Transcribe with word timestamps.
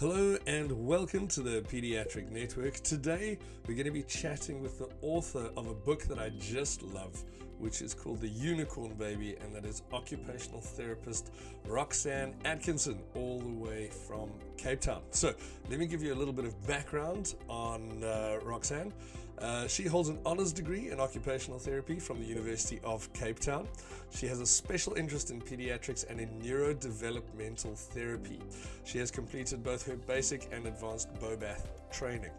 Hello 0.00 0.36
and 0.46 0.86
welcome 0.86 1.26
to 1.26 1.40
the 1.40 1.60
Pediatric 1.62 2.30
Network. 2.30 2.74
Today 2.74 3.36
we're 3.66 3.74
going 3.74 3.84
to 3.84 3.90
be 3.90 4.04
chatting 4.04 4.62
with 4.62 4.78
the 4.78 4.88
author 5.02 5.50
of 5.56 5.66
a 5.66 5.74
book 5.74 6.04
that 6.04 6.20
I 6.20 6.28
just 6.38 6.84
love, 6.84 7.24
which 7.58 7.82
is 7.82 7.94
called 7.94 8.20
The 8.20 8.28
Unicorn 8.28 8.94
Baby, 8.94 9.34
and 9.40 9.52
that 9.52 9.64
is 9.64 9.82
occupational 9.92 10.60
therapist 10.60 11.32
Roxanne 11.66 12.32
Atkinson, 12.44 13.00
all 13.16 13.40
the 13.40 13.48
way 13.48 13.90
from 14.06 14.30
Cape 14.56 14.82
Town. 14.82 15.02
So 15.10 15.34
let 15.68 15.80
me 15.80 15.86
give 15.88 16.00
you 16.00 16.14
a 16.14 16.18
little 16.18 16.32
bit 16.32 16.44
of 16.44 16.64
background 16.64 17.34
on 17.48 18.04
uh, 18.04 18.38
Roxanne. 18.44 18.92
Uh, 19.40 19.66
she 19.68 19.84
holds 19.84 20.08
an 20.08 20.18
honours 20.26 20.52
degree 20.52 20.90
in 20.90 21.00
occupational 21.00 21.58
therapy 21.58 21.98
from 21.98 22.20
the 22.20 22.26
University 22.26 22.80
of 22.82 23.12
Cape 23.12 23.38
Town. 23.38 23.68
She 24.10 24.26
has 24.26 24.40
a 24.40 24.46
special 24.46 24.94
interest 24.94 25.30
in 25.30 25.40
pediatrics 25.40 26.08
and 26.08 26.20
in 26.20 26.28
neurodevelopmental 26.40 27.76
therapy. 27.76 28.40
She 28.84 28.98
has 28.98 29.10
completed 29.10 29.62
both 29.62 29.86
her 29.86 29.96
basic 29.96 30.48
and 30.52 30.66
advanced 30.66 31.08
BOBATH 31.20 31.66
training. 31.92 32.30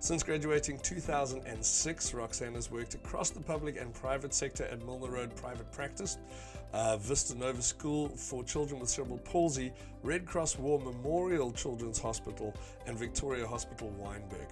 Since 0.00 0.22
graduating 0.22 0.78
2006, 0.78 2.14
Roxanne 2.14 2.54
has 2.54 2.70
worked 2.70 2.94
across 2.94 3.30
the 3.30 3.40
public 3.40 3.80
and 3.80 3.92
private 3.92 4.32
sector 4.32 4.64
at 4.66 4.84
Milner 4.86 5.10
Road 5.10 5.34
Private 5.34 5.72
Practice, 5.72 6.18
uh, 6.72 6.96
Vista 6.98 7.36
Nova 7.36 7.60
School 7.60 8.08
for 8.10 8.44
Children 8.44 8.78
with 8.78 8.88
Cerebral 8.88 9.18
Palsy, 9.18 9.72
Red 10.04 10.24
Cross 10.24 10.56
War 10.56 10.78
Memorial 10.78 11.50
Children's 11.50 11.98
Hospital, 11.98 12.54
and 12.86 12.96
Victoria 12.96 13.44
Hospital 13.44 13.92
Wynberg. 14.00 14.46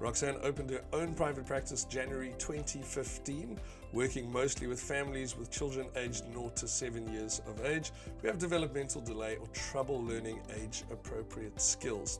Roxanne 0.00 0.36
opened 0.42 0.68
her 0.68 0.82
own 0.92 1.14
private 1.14 1.46
practice 1.46 1.84
January 1.84 2.34
2015, 2.36 3.58
working 3.94 4.30
mostly 4.30 4.66
with 4.66 4.80
families 4.80 5.34
with 5.34 5.50
children 5.50 5.86
aged 5.96 6.24
0 6.34 6.52
to 6.56 6.68
7 6.68 7.10
years 7.10 7.40
of 7.46 7.64
age 7.64 7.90
who 8.20 8.28
have 8.28 8.38
developmental 8.38 9.00
delay 9.00 9.36
or 9.36 9.46
trouble 9.48 10.04
learning 10.04 10.40
age 10.62 10.84
appropriate 10.92 11.58
skills. 11.58 12.18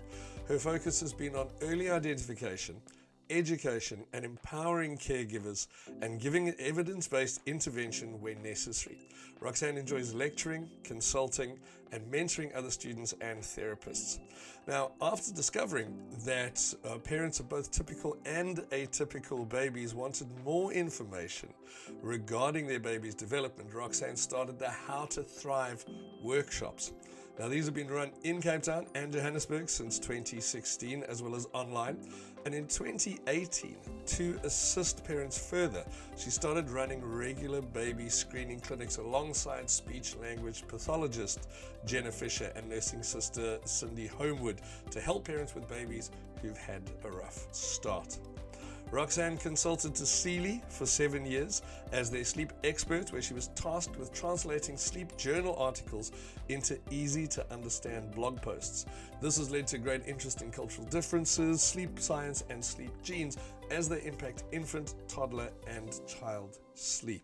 Her 0.50 0.58
focus 0.58 0.98
has 0.98 1.12
been 1.12 1.36
on 1.36 1.46
early 1.62 1.90
identification 1.90 2.82
education, 3.30 4.04
and 4.12 4.24
empowering 4.24 4.98
caregivers 4.98 5.68
and 6.02 6.20
giving 6.20 6.52
evidence 6.58 7.06
based 7.08 7.40
intervention 7.46 8.20
where 8.20 8.34
necessary. 8.36 8.98
Roxanne 9.40 9.78
enjoys 9.78 10.12
lecturing, 10.12 10.68
consulting, 10.84 11.58
and 11.92 12.02
mentoring 12.12 12.54
other 12.54 12.70
students 12.70 13.14
and 13.20 13.40
therapists. 13.40 14.18
Now, 14.66 14.92
after 15.00 15.32
discovering 15.32 15.96
that 16.26 16.74
uh, 16.84 16.98
parents 16.98 17.40
of 17.40 17.48
both 17.48 17.70
typical 17.70 18.16
and 18.26 18.58
atypical 18.70 19.48
babies 19.48 19.94
wanted 19.94 20.28
more 20.44 20.72
information 20.72 21.48
regarding 22.02 22.66
their 22.66 22.80
baby's 22.80 23.14
development, 23.14 23.72
Roxanne 23.72 24.16
started 24.16 24.58
the 24.58 24.68
How 24.68 25.06
to 25.06 25.22
Thrive 25.22 25.84
workshops. 26.22 26.92
Now, 27.40 27.48
these 27.48 27.64
have 27.64 27.74
been 27.74 27.88
run 27.88 28.10
in 28.22 28.42
Cape 28.42 28.64
Town 28.64 28.84
and 28.94 29.10
Johannesburg 29.10 29.70
since 29.70 29.98
2016, 29.98 31.04
as 31.04 31.22
well 31.22 31.34
as 31.34 31.46
online. 31.54 31.96
And 32.44 32.54
in 32.54 32.66
2018, 32.66 33.76
to 34.04 34.38
assist 34.44 35.02
parents 35.06 35.38
further, 35.48 35.82
she 36.18 36.28
started 36.28 36.68
running 36.68 37.02
regular 37.02 37.62
baby 37.62 38.10
screening 38.10 38.60
clinics 38.60 38.98
alongside 38.98 39.70
speech 39.70 40.16
language 40.20 40.68
pathologist 40.68 41.48
Jenna 41.86 42.12
Fisher 42.12 42.52
and 42.56 42.68
nursing 42.68 43.02
sister 43.02 43.58
Cindy 43.64 44.06
Homewood 44.06 44.60
to 44.90 45.00
help 45.00 45.24
parents 45.24 45.54
with 45.54 45.66
babies 45.66 46.10
who've 46.42 46.58
had 46.58 46.82
a 47.04 47.10
rough 47.10 47.46
start. 47.52 48.18
Roxanne 48.92 49.36
consulted 49.36 49.94
to 49.94 50.06
Sealy 50.06 50.60
for 50.68 50.84
seven 50.84 51.24
years 51.24 51.62
as 51.92 52.10
their 52.10 52.24
sleep 52.24 52.52
expert, 52.64 53.12
where 53.12 53.22
she 53.22 53.34
was 53.34 53.48
tasked 53.54 53.96
with 53.96 54.12
translating 54.12 54.76
sleep 54.76 55.16
journal 55.16 55.54
articles 55.56 56.10
into 56.48 56.76
easy 56.90 57.28
to 57.28 57.52
understand 57.52 58.10
blog 58.12 58.42
posts. 58.42 58.86
This 59.22 59.38
has 59.38 59.50
led 59.50 59.68
to 59.68 59.78
great 59.78 60.02
interest 60.06 60.42
in 60.42 60.50
cultural 60.50 60.88
differences, 60.88 61.62
sleep 61.62 62.00
science, 62.00 62.42
and 62.50 62.64
sleep 62.64 62.90
genes 63.04 63.38
as 63.70 63.88
they 63.88 64.02
impact 64.02 64.42
infant, 64.50 64.94
toddler, 65.06 65.50
and 65.68 66.00
child 66.08 66.58
sleep. 66.74 67.22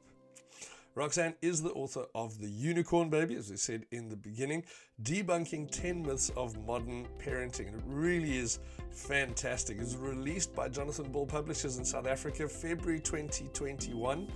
Roxanne 0.95 1.35
is 1.43 1.61
the 1.61 1.73
author 1.73 2.07
of 2.15 2.41
The 2.41 2.49
Unicorn 2.49 3.11
Baby, 3.11 3.35
as 3.35 3.51
we 3.51 3.57
said 3.59 3.85
in 3.91 4.09
the 4.09 4.17
beginning, 4.17 4.65
debunking 5.03 5.71
10 5.71 6.03
myths 6.03 6.31
of 6.37 6.57
modern 6.65 7.07
parenting. 7.19 7.75
It 7.75 7.83
really 7.85 8.39
is 8.39 8.61
fantastic. 8.97 9.77
It 9.77 9.81
was 9.81 9.97
released 9.97 10.55
by 10.55 10.69
Jonathan 10.69 11.11
Ball 11.11 11.27
Publishers 11.27 11.77
in 11.77 11.85
South 11.85 12.07
Africa, 12.07 12.49
February 12.49 13.01
2021 13.01 14.29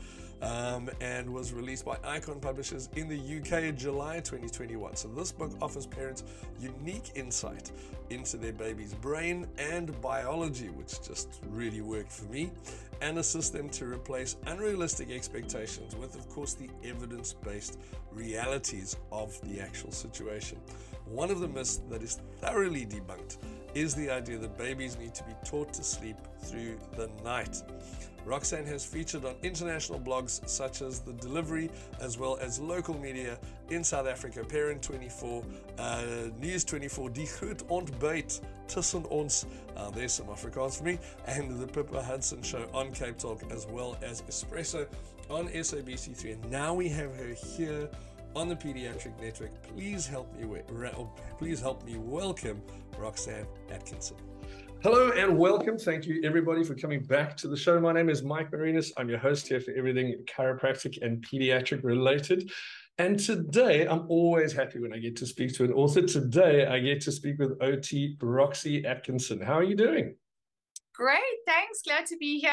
um, 0.43 0.88
and 1.00 1.28
was 1.32 1.53
released 1.53 1.84
by 1.84 1.97
Icon 2.04 2.41
Publishers 2.41 2.88
in 2.97 3.09
the 3.09 3.16
UK 3.16 3.75
July 3.76 4.16
2021. 4.16 4.97
So, 4.97 5.09
this 5.09 5.32
book 5.32 5.53
offers 5.60 5.87
parents 5.87 6.25
unique 6.59 7.12
insight 7.15 7.70
into 8.10 8.37
their 8.37 8.53
baby's 8.53 8.94
brain 8.94 9.47
and 9.59 9.99
biology, 10.00 10.69
which 10.69 11.03
just 11.06 11.41
really 11.49 11.81
worked 11.81 12.12
for 12.12 12.25
me, 12.26 12.50
and 13.03 13.19
assists 13.19 13.50
them 13.50 13.69
to 13.70 13.87
replace 13.87 14.37
unrealistic 14.47 15.10
expectations 15.10 15.94
with, 15.94 16.15
of 16.15 16.28
course, 16.28 16.54
the 16.54 16.69
evidence 16.84 17.32
based 17.32 17.78
realities 18.12 18.97
of 19.12 19.38
the 19.43 19.60
actual 19.60 19.93
situation. 19.93 20.59
One 21.06 21.31
of 21.31 21.41
the 21.41 21.49
myths 21.49 21.81
that 21.91 22.03
is 22.03 22.20
thoroughly 22.41 22.87
debunked 22.87 23.38
is 23.75 23.94
the 23.94 24.10
idea 24.10 24.38
that 24.38 24.56
babies 24.56 24.98
need 24.98 25.14
to 25.14 25.25
be 25.25 25.32
taught 25.44 25.72
to 25.75 25.82
sleep 25.82 26.16
through 26.42 26.78
the 26.97 27.08
night. 27.25 27.62
Roxanne 28.25 28.66
has 28.66 28.84
featured 28.84 29.25
on 29.25 29.34
international 29.42 29.98
blogs 29.98 30.47
such 30.48 30.82
as 30.82 31.00
The 31.00 31.12
Delivery, 31.14 31.70
as 32.00 32.19
well 32.19 32.36
as 32.41 32.60
local 32.60 32.98
media 32.98 33.38
in 33.70 33.82
South 33.82 34.06
Africa, 34.06 34.44
Parent 34.44 34.82
24, 34.82 35.42
uh, 35.78 36.04
News 36.38 36.64
24, 36.64 37.10
Die 37.10 37.26
Groot 37.38 37.58
Ontbyt 37.69 38.41
tussen 38.69 39.04
ons, 39.10 39.47
uh, 39.76 39.91
there's 39.91 40.12
some 40.12 40.26
Afrikaans 40.26 40.78
for 40.78 40.84
me, 40.84 40.98
and 41.26 41.60
The 41.60 41.66
Pippa 41.66 42.02
Hudson 42.02 42.42
Show 42.42 42.69
on 42.75 42.92
Cape 42.92 43.19
Talk, 43.19 43.42
as 43.50 43.66
well 43.66 43.97
as 44.02 44.22
Espresso 44.22 44.87
on 45.28 45.48
SABC3. 45.48 46.34
And 46.34 46.50
now 46.50 46.75
we 46.75 46.88
have 46.88 47.14
her 47.16 47.34
here 47.34 47.88
on 48.36 48.48
the 48.48 48.56
Pediatric 48.56 49.20
Network. 49.20 49.50
Please 49.74 50.06
help 50.06 50.34
me, 50.36 50.46
oh, 50.96 51.12
please 51.38 51.60
help 51.60 51.84
me 51.84 51.96
welcome 51.96 52.62
Roxanne 52.98 53.46
Atkinson. 53.70 54.16
Hello 54.82 55.10
and 55.10 55.36
welcome. 55.36 55.76
Thank 55.76 56.06
you, 56.06 56.22
everybody, 56.24 56.64
for 56.64 56.74
coming 56.74 57.02
back 57.02 57.36
to 57.38 57.48
the 57.48 57.56
show. 57.56 57.78
My 57.80 57.92
name 57.92 58.08
is 58.08 58.22
Mike 58.22 58.50
Marinas. 58.50 58.92
I'm 58.96 59.08
your 59.08 59.19
host 59.19 59.48
here 59.48 59.60
for 59.60 59.72
everything 59.72 60.24
chiropractic 60.26 61.02
and 61.02 61.24
pediatric 61.26 61.84
related. 61.84 62.50
And 62.96 63.19
today, 63.19 63.86
I'm 63.86 64.06
always 64.08 64.52
happy 64.52 64.78
when 64.78 64.92
I 64.92 64.98
get 64.98 65.16
to 65.16 65.26
speak 65.26 65.54
to 65.54 65.64
an 65.64 65.72
author. 65.72 66.02
Today, 66.02 66.66
I 66.66 66.78
get 66.78 67.00
to 67.02 67.12
speak 67.12 67.38
with 67.38 67.60
OT 67.60 68.16
Roxy 68.20 68.86
Atkinson. 68.86 69.40
How 69.40 69.54
are 69.54 69.64
you 69.64 69.76
doing? 69.76 70.16
Great. 70.94 71.19
Thanks. 71.46 71.82
Glad 71.82 72.06
to 72.06 72.16
be 72.16 72.38
here. 72.38 72.52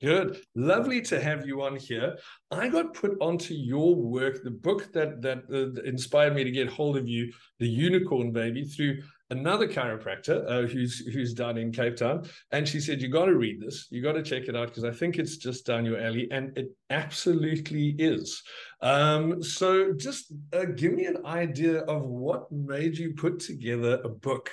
Good. 0.00 0.40
Lovely 0.54 1.02
to 1.02 1.20
have 1.20 1.46
you 1.46 1.60
on 1.62 1.76
here. 1.76 2.16
I 2.50 2.68
got 2.68 2.94
put 2.94 3.18
onto 3.20 3.52
your 3.52 3.94
work, 3.94 4.42
the 4.42 4.50
book 4.50 4.90
that 4.94 5.20
that 5.20 5.42
uh, 5.52 5.82
inspired 5.82 6.34
me 6.34 6.42
to 6.42 6.50
get 6.50 6.68
hold 6.68 6.96
of 6.96 7.06
you, 7.06 7.30
The 7.58 7.68
Unicorn 7.68 8.32
Baby, 8.32 8.64
through 8.64 9.02
another 9.28 9.68
chiropractor 9.68 10.44
uh, 10.48 10.66
who's 10.66 11.00
who's 11.12 11.34
down 11.34 11.58
in 11.58 11.70
Cape 11.70 11.96
Town, 11.96 12.26
and 12.50 12.66
she 12.66 12.80
said, 12.80 13.02
"You 13.02 13.08
got 13.08 13.26
to 13.26 13.36
read 13.36 13.60
this. 13.60 13.88
You 13.90 14.02
got 14.02 14.12
to 14.12 14.22
check 14.22 14.44
it 14.48 14.56
out 14.56 14.68
because 14.68 14.84
I 14.84 14.90
think 14.90 15.18
it's 15.18 15.36
just 15.36 15.66
down 15.66 15.84
your 15.84 16.00
alley, 16.00 16.28
and 16.30 16.56
it 16.56 16.68
absolutely 16.88 17.94
is." 17.98 18.42
Um, 18.80 19.42
so, 19.42 19.92
just 19.92 20.32
uh, 20.54 20.64
give 20.64 20.94
me 20.94 21.04
an 21.04 21.26
idea 21.26 21.80
of 21.80 22.06
what 22.06 22.50
made 22.50 22.96
you 22.96 23.12
put 23.12 23.38
together 23.38 24.00
a 24.02 24.08
book 24.08 24.50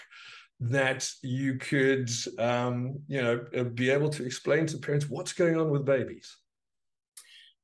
that 0.59 1.09
you 1.21 1.55
could, 1.55 2.09
um, 2.39 2.99
you 3.07 3.21
know, 3.21 3.45
uh, 3.55 3.63
be 3.63 3.89
able 3.89 4.09
to 4.09 4.25
explain 4.25 4.65
to 4.67 4.77
parents 4.77 5.09
what's 5.09 5.33
going 5.33 5.57
on 5.57 5.69
with 5.69 5.85
babies. 5.85 6.35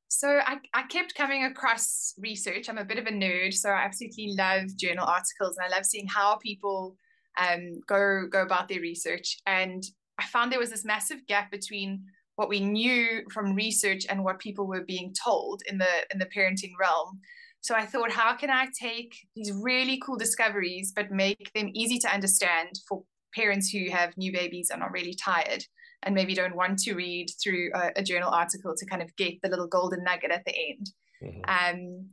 So 0.08 0.28
I, 0.28 0.58
I 0.72 0.84
kept 0.84 1.16
coming 1.16 1.44
across 1.44 2.14
research. 2.18 2.68
I'm 2.68 2.78
a 2.78 2.84
bit 2.84 2.98
of 2.98 3.06
a 3.06 3.10
nerd, 3.10 3.52
so 3.52 3.68
I 3.70 3.82
absolutely 3.84 4.34
love 4.38 4.76
journal 4.76 5.06
articles 5.06 5.56
and 5.56 5.66
I 5.66 5.76
love 5.76 5.84
seeing 5.84 6.06
how 6.06 6.36
people 6.36 6.96
um, 7.40 7.80
go 7.88 8.26
go 8.30 8.42
about 8.42 8.68
their 8.68 8.80
research. 8.80 9.38
And 9.46 9.82
I 10.18 10.24
found 10.26 10.52
there 10.52 10.60
was 10.60 10.70
this 10.70 10.84
massive 10.84 11.26
gap 11.26 11.50
between 11.50 12.04
what 12.36 12.48
we 12.48 12.60
knew 12.60 13.22
from 13.32 13.54
research 13.54 14.06
and 14.08 14.22
what 14.22 14.38
people 14.38 14.66
were 14.66 14.84
being 14.84 15.12
told 15.24 15.62
in 15.68 15.78
the 15.78 15.90
in 16.12 16.18
the 16.18 16.26
parenting 16.26 16.72
realm. 16.78 17.20
So 17.64 17.74
I 17.74 17.86
thought, 17.86 18.10
how 18.10 18.34
can 18.34 18.50
I 18.50 18.66
take 18.78 19.16
these 19.34 19.50
really 19.50 19.98
cool 20.04 20.18
discoveries 20.18 20.92
but 20.94 21.10
make 21.10 21.50
them 21.54 21.70
easy 21.72 21.98
to 22.00 22.12
understand 22.12 22.68
for 22.86 23.04
parents 23.34 23.70
who 23.70 23.90
have 23.90 24.14
new 24.18 24.32
babies 24.34 24.68
and 24.70 24.82
are 24.82 24.92
really 24.92 25.14
tired 25.14 25.64
and 26.02 26.14
maybe 26.14 26.34
don't 26.34 26.54
want 26.54 26.78
to 26.80 26.92
read 26.92 27.28
through 27.42 27.70
a, 27.74 27.92
a 27.96 28.02
journal 28.02 28.28
article 28.28 28.74
to 28.76 28.84
kind 28.84 29.00
of 29.00 29.16
get 29.16 29.40
the 29.42 29.48
little 29.48 29.66
golden 29.66 30.04
nugget 30.04 30.30
at 30.30 30.44
the 30.44 30.54
end. 30.54 30.90
Mm-hmm. 31.22 31.40
Um, 31.48 32.08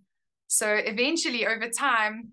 so 0.48 0.74
eventually, 0.74 1.46
over 1.46 1.68
time, 1.68 2.30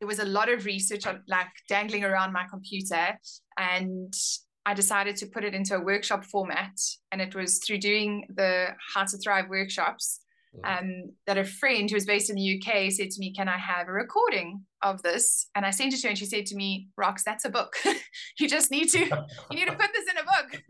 there 0.00 0.08
was 0.08 0.18
a 0.18 0.24
lot 0.24 0.48
of 0.48 0.64
research 0.64 1.06
on 1.06 1.22
like 1.28 1.46
dangling 1.68 2.02
around 2.02 2.32
my 2.32 2.46
computer 2.50 3.16
and 3.56 4.12
I 4.66 4.74
decided 4.74 5.14
to 5.18 5.26
put 5.26 5.44
it 5.44 5.54
into 5.54 5.76
a 5.76 5.80
workshop 5.80 6.24
format. 6.24 6.76
And 7.12 7.20
it 7.20 7.36
was 7.36 7.60
through 7.64 7.78
doing 7.78 8.26
the 8.34 8.70
How 8.94 9.04
to 9.04 9.16
Thrive 9.18 9.48
workshops 9.48 10.22
um, 10.64 11.10
that 11.26 11.38
a 11.38 11.44
friend 11.44 11.88
who 11.88 11.96
was 11.96 12.04
based 12.04 12.30
in 12.30 12.36
the 12.36 12.60
UK 12.60 12.90
said 12.90 13.10
to 13.10 13.20
me, 13.20 13.32
Can 13.32 13.48
I 13.48 13.58
have 13.58 13.88
a 13.88 13.92
recording 13.92 14.64
of 14.82 15.02
this? 15.02 15.48
And 15.54 15.64
I 15.64 15.70
sent 15.70 15.94
it 15.94 16.00
to 16.00 16.06
her 16.06 16.10
and 16.10 16.18
she 16.18 16.26
said 16.26 16.46
to 16.46 16.56
me, 16.56 16.88
Rox, 17.00 17.22
that's 17.24 17.44
a 17.44 17.50
book. 17.50 17.74
you 18.38 18.48
just 18.48 18.70
need 18.70 18.88
to, 18.90 18.98
you 18.98 19.56
need 19.56 19.66
to 19.66 19.76
put 19.76 19.90
this 19.92 20.06
in 20.10 20.18
a 20.18 20.24
book. 20.24 20.62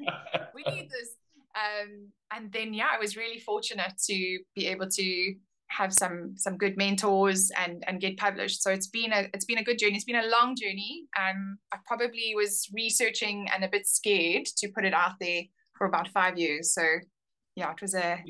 We 0.54 0.62
need 0.72 0.88
this. 0.90 1.16
Um, 1.54 2.08
and 2.34 2.52
then 2.52 2.72
yeah, 2.72 2.88
I 2.94 2.98
was 2.98 3.16
really 3.16 3.38
fortunate 3.38 3.92
to 4.08 4.38
be 4.54 4.68
able 4.68 4.88
to 4.88 5.34
have 5.68 5.92
some 5.92 6.34
some 6.36 6.58
good 6.58 6.76
mentors 6.76 7.50
and 7.58 7.82
and 7.86 8.00
get 8.00 8.16
published. 8.16 8.62
So 8.62 8.70
it's 8.70 8.88
been 8.88 9.12
a 9.12 9.28
it's 9.34 9.44
been 9.44 9.58
a 9.58 9.64
good 9.64 9.78
journey. 9.78 9.96
It's 9.96 10.04
been 10.04 10.16
a 10.16 10.28
long 10.28 10.54
journey. 10.54 11.04
Um, 11.18 11.58
I 11.72 11.78
probably 11.86 12.32
was 12.34 12.68
researching 12.72 13.48
and 13.52 13.64
a 13.64 13.68
bit 13.68 13.86
scared 13.86 14.46
to 14.58 14.68
put 14.68 14.84
it 14.84 14.94
out 14.94 15.12
there 15.20 15.42
for 15.76 15.86
about 15.86 16.08
five 16.08 16.38
years. 16.38 16.74
So 16.74 16.82
yeah, 17.54 17.70
it 17.70 17.82
was 17.82 17.94
a 17.94 18.22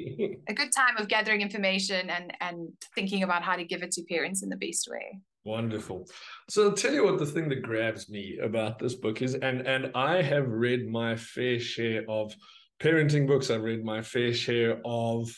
a 0.49 0.55
good 0.55 0.73
time 0.73 0.97
of 0.99 1.09
gathering 1.09 1.41
information 1.43 2.11
and 2.11 2.33
and 2.41 2.69
thinking 2.95 3.23
about 3.23 3.43
how 3.43 3.57
to 3.57 3.65
give 3.65 3.83
it 3.83 3.93
to 3.93 4.03
parents 4.05 4.43
in 4.43 4.49
the 4.49 4.57
best 4.57 4.89
way. 4.91 5.21
Wonderful. 5.45 6.07
So 6.49 6.69
I'll 6.69 6.73
tell 6.73 6.93
you 6.93 7.05
what 7.05 7.19
the 7.19 7.27
thing 7.27 7.49
that 7.49 7.63
grabs 7.63 8.09
me 8.09 8.39
about 8.43 8.79
this 8.79 8.95
book 8.95 9.23
is, 9.23 9.35
and 9.35 9.67
and 9.67 9.91
I 9.95 10.23
have 10.23 10.49
read 10.49 10.89
my 10.89 11.17
fair 11.17 11.59
share 11.59 12.05
of 12.09 12.33
parenting 12.81 13.27
books. 13.27 13.51
I've 13.51 13.63
read 13.63 13.85
my 13.85 14.03
fair 14.03 14.33
share 14.33 14.81
of 14.85 15.31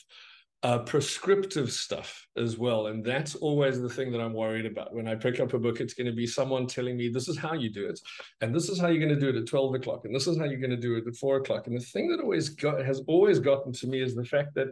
uh, 0.64 0.78
prescriptive 0.78 1.70
stuff 1.70 2.26
as 2.38 2.56
well. 2.56 2.86
And 2.86 3.04
that's 3.04 3.34
always 3.34 3.82
the 3.82 3.88
thing 3.88 4.10
that 4.12 4.20
I'm 4.20 4.32
worried 4.32 4.64
about. 4.64 4.94
When 4.94 5.06
I 5.06 5.14
pick 5.14 5.38
up 5.38 5.52
a 5.52 5.58
book, 5.58 5.78
it's 5.78 5.92
going 5.92 6.06
to 6.06 6.12
be 6.12 6.26
someone 6.26 6.66
telling 6.66 6.96
me 6.96 7.10
this 7.10 7.28
is 7.28 7.36
how 7.36 7.52
you 7.52 7.70
do 7.70 7.86
it, 7.86 8.00
and 8.40 8.54
this 8.54 8.70
is 8.70 8.80
how 8.80 8.88
you're 8.88 9.06
going 9.06 9.14
to 9.14 9.20
do 9.20 9.28
it 9.28 9.40
at 9.40 9.46
12 9.46 9.74
o'clock, 9.74 10.06
and 10.06 10.14
this 10.14 10.26
is 10.26 10.38
how 10.38 10.44
you're 10.44 10.58
going 10.58 10.70
to 10.70 10.76
do 10.78 10.96
it 10.96 11.06
at 11.06 11.16
four 11.16 11.36
o'clock. 11.36 11.66
And 11.66 11.76
the 11.76 11.84
thing 11.84 12.08
that 12.08 12.20
always 12.20 12.48
got 12.48 12.82
has 12.82 13.02
always 13.06 13.38
gotten 13.38 13.72
to 13.74 13.86
me 13.86 14.00
is 14.00 14.14
the 14.14 14.24
fact 14.24 14.54
that 14.54 14.68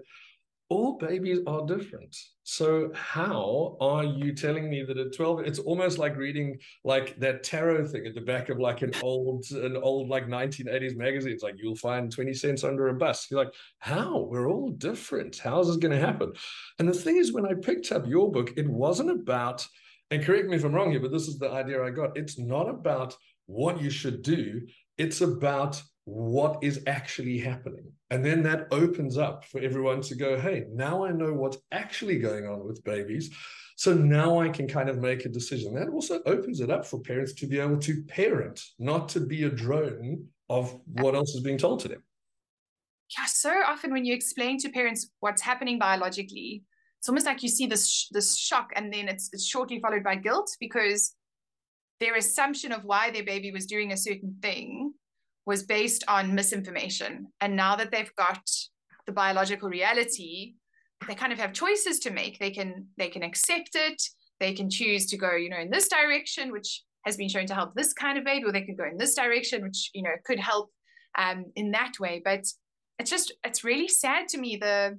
all 0.72 0.96
babies 0.96 1.40
are 1.46 1.66
different. 1.66 2.16
So 2.44 2.90
how 2.94 3.76
are 3.78 4.04
you 4.04 4.32
telling 4.32 4.70
me 4.70 4.82
that 4.84 4.96
at 4.96 5.14
12 5.14 5.40
it's 5.40 5.58
almost 5.58 5.98
like 5.98 6.16
reading 6.16 6.58
like 6.82 7.19
that 7.20 7.42
tarot 7.42 7.88
thing 7.88 8.06
at 8.06 8.14
the 8.14 8.22
back 8.22 8.48
of 8.48 8.58
like 8.58 8.80
an 8.80 8.92
old 9.02 9.44
an 9.50 9.76
old 9.76 10.08
like 10.08 10.26
1980s 10.28 10.96
magazine. 10.96 11.32
It's 11.32 11.42
like 11.42 11.56
you'll 11.58 11.76
find 11.76 12.10
20 12.10 12.32
cents 12.32 12.64
under 12.64 12.88
a 12.88 12.94
bus. 12.94 13.26
You're 13.30 13.44
like, 13.44 13.52
how? 13.80 14.20
We're 14.30 14.48
all 14.48 14.70
different. 14.70 15.36
How's 15.36 15.66
this 15.66 15.76
going 15.76 15.92
to 15.92 16.06
happen? 16.06 16.32
And 16.78 16.88
the 16.88 16.94
thing 16.94 17.18
is 17.18 17.32
when 17.32 17.46
I 17.46 17.52
picked 17.52 17.92
up 17.92 18.06
your 18.06 18.32
book, 18.32 18.52
it 18.56 18.68
wasn't 18.68 19.10
about 19.10 19.66
and 20.10 20.25
correct 20.25 20.48
me 20.48 20.56
if 20.56 20.64
I'm 20.64 20.75
wrong 20.75 20.90
here, 20.90 21.00
but 21.00 21.12
this 21.12 21.28
is 21.28 21.38
the 21.38 21.50
idea 21.50 21.84
I 21.84 21.90
got. 21.90 22.16
It's 22.16 22.38
not 22.38 22.68
about 22.68 23.14
what 23.46 23.82
you 23.82 23.90
should 23.90 24.22
do. 24.22 24.62
It's 24.96 25.20
about 25.20 25.82
what 26.04 26.58
is 26.62 26.82
actually 26.87 27.38
happening. 27.38 27.84
And 28.10 28.25
then 28.25 28.43
that 28.43 28.66
opens 28.70 29.16
up 29.16 29.44
for 29.44 29.60
everyone 29.60 30.00
to 30.02 30.14
go, 30.14 30.38
hey, 30.38 30.64
now 30.72 31.04
I 31.04 31.12
know 31.12 31.32
what's 31.32 31.58
actually 31.70 32.19
going 32.19 32.46
on 32.46 32.66
with 32.66 32.82
babies. 32.84 33.31
So 33.76 33.94
now 33.94 34.40
I 34.40 34.49
can 34.49 34.69
kind 34.69 34.88
of 34.88 34.99
make 34.99 35.25
a 35.25 35.28
decision. 35.28 35.75
That 35.75 35.88
also 35.88 36.20
opens 36.26 36.60
it 36.60 36.70
up 36.70 36.84
for 36.84 37.00
parents 37.00 37.32
to 37.34 37.46
be 37.46 37.58
able 37.58 37.78
to 37.78 38.02
parent, 38.04 38.60
not 38.78 39.08
to 39.10 39.20
be 39.20 39.44
a 39.44 39.50
drone 39.50 40.26
of 40.49 40.78
what 40.87 41.14
else 41.14 41.34
is 41.34 41.40
being 41.40 41.58
told 41.58 41.81
to 41.81 41.88
them. 41.88 42.02
Yeah, 43.16 43.26
so 43.26 43.52
often 43.66 43.93
when 43.93 44.04
you 44.04 44.14
explain 44.14 44.58
to 44.58 44.70
parents 44.70 45.10
what's 45.20 45.43
happening 45.43 45.78
biologically, 45.78 46.64
it's 46.99 47.08
almost 47.08 47.26
like 47.26 47.43
you 47.43 47.49
see 47.49 47.66
this 47.66 48.08
this 48.12 48.38
shock 48.38 48.70
and 48.76 48.93
then 48.93 49.08
it's, 49.08 49.28
it's 49.32 49.46
shortly 49.46 49.81
followed 49.81 50.04
by 50.04 50.14
guilt 50.14 50.50
because 50.60 51.14
their 51.99 52.14
assumption 52.14 52.72
of 52.72 52.84
why 52.84 53.10
their 53.10 53.25
baby 53.25 53.50
was 53.50 53.66
doing 53.66 53.93
a 53.93 53.96
certain 53.96 54.37
thing 54.40 54.94
was 55.46 55.64
based 55.64 56.04
on 56.08 56.34
misinformation. 56.34 57.26
And 57.40 57.56
now 57.56 57.76
that 57.76 57.90
they've 57.90 58.14
got 58.16 58.42
the 59.06 59.12
biological 59.12 59.68
reality, 59.68 60.54
they 61.08 61.14
kind 61.14 61.32
of 61.32 61.38
have 61.38 61.52
choices 61.52 61.98
to 62.00 62.10
make. 62.10 62.38
They 62.38 62.50
can 62.50 62.86
they 62.96 63.08
can 63.08 63.22
accept 63.22 63.70
it. 63.74 64.00
They 64.40 64.52
can 64.54 64.70
choose 64.70 65.06
to 65.06 65.16
go, 65.16 65.34
you 65.34 65.48
know, 65.48 65.58
in 65.58 65.70
this 65.70 65.88
direction, 65.88 66.52
which 66.52 66.82
has 67.04 67.16
been 67.16 67.28
shown 67.28 67.46
to 67.46 67.54
help 67.54 67.74
this 67.74 67.92
kind 67.92 68.18
of 68.18 68.24
baby, 68.24 68.44
or 68.44 68.52
they 68.52 68.62
could 68.62 68.76
go 68.76 68.86
in 68.86 68.96
this 68.96 69.14
direction, 69.14 69.62
which 69.62 69.90
you 69.94 70.02
know 70.02 70.14
could 70.24 70.38
help 70.38 70.70
um, 71.18 71.46
in 71.56 71.72
that 71.72 71.92
way. 71.98 72.22
But 72.24 72.44
it's 72.98 73.10
just 73.10 73.32
it's 73.44 73.64
really 73.64 73.88
sad 73.88 74.28
to 74.28 74.38
me 74.38 74.56
the 74.56 74.98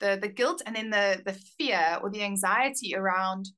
the 0.00 0.18
the 0.20 0.28
guilt 0.28 0.62
and 0.66 0.74
then 0.74 0.90
the 0.90 1.22
the 1.24 1.34
fear 1.58 1.98
or 2.02 2.10
the 2.10 2.22
anxiety 2.22 2.94
around 2.94 3.48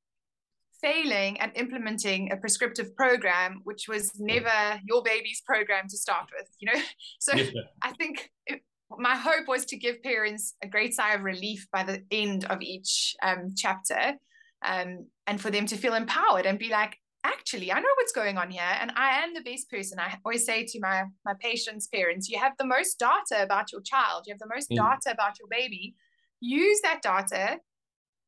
failing 0.85 1.41
at 1.41 1.57
implementing 1.57 2.31
a 2.31 2.37
prescriptive 2.37 2.95
program, 2.95 3.61
which 3.65 3.89
was 3.89 4.13
never 4.19 4.79
your 4.85 5.03
baby's 5.03 5.41
program 5.47 5.89
to 5.89 5.97
start 5.97 6.29
with, 6.37 6.49
you 6.59 6.71
know? 6.71 6.81
So 7.21 7.35
yeah. 7.35 7.63
I 7.83 7.93
think 7.93 8.31
it, 8.47 8.61
my 8.99 9.17
hope 9.17 9.49
was 9.49 9.65
to 9.67 9.77
give 9.77 10.03
parents 10.03 10.55
a 10.63 10.69
great 10.69 10.93
sigh 10.93 11.15
of 11.15 11.23
relief 11.23 11.67
by 11.73 11.85
the 11.85 12.03
end 12.11 12.45
of 12.45 12.61
each 12.61 13.17
um, 13.23 13.55
chapter 13.57 14.15
um, 14.63 15.07
and 15.27 15.41
for 15.41 15.51
them 15.51 15.67
to 15.67 15.77
feel 15.77 15.95
empowered 15.95 16.45
and 16.45 16.59
be 16.59 16.69
like, 16.69 16.99
actually, 17.25 17.73
I 17.73 17.81
know 17.81 17.95
what's 17.97 18.13
going 18.13 18.37
on 18.37 18.51
here 18.51 18.77
and 18.81 18.93
I 18.95 19.23
am 19.23 19.33
the 19.33 19.41
best 19.41 19.71
person. 19.71 19.99
I 19.99 20.19
always 20.23 20.45
say 20.45 20.67
to 20.67 20.81
my, 20.81 21.05
my 21.25 21.35
patients' 21.41 21.87
parents, 21.87 22.29
you 22.29 22.39
have 22.39 22.53
the 22.59 22.67
most 22.67 22.99
data 22.99 23.43
about 23.43 23.73
your 23.73 23.81
child, 23.81 24.25
you 24.27 24.35
have 24.35 24.41
the 24.41 24.55
most 24.55 24.71
mm. 24.71 24.77
data 24.77 25.13
about 25.13 25.39
your 25.39 25.49
baby. 25.49 25.95
Use 26.41 26.81
that 26.83 27.01
data 27.01 27.59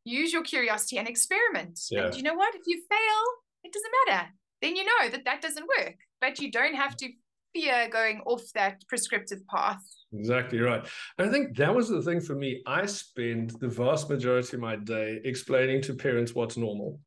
use 0.07 0.33
your 0.33 0.43
curiosity 0.43 0.99
and 0.99 1.09
experiment. 1.09 1.79
Yeah. 1.91 2.07
And 2.07 2.17
you 2.17 2.23
know 2.23 2.35
what? 2.35 2.55
If 2.55 2.63
you 2.67 2.83
fail, 2.89 3.25
it 3.65 3.73
doesn't 3.73 3.93
matter. 4.07 4.29
Then 4.63 4.77
you 4.77 4.85
know 4.85 5.11
that 5.11 5.25
that 5.25 5.43
doesn't 5.43 5.67
work. 5.79 5.97
But 6.21 6.41
you 6.41 6.51
don't 6.51 6.75
have 6.75 6.97
to 6.99 7.11
fear 7.53 7.89
going 7.91 8.21
off 8.27 8.43
that 8.55 8.83
prescriptive 8.89 9.47
path. 9.49 9.83
Exactly 10.13 10.61
right. 10.61 10.87
I 11.19 11.29
think 11.29 11.57
that 11.57 11.75
was 11.75 11.89
the 11.89 12.03
thing 12.03 12.21
for 12.21 12.35
me. 12.35 12.63
I 12.67 12.87
spend 12.87 13.51
the 13.61 13.69
vast 13.69 14.09
majority 14.09 14.57
of 14.57 14.61
my 14.61 14.77
day 14.77 15.21
explaining 15.25 15.83
to 15.83 15.95
parents 15.95 16.35
what's 16.35 16.57
normal. 16.57 17.01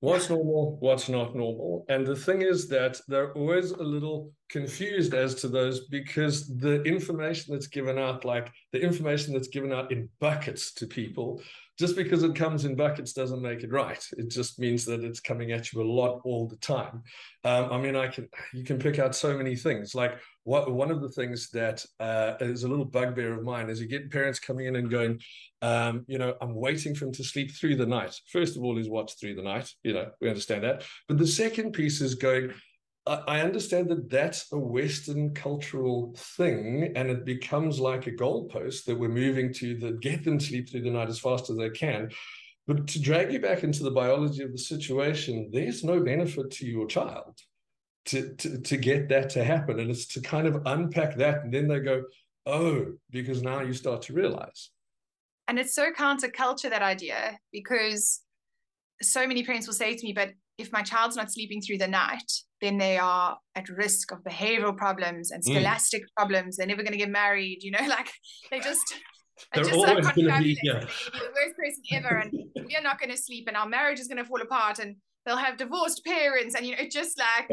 What's 0.00 0.28
normal, 0.30 0.78
what's 0.80 1.08
not 1.08 1.36
normal. 1.36 1.84
And 1.88 2.04
the 2.04 2.16
thing 2.16 2.42
is 2.42 2.66
that 2.68 3.00
they're 3.06 3.32
always 3.34 3.70
a 3.70 3.84
little 3.84 4.32
confused 4.48 5.14
as 5.14 5.36
to 5.36 5.48
those 5.48 5.86
because 5.86 6.48
the 6.48 6.82
information 6.82 7.52
that's 7.52 7.68
given 7.68 8.00
out, 8.00 8.24
like 8.24 8.50
the 8.72 8.80
information 8.80 9.32
that's 9.32 9.46
given 9.46 9.72
out 9.72 9.92
in 9.92 10.08
buckets 10.18 10.74
to 10.74 10.88
people, 10.88 11.40
just 11.82 11.96
because 11.96 12.22
it 12.22 12.36
comes 12.36 12.64
in 12.64 12.76
buckets 12.76 13.12
doesn't 13.12 13.42
make 13.42 13.64
it 13.64 13.72
right. 13.72 14.06
It 14.16 14.30
just 14.30 14.60
means 14.60 14.84
that 14.84 15.02
it's 15.02 15.18
coming 15.18 15.50
at 15.50 15.72
you 15.72 15.82
a 15.82 15.92
lot 16.00 16.20
all 16.22 16.46
the 16.46 16.54
time. 16.58 17.02
Um, 17.42 17.72
I 17.72 17.78
mean, 17.80 17.96
I 17.96 18.06
can 18.06 18.28
you 18.54 18.62
can 18.62 18.78
pick 18.78 19.00
out 19.00 19.16
so 19.16 19.36
many 19.36 19.56
things. 19.56 19.92
Like 19.92 20.12
what 20.44 20.70
one 20.70 20.92
of 20.92 21.00
the 21.00 21.08
things 21.08 21.50
that 21.50 21.84
uh, 21.98 22.34
is 22.38 22.62
a 22.62 22.68
little 22.68 22.84
bugbear 22.84 23.32
of 23.36 23.42
mine 23.42 23.68
is 23.68 23.80
you 23.80 23.88
get 23.88 24.12
parents 24.12 24.38
coming 24.38 24.66
in 24.66 24.76
and 24.76 24.92
going, 24.92 25.18
um, 25.60 26.04
you 26.06 26.18
know, 26.18 26.36
I'm 26.40 26.54
waiting 26.54 26.94
for 26.94 27.06
him 27.06 27.12
to 27.14 27.24
sleep 27.24 27.50
through 27.50 27.74
the 27.74 27.86
night. 27.86 28.14
First 28.28 28.56
of 28.56 28.62
all, 28.62 28.78
is 28.78 28.88
what's 28.88 29.14
through 29.14 29.34
the 29.34 29.42
night. 29.42 29.68
You 29.82 29.94
know, 29.94 30.06
we 30.20 30.28
understand 30.28 30.62
that. 30.62 30.84
But 31.08 31.18
the 31.18 31.26
second 31.26 31.72
piece 31.72 32.00
is 32.00 32.14
going 32.14 32.52
I 33.04 33.40
understand 33.40 33.88
that 33.90 34.08
that's 34.08 34.52
a 34.52 34.58
Western 34.58 35.34
cultural 35.34 36.14
thing, 36.16 36.92
and 36.94 37.10
it 37.10 37.24
becomes 37.24 37.80
like 37.80 38.06
a 38.06 38.12
goalpost 38.12 38.84
that 38.84 38.96
we're 38.98 39.08
moving 39.08 39.52
to 39.54 39.76
that 39.78 40.00
get 40.00 40.24
them 40.24 40.38
sleep 40.38 40.70
through 40.70 40.82
the 40.82 40.90
night 40.90 41.08
as 41.08 41.18
fast 41.18 41.50
as 41.50 41.56
they 41.56 41.70
can. 41.70 42.10
But 42.66 42.86
to 42.86 43.02
drag 43.02 43.32
you 43.32 43.40
back 43.40 43.64
into 43.64 43.82
the 43.82 43.90
biology 43.90 44.44
of 44.44 44.52
the 44.52 44.58
situation, 44.58 45.50
there's 45.52 45.82
no 45.82 46.00
benefit 46.00 46.52
to 46.52 46.66
your 46.66 46.86
child 46.86 47.36
to, 48.06 48.34
to, 48.36 48.60
to 48.60 48.76
get 48.76 49.08
that 49.08 49.30
to 49.30 49.42
happen. 49.42 49.80
And 49.80 49.90
it's 49.90 50.06
to 50.08 50.20
kind 50.20 50.46
of 50.46 50.62
unpack 50.66 51.16
that. 51.16 51.42
And 51.42 51.52
then 51.52 51.66
they 51.66 51.80
go, 51.80 52.04
oh, 52.46 52.86
because 53.10 53.42
now 53.42 53.62
you 53.62 53.72
start 53.72 54.02
to 54.02 54.12
realize. 54.12 54.70
And 55.48 55.58
it's 55.58 55.74
so 55.74 55.90
counterculture, 55.90 56.70
that 56.70 56.82
idea, 56.82 57.38
because 57.50 58.20
so 59.00 59.26
many 59.26 59.42
parents 59.42 59.66
will 59.66 59.74
say 59.74 59.96
to 59.96 60.04
me, 60.04 60.12
but 60.12 60.30
if 60.62 60.72
my 60.72 60.82
child's 60.82 61.16
not 61.16 61.32
sleeping 61.32 61.60
through 61.60 61.78
the 61.78 61.88
night, 61.88 62.30
then 62.60 62.78
they 62.78 62.96
are 62.96 63.36
at 63.54 63.68
risk 63.68 64.12
of 64.12 64.18
behavioral 64.22 64.76
problems 64.76 65.30
and 65.30 65.42
mm. 65.42 65.52
scholastic 65.52 66.02
mm. 66.02 66.14
problems. 66.16 66.56
They're 66.56 66.66
never 66.66 66.82
going 66.82 66.92
to 66.92 66.98
get 66.98 67.10
married, 67.10 67.62
you 67.62 67.72
know, 67.72 67.84
like 67.88 68.10
they 68.50 68.60
just. 68.60 68.94
They're 69.54 69.64
just 69.64 69.74
always 69.74 70.06
going 70.06 70.28
to 70.28 70.38
be, 70.40 70.58
yeah. 70.62 70.80
the 70.80 70.86
worst 71.34 71.56
person 71.56 71.82
ever, 71.92 72.18
and 72.18 72.32
we 72.64 72.76
are 72.76 72.82
not 72.82 73.00
going 73.00 73.10
to 73.10 73.16
sleep, 73.16 73.48
and 73.48 73.56
our 73.56 73.66
marriage 73.66 73.98
is 73.98 74.06
going 74.06 74.18
to 74.18 74.24
fall 74.24 74.40
apart, 74.40 74.78
and 74.78 74.96
they'll 75.24 75.38
have 75.38 75.56
divorced 75.56 76.04
parents, 76.04 76.54
and 76.54 76.64
you 76.64 76.76
know, 76.76 76.82
it 76.82 76.92
just 76.92 77.18
like 77.18 77.50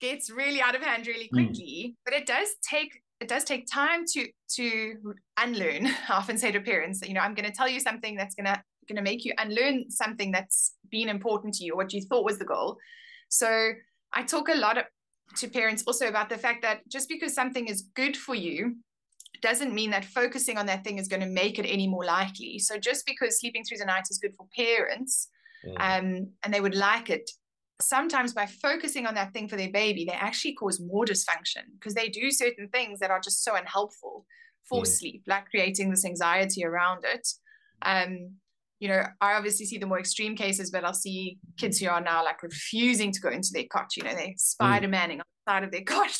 gets 0.00 0.28
really 0.30 0.60
out 0.60 0.74
of 0.74 0.82
hand 0.82 1.06
really 1.06 1.28
mm. 1.28 1.46
quickly. 1.46 1.90
Mm. 1.90 1.94
But 2.04 2.14
it 2.14 2.26
does 2.26 2.48
take 2.68 3.00
it 3.20 3.28
does 3.28 3.44
take 3.44 3.66
time 3.72 4.04
to 4.14 4.28
to 4.56 4.96
unlearn. 5.38 5.86
I 6.08 6.14
often 6.14 6.36
say 6.36 6.50
to 6.50 6.60
parents 6.60 7.00
that 7.00 7.08
you 7.08 7.14
know, 7.14 7.20
I'm 7.20 7.34
going 7.34 7.48
to 7.48 7.56
tell 7.56 7.68
you 7.68 7.78
something 7.78 8.16
that's 8.16 8.34
going 8.34 8.46
to 8.46 8.60
going 8.88 8.96
to 8.96 9.02
make 9.02 9.24
you 9.24 9.32
unlearn 9.38 9.90
something 9.90 10.32
that's 10.32 10.74
been 10.90 11.08
important 11.08 11.54
to 11.54 11.64
you, 11.64 11.74
or 11.74 11.76
what 11.76 11.92
you 11.92 12.02
thought 12.02 12.24
was 12.24 12.38
the 12.38 12.44
goal. 12.44 12.78
So 13.28 13.72
I 14.12 14.22
talk 14.22 14.48
a 14.48 14.54
lot 14.54 14.78
to 15.36 15.48
parents 15.48 15.84
also 15.86 16.08
about 16.08 16.28
the 16.28 16.38
fact 16.38 16.62
that 16.62 16.86
just 16.88 17.08
because 17.08 17.34
something 17.34 17.68
is 17.68 17.88
good 17.94 18.16
for 18.16 18.34
you 18.34 18.76
doesn't 19.40 19.74
mean 19.74 19.90
that 19.90 20.04
focusing 20.04 20.58
on 20.58 20.66
that 20.66 20.84
thing 20.84 20.98
is 20.98 21.08
going 21.08 21.22
to 21.22 21.26
make 21.26 21.58
it 21.58 21.66
any 21.66 21.88
more 21.88 22.04
likely. 22.04 22.58
So 22.58 22.78
just 22.78 23.06
because 23.06 23.40
sleeping 23.40 23.64
through 23.64 23.78
the 23.78 23.86
night 23.86 24.04
is 24.10 24.18
good 24.18 24.34
for 24.36 24.46
parents 24.54 25.28
mm. 25.66 25.74
um, 25.80 26.28
and 26.42 26.52
they 26.52 26.60
would 26.60 26.74
like 26.74 27.10
it, 27.10 27.30
sometimes 27.80 28.32
by 28.32 28.46
focusing 28.46 29.06
on 29.06 29.14
that 29.14 29.32
thing 29.32 29.48
for 29.48 29.56
their 29.56 29.70
baby, 29.70 30.04
they 30.04 30.12
actually 30.12 30.54
cause 30.54 30.80
more 30.80 31.04
dysfunction 31.04 31.64
because 31.78 31.94
they 31.94 32.08
do 32.08 32.30
certain 32.30 32.68
things 32.68 33.00
that 33.00 33.10
are 33.10 33.20
just 33.20 33.42
so 33.42 33.56
unhelpful 33.56 34.26
for 34.68 34.82
mm. 34.82 34.86
sleep, 34.86 35.22
like 35.26 35.48
creating 35.50 35.90
this 35.90 36.04
anxiety 36.04 36.64
around 36.64 37.04
it. 37.04 37.26
Um, 37.82 38.34
you 38.82 38.88
know, 38.88 39.04
I 39.20 39.34
obviously 39.34 39.64
see 39.64 39.78
the 39.78 39.86
more 39.86 40.00
extreme 40.00 40.34
cases, 40.34 40.72
but 40.72 40.84
I'll 40.84 40.92
see 40.92 41.38
kids 41.56 41.78
who 41.78 41.88
are 41.88 42.00
now 42.00 42.24
like 42.24 42.42
refusing 42.42 43.12
to 43.12 43.20
go 43.20 43.28
into 43.28 43.50
their 43.52 43.66
cot. 43.70 43.96
You 43.96 44.02
know, 44.02 44.12
they're 44.12 44.34
Spider 44.36 44.88
Manning 44.88 45.20
on 45.20 45.24
the 45.46 45.52
side 45.52 45.62
of 45.62 45.70
their 45.70 45.82
cot, 45.86 46.18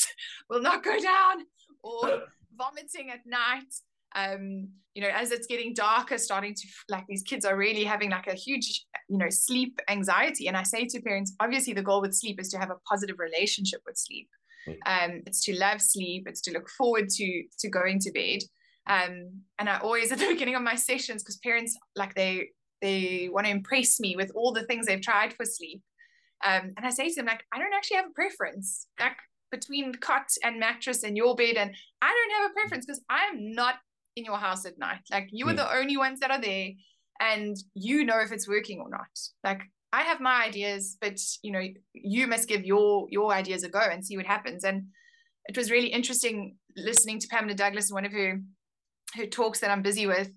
will 0.49 0.63
not 0.63 0.85
go 0.85 0.97
down, 0.97 1.39
or 1.83 2.23
vomiting 2.57 3.11
at 3.11 3.27
night. 3.27 3.75
Um, 4.15 4.69
you 4.95 5.03
know, 5.03 5.09
as 5.13 5.33
it's 5.33 5.49
getting 5.49 5.75
darker, 5.75 6.19
starting 6.19 6.55
to 6.55 6.69
like 6.89 7.05
these 7.09 7.25
kids 7.25 7.45
are 7.45 7.57
really 7.57 7.83
having 7.83 8.11
like 8.11 8.29
a 8.29 8.35
huge, 8.35 8.85
you 9.09 9.19
know, 9.19 9.29
sleep 9.29 9.81
anxiety. 9.89 10.47
And 10.47 10.57
I 10.57 10.63
say 10.63 10.85
to 10.85 11.01
parents, 11.01 11.35
obviously, 11.41 11.73
the 11.73 11.83
goal 11.83 12.01
with 12.01 12.15
sleep 12.15 12.41
is 12.41 12.49
to 12.51 12.59
have 12.59 12.71
a 12.71 12.77
positive 12.89 13.17
relationship 13.19 13.81
with 13.85 13.97
sleep. 13.97 14.29
Mm. 14.69 14.77
Um, 14.87 15.23
it's 15.27 15.45
to 15.47 15.59
love 15.59 15.81
sleep. 15.83 16.29
It's 16.29 16.43
to 16.43 16.53
look 16.53 16.69
forward 16.69 17.09
to 17.09 17.43
to 17.59 17.69
going 17.69 17.99
to 17.99 18.13
bed. 18.13 18.43
Um, 18.89 19.43
and 19.59 19.69
I 19.69 19.79
always 19.79 20.13
at 20.13 20.19
the 20.19 20.27
beginning 20.29 20.55
of 20.55 20.63
my 20.63 20.75
sessions, 20.75 21.23
because 21.23 21.39
parents 21.39 21.77
like 21.97 22.15
they 22.15 22.49
they 22.81 23.29
want 23.31 23.47
to 23.47 23.53
impress 23.53 24.01
me 24.01 24.17
with 24.17 24.33
all 24.35 24.53
the 24.53 24.65
things 24.65 24.87
they've 24.87 25.01
tried 25.01 25.33
for 25.35 25.45
sleep. 25.45 25.83
Um, 26.45 26.73
and 26.77 26.85
I 26.85 26.91
say 26.91 27.09
to 27.09 27.15
them, 27.15 27.27
like, 27.27 27.45
I 27.55 27.59
don't 27.61 27.73
actually 27.73 27.99
have 27.99 28.07
a 28.07 28.15
preference, 28.15 28.89
like 28.99 29.17
between 29.53 29.95
cot 29.95 30.27
and 30.43 30.59
mattress 30.59 31.05
and 31.05 31.17
your 31.17 31.37
bed. 31.37 31.57
And 31.57 31.73
I 32.01 32.09
don't 32.09 32.43
have 32.43 32.51
a 32.51 32.55
preference 32.55 32.87
because 32.87 33.03
I'm 33.09 33.53
not 33.53 33.77
in 34.17 34.25
your 34.25 34.39
house 34.39 34.67
at 34.67 34.79
night. 34.79 35.03
Like 35.13 35.29
you 35.31 35.47
are 35.49 35.53
mm. 35.53 35.59
the 35.59 35.77
only 35.77 35.97
ones 35.97 36.19
that 36.21 36.33
are 36.33 36.41
there 36.41 36.71
and 37.21 37.57
you 37.75 38.05
know 38.05 38.19
if 38.21 38.33
it's 38.33 38.49
working 38.49 38.81
or 38.81 38.91
not. 38.91 39.07
Like 39.45 39.61
I 39.93 40.03
have 40.03 40.21
my 40.21 40.45
ideas, 40.45 40.97
but 41.01 41.19
you 41.43 41.53
know, 41.53 41.63
you 41.93 42.27
must 42.27 42.49
give 42.49 42.65
your 42.65 43.07
your 43.11 43.33
ideas 43.33 43.63
a 43.63 43.69
go 43.69 43.81
and 43.81 44.05
see 44.05 44.17
what 44.17 44.27
happens. 44.27 44.65
And 44.65 44.87
it 45.47 45.57
was 45.57 45.71
really 45.71 45.89
interesting 45.89 46.57
listening 46.77 47.21
to 47.21 47.29
Pamela 47.29 47.55
Douglas 47.55 47.91
in 47.91 47.95
one 47.95 48.07
of 48.07 48.13
her 48.13 48.41
her 49.15 49.27
talks 49.27 49.61
that 49.61 49.71
I'm 49.71 49.83
busy 49.83 50.07
with. 50.07 50.29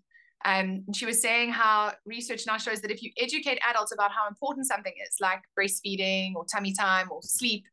Um, 0.44 0.84
and 0.86 0.96
she 0.96 1.06
was 1.06 1.22
saying 1.22 1.52
how 1.52 1.94
research 2.06 2.44
now 2.46 2.58
shows 2.58 2.82
that 2.82 2.92
if 2.92 3.02
you 3.02 3.12
educate 3.18 3.60
adults 3.68 3.92
about 3.92 4.12
how 4.12 4.28
important 4.28 4.68
something 4.68 4.94
is, 5.08 5.16
like 5.20 5.42
breastfeeding 5.60 6.36
or 6.36 6.46
tummy 6.46 6.74
time 6.74 7.08
or 7.10 7.22
sleep, 7.24 7.64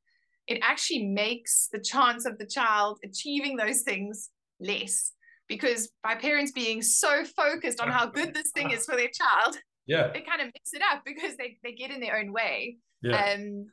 it 0.47 0.59
actually 0.63 1.05
makes 1.05 1.69
the 1.71 1.81
chance 1.81 2.25
of 2.25 2.39
the 2.39 2.47
child 2.47 2.99
achieving 3.05 3.57
those 3.57 3.83
things 3.83 4.31
less. 4.59 5.13
Because 5.49 5.91
by 6.03 6.15
parents 6.15 6.53
being 6.53 6.81
so 6.81 7.25
focused 7.25 7.81
on 7.81 7.91
how 7.91 8.07
good 8.07 8.33
this 8.33 8.53
thing 8.53 8.71
is 8.71 8.87
for 8.87 8.97
their 8.97 9.11
child, 9.13 9.59
yeah, 9.87 10.11
they 10.15 10.23
kind 10.23 10.41
of 10.41 10.47
mix 10.47 10.73
it 10.73 10.81
up 10.91 11.03
because 11.05 11.37
they, 11.37 11.59
they 11.63 11.73
get 11.73 11.91
in 11.91 12.01
their 12.01 12.19
own 12.19 12.33
way. 12.33 12.79
Yeah. 13.03 13.33
Um, 13.33 13.67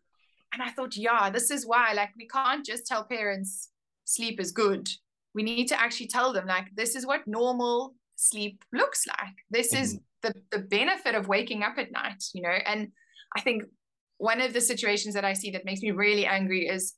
and 0.51 0.61
I 0.61 0.71
thought, 0.71 0.97
yeah, 0.97 1.29
this 1.29 1.51
is 1.51 1.65
why, 1.65 1.93
like, 1.93 2.09
we 2.17 2.27
can't 2.27 2.65
just 2.65 2.85
tell 2.85 3.05
parents 3.05 3.69
sleep 4.03 4.41
is 4.41 4.51
good 4.51 4.89
we 5.33 5.43
need 5.43 5.67
to 5.67 5.79
actually 5.79 6.07
tell 6.07 6.33
them 6.33 6.47
like 6.47 6.67
this 6.75 6.95
is 6.95 7.05
what 7.05 7.27
normal 7.27 7.93
sleep 8.15 8.63
looks 8.73 9.05
like 9.07 9.35
this 9.49 9.73
mm-hmm. 9.73 9.83
is 9.83 9.99
the 10.21 10.33
the 10.51 10.59
benefit 10.59 11.15
of 11.15 11.27
waking 11.27 11.63
up 11.63 11.77
at 11.77 11.91
night 11.91 12.23
you 12.33 12.41
know 12.41 12.57
and 12.65 12.89
i 13.35 13.41
think 13.41 13.63
one 14.17 14.41
of 14.41 14.53
the 14.53 14.61
situations 14.61 15.13
that 15.15 15.25
i 15.25 15.33
see 15.33 15.51
that 15.51 15.65
makes 15.65 15.81
me 15.81 15.91
really 15.91 16.25
angry 16.25 16.67
is 16.67 16.95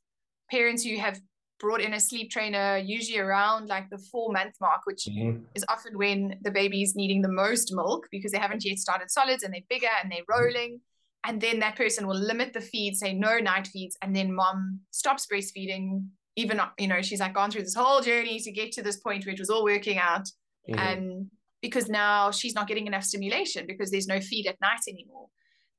parents 0.49 0.83
who 0.83 0.97
have 0.97 1.19
brought 1.59 1.79
in 1.79 1.93
a 1.93 1.99
sleep 1.99 2.31
trainer 2.31 2.77
usually 2.77 3.19
around 3.19 3.67
like 3.67 3.87
the 3.91 3.97
four 4.11 4.31
month 4.31 4.55
mark 4.59 4.81
which 4.85 5.05
mm-hmm. 5.07 5.43
is 5.53 5.63
often 5.69 5.95
when 5.95 6.35
the 6.41 6.49
baby's 6.49 6.95
needing 6.95 7.21
the 7.21 7.31
most 7.31 7.71
milk 7.73 8.07
because 8.11 8.31
they 8.31 8.39
haven't 8.39 8.65
yet 8.65 8.79
started 8.79 9.11
solids 9.11 9.43
and 9.43 9.53
they're 9.53 9.61
bigger 9.69 9.93
and 10.01 10.11
they're 10.11 10.21
mm-hmm. 10.21 10.43
rolling 10.43 10.81
and 11.23 11.39
then 11.39 11.59
that 11.59 11.75
person 11.75 12.07
will 12.07 12.19
limit 12.19 12.51
the 12.51 12.61
feed 12.61 12.95
say 12.95 13.13
no 13.13 13.37
night 13.37 13.67
feeds 13.67 13.95
and 14.01 14.15
then 14.15 14.33
mom 14.33 14.79
stops 14.89 15.27
breastfeeding 15.31 16.03
even 16.35 16.59
you 16.77 16.87
know 16.87 17.01
she's 17.01 17.19
like 17.19 17.33
gone 17.33 17.51
through 17.51 17.61
this 17.61 17.75
whole 17.75 18.01
journey 18.01 18.39
to 18.39 18.51
get 18.51 18.71
to 18.71 18.81
this 18.81 18.97
point 18.97 19.25
where 19.25 19.33
it 19.33 19.39
was 19.39 19.49
all 19.49 19.63
working 19.63 19.97
out 19.97 20.25
mm-hmm. 20.69 20.79
and 20.79 21.27
because 21.61 21.89
now 21.89 22.31
she's 22.31 22.55
not 22.55 22.67
getting 22.67 22.87
enough 22.87 23.03
stimulation 23.03 23.65
because 23.67 23.91
there's 23.91 24.07
no 24.07 24.19
feed 24.19 24.47
at 24.47 24.59
night 24.61 24.79
anymore 24.87 25.27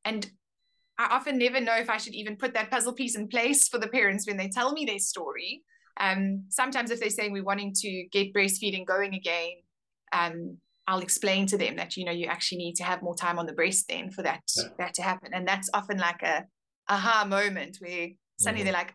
and 0.04 0.30
i 0.98 1.06
often 1.10 1.38
never 1.38 1.60
know 1.60 1.76
if 1.76 1.88
i 1.88 1.96
should 1.96 2.14
even 2.14 2.36
put 2.36 2.54
that 2.54 2.70
puzzle 2.70 2.92
piece 2.92 3.16
in 3.16 3.28
place 3.28 3.68
for 3.68 3.78
the 3.78 3.88
parents 3.88 4.26
when 4.26 4.36
they 4.36 4.48
tell 4.48 4.72
me 4.72 4.84
their 4.84 4.98
story 4.98 5.62
um, 6.00 6.44
sometimes 6.48 6.90
if 6.90 7.00
they're 7.00 7.10
saying 7.10 7.32
we're 7.32 7.44
wanting 7.44 7.72
to 7.74 8.06
get 8.10 8.32
breastfeeding 8.32 8.86
going 8.86 9.14
again 9.14 9.52
um, 10.12 10.56
I'll 10.86 11.00
explain 11.00 11.46
to 11.46 11.58
them 11.58 11.76
that 11.76 11.96
you 11.96 12.04
know 12.04 12.12
you 12.12 12.26
actually 12.26 12.58
need 12.58 12.76
to 12.76 12.84
have 12.84 13.02
more 13.02 13.14
time 13.14 13.38
on 13.38 13.46
the 13.46 13.52
breast 13.52 13.86
then 13.88 14.10
for 14.10 14.22
that 14.22 14.42
yeah. 14.56 14.64
that 14.78 14.94
to 14.94 15.02
happen, 15.02 15.32
and 15.32 15.46
that's 15.46 15.70
often 15.72 15.98
like 15.98 16.22
a 16.22 16.44
aha 16.88 17.24
moment 17.28 17.78
where 17.80 18.08
suddenly 18.38 18.64
mm-hmm. 18.64 18.72
they're 18.72 18.80
like, 18.80 18.94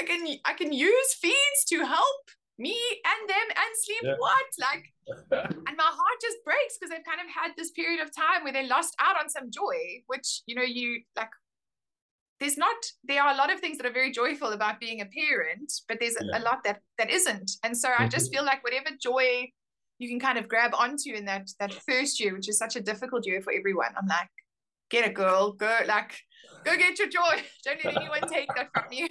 I 0.00 0.04
can 0.04 0.26
I 0.46 0.52
can 0.54 0.72
use 0.72 1.14
feeds 1.20 1.64
to 1.68 1.84
help 1.84 2.24
me 2.58 2.76
and 3.10 3.28
them 3.28 3.48
and 3.48 3.72
sleep 3.84 4.02
yeah. 4.02 4.14
what 4.18 4.46
like 4.58 4.84
and 5.68 5.76
my 5.76 5.90
heart 5.98 6.18
just 6.20 6.38
breaks 6.44 6.76
because 6.76 6.90
they've 6.90 7.04
kind 7.04 7.20
of 7.20 7.28
had 7.34 7.52
this 7.56 7.70
period 7.72 8.00
of 8.00 8.14
time 8.14 8.44
where 8.44 8.52
they 8.52 8.66
lost 8.66 8.94
out 9.00 9.16
on 9.20 9.28
some 9.28 9.50
joy 9.50 9.78
which 10.06 10.42
you 10.46 10.54
know 10.54 10.62
you 10.62 11.00
like 11.16 11.30
there's 12.38 12.56
not 12.56 12.76
there 13.04 13.22
are 13.22 13.32
a 13.32 13.36
lot 13.36 13.52
of 13.52 13.60
things 13.60 13.76
that 13.78 13.86
are 13.86 13.92
very 13.92 14.12
joyful 14.12 14.52
about 14.52 14.78
being 14.78 15.00
a 15.00 15.06
parent 15.06 15.72
but 15.88 15.98
there's 16.00 16.16
yeah. 16.20 16.38
a, 16.38 16.40
lot 16.40 16.62
that 16.64 16.80
that 16.98 17.10
isn't 17.10 17.50
and 17.64 17.76
so 17.76 17.88
mm-hmm. 17.88 18.02
i 18.02 18.08
just 18.08 18.26
mm-hmm. 18.26 18.36
feel 18.36 18.44
like 18.44 18.62
whatever 18.62 18.90
joy 19.02 19.48
you 19.98 20.08
can 20.08 20.20
kind 20.20 20.38
of 20.38 20.48
grab 20.48 20.72
onto 20.74 21.12
in 21.14 21.24
that 21.24 21.48
that 21.58 21.72
first 21.72 22.20
year 22.20 22.34
which 22.34 22.48
is 22.48 22.58
such 22.58 22.76
a 22.76 22.80
difficult 22.80 23.26
year 23.26 23.40
for 23.40 23.52
everyone 23.52 23.92
i'm 23.98 24.06
like 24.06 24.30
get 24.90 25.08
a 25.08 25.12
girl 25.12 25.52
go 25.52 25.78
like 25.86 26.18
go 26.64 26.76
get 26.76 26.98
your 26.98 27.08
joy 27.08 27.42
don't 27.64 27.84
let 27.84 27.96
anyone 27.96 28.28
take 28.28 28.48
that 28.54 28.68
from 28.74 28.92
you 28.92 29.08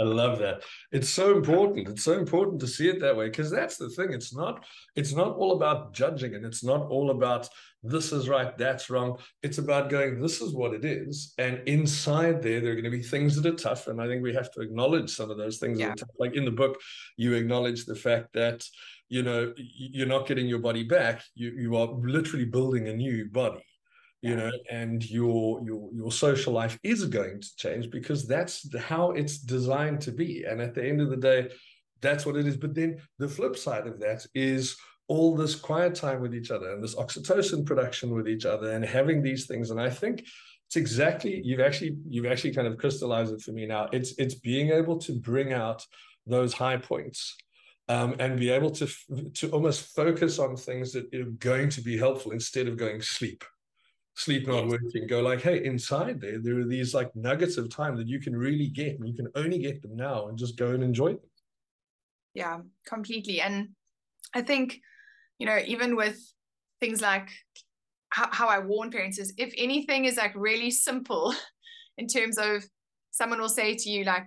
I 0.00 0.04
love 0.04 0.38
that. 0.38 0.62
It's 0.92 1.10
so 1.10 1.36
important. 1.36 1.88
It's 1.88 2.04
so 2.04 2.18
important 2.18 2.60
to 2.60 2.66
see 2.66 2.88
it 2.88 3.00
that 3.00 3.16
way 3.16 3.26
because 3.28 3.50
that's 3.50 3.76
the 3.76 3.90
thing. 3.90 4.12
It's 4.12 4.34
not 4.34 4.64
it's 4.96 5.14
not 5.14 5.36
all 5.36 5.56
about 5.56 5.92
judging 5.92 6.34
and 6.34 6.44
it's 6.44 6.64
not 6.64 6.86
all 6.88 7.10
about 7.10 7.48
this 7.82 8.12
is 8.12 8.28
right, 8.28 8.56
that's 8.58 8.90
wrong. 8.90 9.18
It's 9.42 9.58
about 9.58 9.88
going, 9.88 10.20
this 10.20 10.42
is 10.42 10.52
what 10.52 10.74
it 10.74 10.84
is. 10.84 11.32
And 11.38 11.62
inside 11.66 12.42
there, 12.42 12.60
there 12.60 12.72
are 12.72 12.74
going 12.74 12.84
to 12.84 12.90
be 12.90 13.02
things 13.02 13.36
that 13.36 13.46
are 13.46 13.56
tough. 13.56 13.86
And 13.86 14.02
I 14.02 14.06
think 14.06 14.22
we 14.22 14.34
have 14.34 14.52
to 14.52 14.60
acknowledge 14.60 15.10
some 15.10 15.30
of 15.30 15.38
those 15.38 15.58
things. 15.58 15.78
Yeah. 15.78 15.94
Like 16.18 16.34
in 16.36 16.44
the 16.44 16.50
book, 16.50 16.78
you 17.16 17.32
acknowledge 17.32 17.86
the 17.86 17.94
fact 17.94 18.34
that, 18.34 18.64
you 19.08 19.22
know, 19.22 19.54
you're 19.56 20.06
not 20.06 20.26
getting 20.26 20.46
your 20.46 20.58
body 20.58 20.84
back. 20.84 21.22
You 21.34 21.52
you 21.56 21.76
are 21.76 21.88
literally 21.88 22.44
building 22.44 22.88
a 22.88 22.94
new 22.94 23.28
body 23.30 23.64
you 24.22 24.36
know 24.36 24.50
and 24.70 25.08
your 25.08 25.62
your 25.64 25.88
your 25.94 26.12
social 26.12 26.52
life 26.52 26.78
is 26.82 27.06
going 27.06 27.40
to 27.40 27.56
change 27.56 27.90
because 27.90 28.26
that's 28.26 28.66
how 28.76 29.12
it's 29.12 29.38
designed 29.38 30.00
to 30.02 30.12
be. 30.12 30.44
And 30.44 30.60
at 30.60 30.74
the 30.74 30.86
end 30.86 31.00
of 31.00 31.10
the 31.10 31.16
day 31.16 31.50
that's 32.00 32.24
what 32.24 32.36
it 32.36 32.46
is. 32.46 32.56
But 32.56 32.74
then 32.74 32.98
the 33.18 33.28
flip 33.28 33.56
side 33.56 33.86
of 33.86 34.00
that 34.00 34.26
is 34.34 34.76
all 35.08 35.36
this 35.36 35.54
quiet 35.54 35.94
time 35.94 36.20
with 36.20 36.34
each 36.34 36.50
other 36.50 36.72
and 36.72 36.82
this 36.82 36.94
oxytocin 36.94 37.66
production 37.66 38.14
with 38.14 38.28
each 38.28 38.46
other 38.46 38.72
and 38.72 38.84
having 38.84 39.22
these 39.22 39.46
things. 39.46 39.70
And 39.70 39.80
i 39.80 39.90
think 39.90 40.24
it's 40.66 40.76
exactly 40.76 41.40
you've 41.44 41.60
actually 41.60 41.96
you've 42.08 42.26
actually 42.26 42.54
kind 42.54 42.68
of 42.68 42.78
crystallized 42.78 43.34
it 43.34 43.40
for 43.40 43.50
me 43.50 43.66
now. 43.66 43.88
It's 43.92 44.12
it's 44.18 44.36
being 44.36 44.70
able 44.70 44.98
to 44.98 45.18
bring 45.18 45.52
out 45.52 45.84
those 46.26 46.52
high 46.52 46.76
points 46.76 47.36
um, 47.88 48.14
and 48.20 48.38
be 48.38 48.50
able 48.50 48.70
to 48.70 48.86
to 49.34 49.50
almost 49.50 49.94
focus 49.96 50.38
on 50.38 50.54
things 50.54 50.92
that 50.92 51.12
are 51.12 51.24
going 51.24 51.70
to 51.70 51.80
be 51.80 51.98
helpful 51.98 52.30
instead 52.30 52.68
of 52.68 52.76
going 52.76 53.02
sleep 53.02 53.42
sleep 54.20 54.46
not 54.46 54.66
working 54.66 55.06
go 55.06 55.20
like 55.20 55.40
hey 55.40 55.64
inside 55.64 56.20
there 56.20 56.38
there 56.38 56.58
are 56.58 56.66
these 56.66 56.92
like 56.92 57.10
nuggets 57.16 57.56
of 57.56 57.70
time 57.70 57.96
that 57.96 58.06
you 58.06 58.20
can 58.20 58.36
really 58.36 58.68
get 58.68 58.98
and 58.98 59.08
you 59.08 59.14
can 59.14 59.28
only 59.34 59.58
get 59.58 59.80
them 59.80 59.96
now 59.96 60.28
and 60.28 60.36
just 60.36 60.58
go 60.58 60.72
and 60.72 60.82
enjoy 60.82 61.10
them. 61.12 61.30
Yeah 62.34 62.58
completely 62.86 63.40
and 63.40 63.70
i 64.34 64.42
think 64.42 64.78
you 65.38 65.46
know 65.46 65.58
even 65.66 65.96
with 65.96 66.18
things 66.80 67.00
like 67.00 67.28
how, 68.10 68.28
how 68.30 68.46
i 68.48 68.58
warn 68.58 68.90
parents 68.90 69.18
is 69.18 69.32
if 69.38 69.54
anything 69.56 70.04
is 70.04 70.16
like 70.18 70.34
really 70.36 70.70
simple 70.70 71.34
in 71.98 72.06
terms 72.06 72.36
of 72.36 72.62
someone 73.10 73.40
will 73.40 73.48
say 73.48 73.74
to 73.74 73.88
you 73.88 74.04
like 74.04 74.26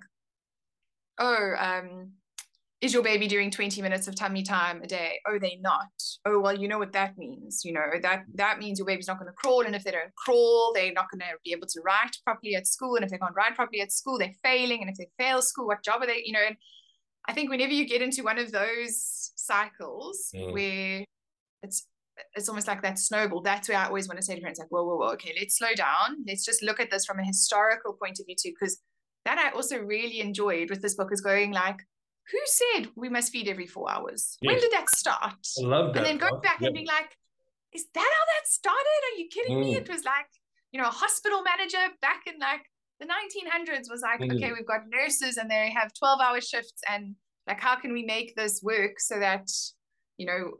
oh 1.19 1.53
um 1.59 2.11
is 2.83 2.93
your 2.93 3.01
baby 3.01 3.27
doing 3.29 3.49
20 3.49 3.81
minutes 3.81 4.09
of 4.09 4.15
tummy 4.15 4.43
time 4.43 4.81
a 4.83 4.87
day? 4.87 5.21
Oh 5.25 5.39
they 5.39 5.57
not. 5.61 5.87
Oh 6.25 6.39
well 6.41 6.53
you 6.53 6.67
know 6.67 6.77
what 6.77 6.91
that 6.91 7.17
means 7.17 7.61
you 7.63 7.71
know 7.71 7.85
that 8.01 8.23
that 8.35 8.59
means 8.59 8.77
your 8.77 8.85
baby's 8.85 9.07
not 9.07 9.19
going 9.19 9.31
to 9.31 9.33
crawl 9.33 9.61
and 9.61 9.75
if 9.75 9.83
they 9.83 9.91
don't 9.91 10.13
crawl 10.15 10.71
they're 10.75 10.91
not 10.91 11.09
going 11.09 11.21
to 11.21 11.37
be 11.45 11.53
able 11.53 11.67
to 11.67 11.81
write 11.81 12.15
properly 12.25 12.55
at 12.55 12.67
school 12.67 12.95
and 12.95 13.05
if 13.05 13.11
they 13.11 13.17
can't 13.17 13.35
write 13.35 13.55
properly 13.55 13.81
at 13.81 13.91
school 13.91 14.17
they're 14.19 14.33
failing 14.43 14.81
and 14.81 14.89
if 14.89 14.97
they 14.97 15.07
fail 15.17 15.41
school 15.41 15.67
what 15.67 15.83
job 15.83 16.01
are 16.01 16.07
they 16.07 16.21
you 16.25 16.33
know 16.33 16.43
and 16.45 16.55
i 17.27 17.33
think 17.33 17.49
whenever 17.49 17.71
you 17.71 17.87
get 17.87 18.01
into 18.01 18.23
one 18.23 18.37
of 18.37 18.51
those 18.51 19.31
cycles 19.35 20.29
mm. 20.35 20.53
where 20.53 21.05
it's 21.61 21.87
it's 22.35 22.47
almost 22.47 22.67
like 22.67 22.81
that 22.81 22.99
snowball 22.99 23.41
that's 23.41 23.69
where 23.69 23.77
i 23.77 23.85
always 23.85 24.07
want 24.07 24.17
to 24.17 24.25
say 24.25 24.35
to 24.35 24.41
parents 24.41 24.59
like 24.59 24.69
whoa 24.69 24.83
whoa 24.83 24.97
whoa 24.97 25.11
okay 25.11 25.33
let's 25.37 25.57
slow 25.57 25.73
down. 25.75 26.23
Let's 26.27 26.45
just 26.45 26.61
look 26.63 26.79
at 26.79 26.91
this 26.91 27.05
from 27.05 27.19
a 27.19 27.25
historical 27.25 27.93
point 27.93 28.19
of 28.19 28.25
view 28.25 28.35
too 28.41 28.51
because 28.57 28.79
that 29.25 29.37
i 29.37 29.51
also 29.55 29.77
really 29.77 30.19
enjoyed 30.19 30.69
with 30.69 30.81
this 30.81 30.95
book 30.95 31.09
is 31.11 31.21
going 31.21 31.51
like 31.51 31.79
who 32.31 32.39
said 32.45 32.89
we 32.95 33.09
must 33.09 33.31
feed 33.31 33.47
every 33.47 33.67
four 33.67 33.91
hours? 33.91 34.37
Yes. 34.41 34.51
When 34.51 34.61
did 34.61 34.71
that 34.71 34.89
start? 34.89 35.47
I 35.59 35.61
love 35.61 35.93
that. 35.93 35.99
And 35.99 36.05
then 36.05 36.17
going 36.17 36.41
back 36.41 36.61
yeah. 36.61 36.67
and 36.67 36.75
being 36.75 36.87
like, 36.87 37.17
is 37.73 37.85
that 37.93 37.99
how 37.99 38.25
that 38.35 38.47
started? 38.47 38.77
Are 39.11 39.19
you 39.19 39.27
kidding 39.29 39.57
mm. 39.57 39.61
me? 39.61 39.75
It 39.75 39.89
was 39.89 40.03
like, 40.05 40.27
you 40.71 40.81
know, 40.81 40.87
a 40.87 40.91
hospital 40.91 41.41
manager 41.43 41.93
back 42.01 42.23
in 42.27 42.39
like 42.39 42.61
the 42.99 43.07
1900s 43.07 43.89
was 43.89 44.01
like, 44.01 44.19
mm. 44.19 44.33
okay, 44.35 44.51
we've 44.53 44.67
got 44.67 44.81
nurses 44.89 45.37
and 45.37 45.49
they 45.49 45.71
have 45.71 45.93
12 45.93 46.19
hour 46.21 46.39
shifts. 46.39 46.81
And 46.89 47.15
like, 47.47 47.59
how 47.59 47.75
can 47.75 47.91
we 47.93 48.03
make 48.03 48.35
this 48.35 48.61
work 48.63 48.99
so 48.99 49.19
that, 49.19 49.49
you 50.17 50.25
know, 50.25 50.51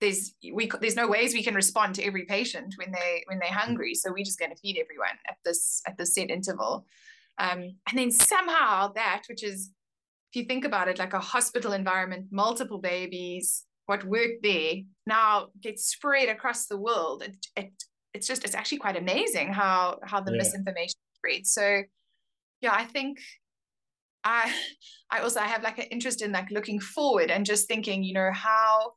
there's 0.00 0.34
we 0.52 0.70
there's 0.80 0.96
no 0.96 1.08
ways 1.08 1.32
we 1.32 1.42
can 1.42 1.54
respond 1.54 1.94
to 1.94 2.02
every 2.02 2.24
patient 2.24 2.74
when 2.76 2.92
they 2.92 3.22
when 3.26 3.38
they're 3.38 3.52
hungry 3.52 3.94
so 3.94 4.12
we're 4.12 4.24
just 4.24 4.38
going 4.38 4.50
to 4.50 4.56
feed 4.56 4.76
everyone 4.76 5.16
at 5.28 5.36
this 5.44 5.80
at 5.86 5.96
the 5.96 6.04
set 6.04 6.30
interval 6.30 6.84
um, 7.38 7.76
and 7.88 7.98
then 7.98 8.10
somehow 8.10 8.92
that 8.92 9.22
which 9.28 9.42
is 9.42 9.70
if 10.34 10.40
you 10.40 10.44
think 10.44 10.64
about 10.64 10.88
it 10.88 10.98
like 10.98 11.12
a 11.12 11.20
hospital 11.20 11.72
environment 11.72 12.26
multiple 12.32 12.78
babies 12.78 13.64
what 13.86 14.04
worked 14.04 14.42
there 14.42 14.76
now 15.06 15.48
gets 15.60 15.86
spread 15.86 16.28
across 16.28 16.66
the 16.66 16.76
world. 16.76 17.22
It, 17.22 17.36
it 17.56 17.72
it's 18.14 18.26
just 18.26 18.44
it's 18.44 18.54
actually 18.54 18.78
quite 18.78 18.96
amazing 18.96 19.52
how 19.52 19.98
how 20.02 20.20
the 20.20 20.32
yeah. 20.32 20.38
misinformation 20.38 20.98
spreads. 21.16 21.52
So 21.52 21.82
yeah 22.60 22.72
i 22.72 22.84
think 22.84 23.18
i 24.24 24.52
i 25.10 25.18
also 25.20 25.40
I 25.40 25.46
have 25.46 25.62
like 25.62 25.78
an 25.78 25.86
interest 25.90 26.22
in 26.22 26.32
like 26.32 26.50
looking 26.50 26.80
forward 26.80 27.30
and 27.30 27.44
just 27.44 27.68
thinking 27.68 28.02
you 28.02 28.14
know 28.14 28.30
how 28.32 28.92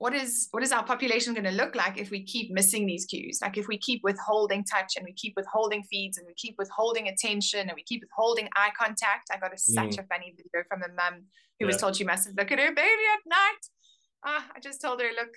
what 0.00 0.14
is 0.14 0.48
what 0.52 0.62
is 0.62 0.72
our 0.72 0.82
population 0.82 1.34
going 1.34 1.44
to 1.44 1.50
look 1.50 1.74
like 1.74 1.98
if 1.98 2.10
we 2.10 2.24
keep 2.24 2.50
missing 2.50 2.86
these 2.86 3.04
cues? 3.04 3.40
Like 3.42 3.58
if 3.58 3.68
we 3.68 3.76
keep 3.76 4.02
withholding 4.02 4.64
touch 4.64 4.94
and 4.96 5.04
we 5.04 5.12
keep 5.12 5.34
withholding 5.36 5.82
feeds 5.82 6.16
and 6.16 6.26
we 6.26 6.32
keep 6.38 6.54
withholding 6.56 7.08
attention 7.08 7.60
and 7.68 7.72
we 7.76 7.82
keep 7.82 8.00
withholding 8.00 8.48
eye 8.56 8.70
contact. 8.74 9.28
I 9.30 9.36
got 9.36 9.52
a, 9.52 9.58
such 9.58 9.90
mm. 9.90 9.98
a 9.98 10.02
funny 10.04 10.34
video 10.34 10.64
from 10.70 10.80
a 10.82 10.88
mum 10.88 11.24
who 11.58 11.66
yeah. 11.66 11.66
was 11.66 11.76
told 11.76 11.96
she 11.96 12.04
mustn't 12.04 12.38
look 12.38 12.50
at 12.50 12.58
her 12.58 12.74
baby 12.74 13.04
at 13.12 13.20
night. 13.28 13.62
Ah, 14.24 14.46
i 14.56 14.60
just 14.60 14.80
told 14.80 15.00
her 15.02 15.08
look 15.08 15.34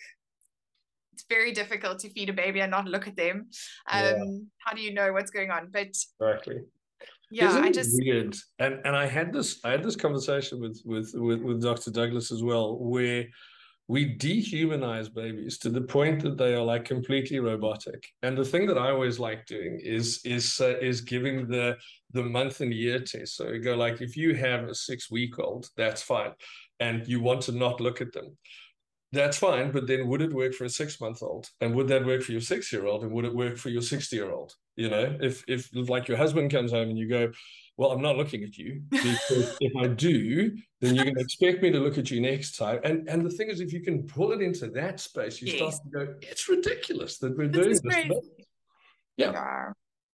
it's 1.12 1.26
very 1.28 1.52
difficult 1.52 2.00
to 2.00 2.10
feed 2.10 2.30
a 2.30 2.34
baby 2.34 2.62
and 2.62 2.72
not 2.72 2.86
look 2.86 3.06
at 3.06 3.18
them. 3.18 3.48
Um 3.92 4.02
yeah. 4.02 4.24
how 4.60 4.74
do 4.74 4.82
you 4.82 4.94
know 4.94 5.12
what's 5.12 5.30
going 5.30 5.52
on? 5.52 5.72
But 5.74 5.90
exactly. 6.22 6.62
Yeah 7.30 7.50
Isn't 7.50 7.66
i 7.66 7.72
just 7.72 8.02
weird? 8.02 8.38
And 8.60 8.80
and 8.86 8.96
i 8.96 9.08
had 9.08 9.34
this 9.34 9.60
i 9.66 9.72
had 9.72 9.84
this 9.84 9.98
conversation 9.98 10.62
with 10.62 10.82
with 10.86 11.12
with, 11.16 11.42
with 11.42 11.62
dr 11.62 11.92
douglas 11.92 12.32
as 12.32 12.42
well 12.42 12.78
where 12.78 13.26
we 13.88 14.16
dehumanize 14.16 15.14
babies 15.14 15.58
to 15.60 15.70
the 15.70 15.82
point 15.82 16.22
that 16.24 16.38
they 16.38 16.54
are 16.54 16.64
like 16.64 16.86
completely 16.86 17.40
robotic. 17.40 18.08
And 18.22 18.38
the 18.38 18.46
thing 18.46 18.66
that 18.68 18.78
I 18.78 18.92
always 18.92 19.20
like 19.20 19.46
doing 19.46 19.80
is 19.84 20.22
is 20.24 20.60
uh, 20.62 20.78
is 20.80 21.02
giving 21.02 21.48
the 21.48 21.78
the 22.12 22.24
month 22.24 22.62
and 22.62 22.74
year 22.74 23.00
test. 23.00 23.36
So 23.36 23.50
you 23.50 23.60
go 23.60 23.76
like 23.76 24.02
if 24.02 24.16
you 24.16 24.36
have 24.36 24.64
a 24.64 24.76
six 24.76 25.12
week 25.12 25.38
old, 25.38 25.68
that's 25.76 26.02
fine, 26.02 26.32
and 26.80 27.06
you 27.08 27.20
want 27.20 27.42
to 27.44 27.52
not 27.52 27.82
look 27.82 28.00
at 28.00 28.14
them. 28.14 28.38
That's 29.12 29.38
fine, 29.38 29.72
but 29.72 29.86
then 29.86 30.08
would 30.08 30.24
it 30.24 30.34
work 30.34 30.54
for 30.54 30.66
a 30.66 30.70
six 30.70 31.00
month 31.00 31.22
old? 31.22 31.48
And 31.62 31.76
would 31.76 31.88
that 31.90 32.06
work 32.06 32.24
for 32.24 32.32
your 32.32 32.42
six 32.42 32.72
year 32.74 32.88
old? 32.88 33.04
And 33.04 33.12
would 33.12 33.26
it 33.26 33.36
work 33.36 33.58
for 33.58 33.70
your 33.70 33.84
60 33.84 34.16
year 34.16 34.32
old? 34.32 34.56
You 34.76 34.90
know, 34.90 35.16
if, 35.22 35.44
if 35.48 35.70
like 35.72 36.08
your 36.08 36.18
husband 36.18 36.52
comes 36.52 36.72
home 36.72 36.90
and 36.90 36.98
you 36.98 37.08
go, 37.08 37.32
well, 37.78 37.92
I'm 37.92 38.02
not 38.02 38.18
looking 38.18 38.44
at 38.44 38.58
you 38.58 38.82
because 38.90 39.58
if 39.60 39.76
I 39.76 39.88
do, 39.88 40.56
then 40.82 40.96
you're 40.96 41.06
going 41.06 41.16
to 41.16 41.22
expect 41.22 41.62
me 41.62 41.72
to 41.72 41.80
look 41.80 41.98
at 41.98 42.12
you 42.12 42.22
next 42.22 42.58
time. 42.58 42.80
And 42.84 43.08
and 43.10 43.26
the 43.26 43.30
thing 43.30 43.50
is, 43.50 43.62
if 43.62 43.74
you 43.74 43.82
can 43.82 44.04
pull 44.04 44.32
it 44.32 44.42
into 44.42 44.68
that 44.72 45.00
space, 45.00 45.42
you 45.42 45.48
yes. 45.48 45.58
start 45.58 45.74
to 45.74 45.90
go, 45.90 46.14
it's 46.22 46.48
ridiculous 46.48 47.18
that 47.20 47.38
we're 47.38 47.48
doing 47.48 47.70
this. 47.70 47.82
Yeah. 49.18 49.32
yeah. 49.32 49.72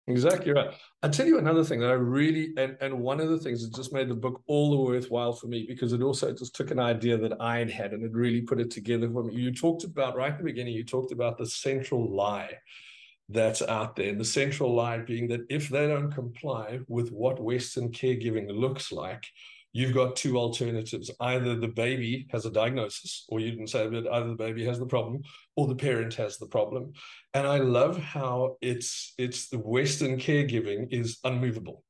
Exactly 0.10 0.54
right. 0.54 0.74
I'll 1.04 1.10
tell 1.10 1.26
you 1.26 1.38
another 1.38 1.66
thing 1.66 1.82
that 1.82 1.90
I 1.90 1.94
really 1.94 2.54
and, 2.56 2.78
and 2.80 2.98
one 2.98 3.20
of 3.20 3.28
the 3.28 3.38
things 3.38 3.62
that 3.62 3.76
just 3.76 3.92
made 3.92 4.08
the 4.08 4.16
book 4.16 4.42
all 4.48 4.72
the 4.72 4.78
worthwhile 4.78 5.34
for 5.34 5.48
me 5.48 5.66
because 5.68 5.92
it 5.92 6.02
also 6.02 6.34
just 6.34 6.56
took 6.56 6.72
an 6.72 6.80
idea 6.80 7.18
that 7.18 7.34
I 7.42 7.58
had 7.60 7.70
had 7.70 7.92
and 7.92 8.06
it 8.06 8.14
really 8.14 8.42
put 8.42 8.62
it 8.62 8.72
together 8.72 9.10
for 9.12 9.26
me. 9.26 9.36
You 9.36 9.54
talked 9.54 9.84
about 9.84 10.16
right 10.16 10.32
at 10.32 10.38
the 10.38 10.46
beginning, 10.46 10.76
you 10.76 10.86
talked 10.86 11.12
about 11.12 11.38
the 11.38 11.46
central 11.46 12.10
lie 12.10 12.58
that's 13.30 13.62
out 13.62 13.96
there. 13.96 14.10
And 14.10 14.20
the 14.20 14.26
central 14.26 14.74
lie 14.74 15.00
being 15.00 15.28
that 15.30 15.46
if 15.50 15.70
they 15.70 15.88
don't 15.88 16.12
comply 16.12 16.80
with 16.88 17.12
what 17.12 17.42
Western 17.42 17.92
caregiving 17.92 18.50
looks 18.50 18.92
like, 18.92 19.26
you've 19.74 19.94
got 19.94 20.16
two 20.16 20.38
alternatives. 20.38 21.12
Either 21.20 21.56
the 21.56 21.68
baby 21.68 22.28
has 22.32 22.46
a 22.46 22.52
diagnosis, 22.52 23.26
or 23.30 23.40
you 23.40 23.52
didn't 23.52 23.68
say 23.68 23.88
but 23.88 24.12
either 24.12 24.30
the 24.30 24.36
baby 24.36 24.66
has 24.66 24.80
the 24.80 24.86
problem 24.86 25.22
or 25.56 25.68
the 25.68 25.76
parent 25.76 26.14
has 26.16 26.38
the 26.38 26.48
problem. 26.48 26.94
And 27.34 27.46
I 27.46 27.58
love 27.58 27.98
how 27.98 28.58
it's 28.62 29.14
it's 29.18 29.50
the 29.50 29.60
Western 29.60 30.18
caregiving 30.18 30.88
is 30.92 31.20
unmovable. 31.24 31.84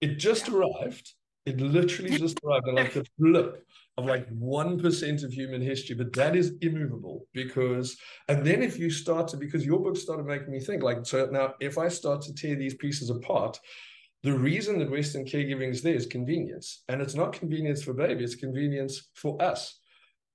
It 0.00 0.18
just 0.18 0.48
yeah. 0.48 0.54
arrived. 0.54 1.14
It 1.46 1.60
literally 1.60 2.16
just 2.18 2.38
arrived. 2.44 2.66
And 2.68 2.76
like 2.76 2.94
the 2.94 3.06
flip 3.18 3.64
of 3.98 4.06
like 4.06 4.28
1% 4.30 5.24
of 5.24 5.32
human 5.32 5.60
history, 5.60 5.94
but 5.94 6.12
that 6.14 6.34
is 6.34 6.54
immovable 6.62 7.26
because, 7.34 7.96
and 8.28 8.44
then 8.44 8.62
if 8.62 8.78
you 8.78 8.90
start 8.90 9.28
to, 9.28 9.36
because 9.36 9.66
your 9.66 9.80
book 9.80 9.96
started 9.96 10.26
making 10.26 10.50
me 10.50 10.60
think 10.60 10.82
like, 10.82 11.04
so 11.04 11.26
now 11.30 11.54
if 11.60 11.76
I 11.76 11.88
start 11.88 12.22
to 12.22 12.34
tear 12.34 12.56
these 12.56 12.74
pieces 12.74 13.10
apart, 13.10 13.58
the 14.22 14.32
reason 14.32 14.78
that 14.78 14.90
Western 14.90 15.24
caregiving 15.24 15.70
is 15.70 15.82
there 15.82 15.94
is 15.94 16.06
convenience. 16.06 16.84
And 16.88 17.02
it's 17.02 17.14
not 17.14 17.32
convenience 17.32 17.82
for 17.82 17.92
baby, 17.92 18.24
it's 18.24 18.34
convenience 18.34 19.08
for 19.14 19.40
us 19.42 19.80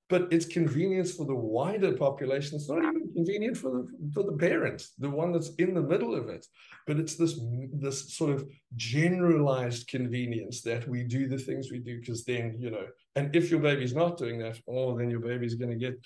but 0.10 0.32
it's 0.32 0.46
convenience 0.46 1.14
for 1.14 1.26
the 1.26 1.36
wider 1.36 1.92
population. 1.94 2.56
It's 2.56 2.70
not 2.70 2.80
even 2.80 3.12
convenient 3.14 3.58
for 3.58 3.72
the 3.72 4.12
for 4.14 4.24
the 4.24 4.38
parent, 4.38 4.84
the 4.98 5.10
one 5.10 5.32
that's 5.32 5.50
in 5.56 5.74
the 5.74 5.82
middle 5.82 6.16
of 6.16 6.30
it. 6.30 6.46
But 6.86 6.98
it's 6.98 7.16
this 7.16 7.40
this 7.74 8.16
sort 8.16 8.32
of 8.32 8.48
generalized 8.76 9.88
convenience 9.88 10.62
that 10.62 10.88
we 10.88 11.04
do 11.04 11.28
the 11.28 11.38
things 11.38 11.72
we 11.72 11.80
do 11.80 12.00
because 12.00 12.24
then 12.24 12.58
you 12.60 12.72
know. 12.72 12.88
And 13.18 13.36
if 13.36 13.52
your 13.52 13.60
baby's 13.60 13.96
not 13.96 14.18
doing 14.18 14.40
that, 14.40 14.60
oh, 14.68 14.98
then 14.98 15.10
your 15.10 15.20
baby's 15.20 15.56
going 15.56 15.72
to 15.72 15.86
get 15.86 16.00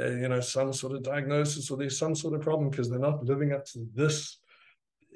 uh, 0.00 0.10
you 0.10 0.28
know 0.28 0.40
some 0.40 0.72
sort 0.72 0.94
of 0.94 1.02
diagnosis 1.02 1.70
or 1.70 1.76
there's 1.76 1.98
some 1.98 2.14
sort 2.14 2.34
of 2.34 2.40
problem 2.40 2.70
because 2.70 2.88
they're 2.90 2.98
not 2.98 3.24
living 3.24 3.52
up 3.52 3.64
to 3.66 3.86
this 3.94 4.38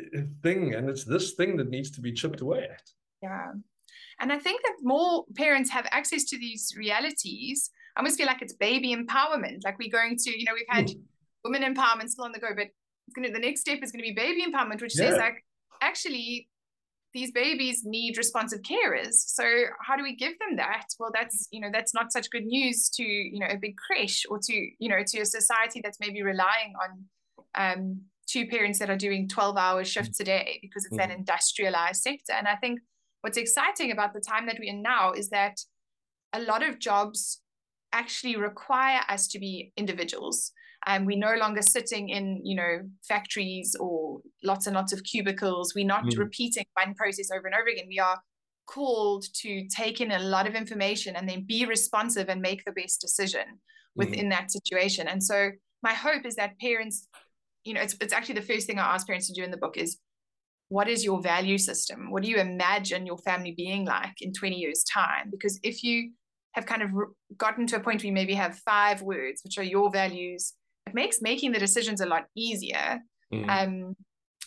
uh, 0.01 0.21
thing, 0.43 0.75
and 0.75 0.89
it's 0.89 1.05
this 1.05 1.33
thing 1.33 1.57
that 1.57 1.71
needs 1.71 1.91
to 1.93 2.01
be 2.01 2.13
chipped 2.13 2.41
away 2.41 2.69
at. 2.71 2.83
Yeah. 3.23 3.53
And 4.21 4.33
I 4.33 4.39
think 4.39 4.63
that 4.63 4.77
more 4.83 5.25
parents 5.35 5.71
have 5.71 5.87
access 5.91 6.25
to 6.25 6.39
these 6.39 6.73
realities 6.79 7.71
I 7.97 8.01
almost 8.01 8.17
feel 8.17 8.27
like 8.27 8.43
it's 8.43 8.55
baby 8.55 8.95
empowerment. 8.95 9.65
Like 9.65 9.79
we're 9.79 9.91
going 9.91 10.17
to, 10.17 10.39
you 10.39 10.45
know, 10.45 10.53
we've 10.55 10.65
had 10.69 10.87
mm. 10.87 11.01
women 11.45 11.63
empowerment 11.63 12.09
still 12.09 12.25
on 12.25 12.33
the 12.33 12.41
go, 12.41 12.49
but 12.55 12.67
it's 13.07 13.15
gonna 13.15 13.31
the 13.31 13.39
next 13.39 13.61
step 13.61 13.79
is 13.83 13.93
gonna 13.93 14.03
be 14.03 14.13
baby 14.13 14.45
empowerment, 14.45 14.81
which 14.81 14.99
yeah. 14.99 15.11
says 15.11 15.19
like 15.19 15.45
actually 15.81 16.49
these 17.15 17.31
babies 17.31 17.83
need 17.85 18.19
responsive 18.19 18.61
carers. 18.63 19.15
So 19.15 19.45
how 19.81 19.97
do 19.97 20.03
we 20.03 20.17
give 20.17 20.37
them 20.41 20.57
that? 20.57 20.87
Well, 20.99 21.11
that's 21.15 21.49
you 21.51 21.61
know 21.61 21.71
that's 21.73 21.95
not 21.95 22.13
such 22.13 22.29
good 22.31 22.45
news 22.45 22.91
to 22.91 23.05
you 23.05 23.39
know 23.39 23.47
a 23.49 23.57
big 23.57 23.77
creche 23.77 24.27
or 24.29 24.39
to 24.43 24.53
you 24.53 24.89
know 24.89 25.03
to 25.07 25.21
a 25.21 25.25
society 25.25 25.81
that's 25.83 26.01
maybe 26.01 26.23
relying 26.23 26.75
on 26.83 27.05
um, 27.55 28.01
two 28.27 28.47
parents 28.47 28.79
that 28.79 28.91
are 28.91 28.97
doing 28.97 29.29
12 29.29 29.57
hour 29.57 29.85
shifts 29.85 30.19
a 30.21 30.25
day 30.25 30.59
because 30.61 30.85
it's 30.85 30.95
mm. 30.95 30.99
that 30.99 31.11
industrialized 31.11 32.03
sector. 32.03 32.33
And 32.33 32.49
I 32.49 32.57
think 32.57 32.81
what's 33.21 33.39
exciting 33.39 33.93
about 33.93 34.13
the 34.13 34.21
time 34.21 34.47
that 34.47 34.57
we're 34.59 34.73
in 34.73 34.83
now 34.83 35.13
is 35.13 35.29
that 35.31 35.59
a 36.33 36.41
lot 36.41 36.63
of 36.63 36.79
jobs 36.79 37.41
actually 37.93 38.37
require 38.37 39.01
us 39.09 39.29
to 39.29 39.39
be 39.39 39.73
individuals. 39.77 40.53
And 40.87 41.07
we're 41.07 41.19
no 41.19 41.35
longer 41.37 41.63
sitting 41.63 42.11
in, 42.11 42.41
you 42.45 42.57
know, 42.57 42.81
factories 43.09 43.75
or 43.79 44.21
lots 44.43 44.67
and 44.67 44.77
lots 44.77 44.93
of 44.93 45.03
cubicles. 45.05 45.75
We're 45.75 45.87
not 45.87 46.05
mm. 46.05 46.19
repeating 46.19 46.65
one 46.75 46.95
process 46.95 47.31
over 47.31 47.47
and 47.47 47.55
over 47.55 47.69
again. 47.69 47.87
We 47.89 47.99
are 47.99 48.21
called 48.67 49.25
to 49.35 49.67
take 49.69 50.01
in 50.01 50.13
a 50.13 50.19
lot 50.19 50.47
of 50.47 50.55
information 50.55 51.17
and 51.17 51.29
then 51.29 51.45
be 51.47 51.67
responsive 51.67 52.29
and 52.29 52.41
make 52.41 52.65
the 52.65 52.73
best 52.73 53.01
decision 53.01 53.61
within 53.95 54.27
mm. 54.27 54.31
that 54.31 54.51
situation. 54.51 55.09
And 55.09 55.23
so 55.23 55.51
my 55.83 55.93
hope 55.93 56.25
is 56.27 56.37
that 56.37 56.59
parents, 56.59 57.09
you 57.65 57.75
know, 57.75 57.81
it's, 57.81 57.97
it's 58.01 58.13
actually 58.13 58.37
the 58.37 58.43
first 58.43 58.67
thing 58.67 58.79
I 58.79 58.95
ask 58.95 59.07
parents 59.07 59.27
to 59.29 59.35
do 59.35 59.45
in 59.45 59.51
the 59.51 59.57
book 59.57 59.77
is 59.77 59.99
what 60.69 60.89
is 60.89 61.05
your 61.05 61.21
value 61.23 61.59
system? 61.59 62.11
What 62.11 62.23
do 62.23 62.29
you 62.29 62.37
imagine 62.37 63.07
your 63.07 63.19
family 63.19 63.53
being 63.57 63.85
like 63.85 64.21
in 64.21 64.33
20 64.33 64.57
years' 64.57 64.85
time? 64.93 65.31
Because 65.31 65.61
if 65.63 65.85
you 65.85 66.13
have 66.53 66.67
kind 66.67 66.83
of 66.83 66.91
gotten 67.37 67.67
to 67.67 67.77
a 67.77 67.81
point 67.81 68.01
where 68.01 68.07
you 68.07 68.13
maybe 68.13 68.35
have 68.35 68.59
five 68.59 69.03
words, 69.03 69.43
which 69.45 69.59
are 69.59 69.63
your 69.63 69.91
values, 69.91 70.55
it 70.87 70.95
makes 70.95 71.23
making 71.23 71.53
the 71.53 71.59
decisions 71.59 72.01
a 72.01 72.07
lot 72.07 72.25
easier. 72.37 73.01
Mm. 73.33 73.49
Um, 73.49 73.97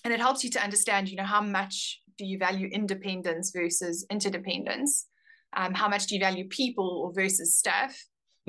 and 0.04 0.14
it 0.14 0.20
helps 0.20 0.44
you 0.44 0.50
to 0.52 0.64
understand, 0.64 1.10
you 1.10 1.18
know, 1.18 1.24
how 1.24 1.42
much 1.42 2.02
do 2.18 2.26
you 2.26 2.38
value 2.38 2.68
independence 2.72 3.52
versus 3.56 4.06
interdependence? 4.10 5.08
Um, 5.56 5.74
how 5.74 5.88
much 5.88 6.08
do 6.08 6.16
you 6.16 6.22
value 6.22 6.48
people 6.48 7.12
versus 7.16 7.58
stuff? 7.58 7.98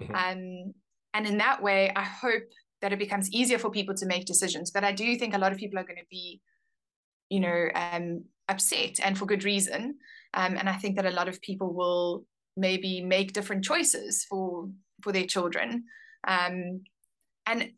Mm-hmm. 0.01 0.15
Um, 0.15 0.75
and 1.15 1.27
in 1.27 1.39
that 1.39 1.63
way, 1.63 1.93
I 1.95 2.05
hope 2.05 2.45
that 2.81 2.93
it 2.93 2.99
becomes 2.99 3.31
easier 3.33 3.59
for 3.59 3.71
people 3.71 3.95
to 3.97 4.07
make 4.07 4.25
decisions. 4.25 4.71
But 4.71 4.85
I 4.85 4.93
do 4.93 5.17
think 5.17 5.35
a 5.35 5.39
lot 5.39 5.53
of 5.53 5.59
people 5.59 5.79
are 5.79 5.85
going 5.85 5.99
to 5.99 6.07
be, 6.11 6.41
you 7.29 7.41
know, 7.41 7.69
um, 7.75 8.25
upset 8.49 9.01
and 9.03 9.19
for 9.19 9.27
good 9.27 9.45
reason. 9.45 9.97
Um, 10.35 10.57
and 10.57 10.69
I 10.69 10.75
think 10.75 10.97
that 10.97 11.07
a 11.07 11.11
lot 11.11 11.29
of 11.29 11.41
people 11.41 11.73
will 11.73 12.25
maybe 12.57 13.01
make 13.01 13.33
different 13.33 13.65
choices 13.65 14.25
for 14.29 14.69
for 15.03 15.13
their 15.13 15.27
children 15.27 15.85
um, 16.27 16.83
and 17.47 17.71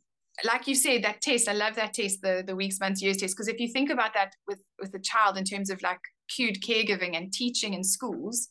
like 0.44 0.66
you 0.66 0.74
said 0.74 1.02
that 1.04 1.20
test 1.20 1.48
i 1.48 1.52
love 1.52 1.74
that 1.74 1.92
test 1.92 2.20
the 2.22 2.42
the 2.46 2.56
weeks 2.56 2.80
months 2.80 3.02
years 3.02 3.16
test 3.16 3.34
because 3.34 3.48
if 3.48 3.60
you 3.60 3.68
think 3.68 3.90
about 3.90 4.14
that 4.14 4.32
with 4.46 4.60
with 4.80 4.94
a 4.94 4.98
child 4.98 5.36
in 5.36 5.44
terms 5.44 5.70
of 5.70 5.80
like 5.82 6.00
cued 6.28 6.62
caregiving 6.62 7.16
and 7.16 7.32
teaching 7.32 7.74
in 7.74 7.84
schools 7.84 8.48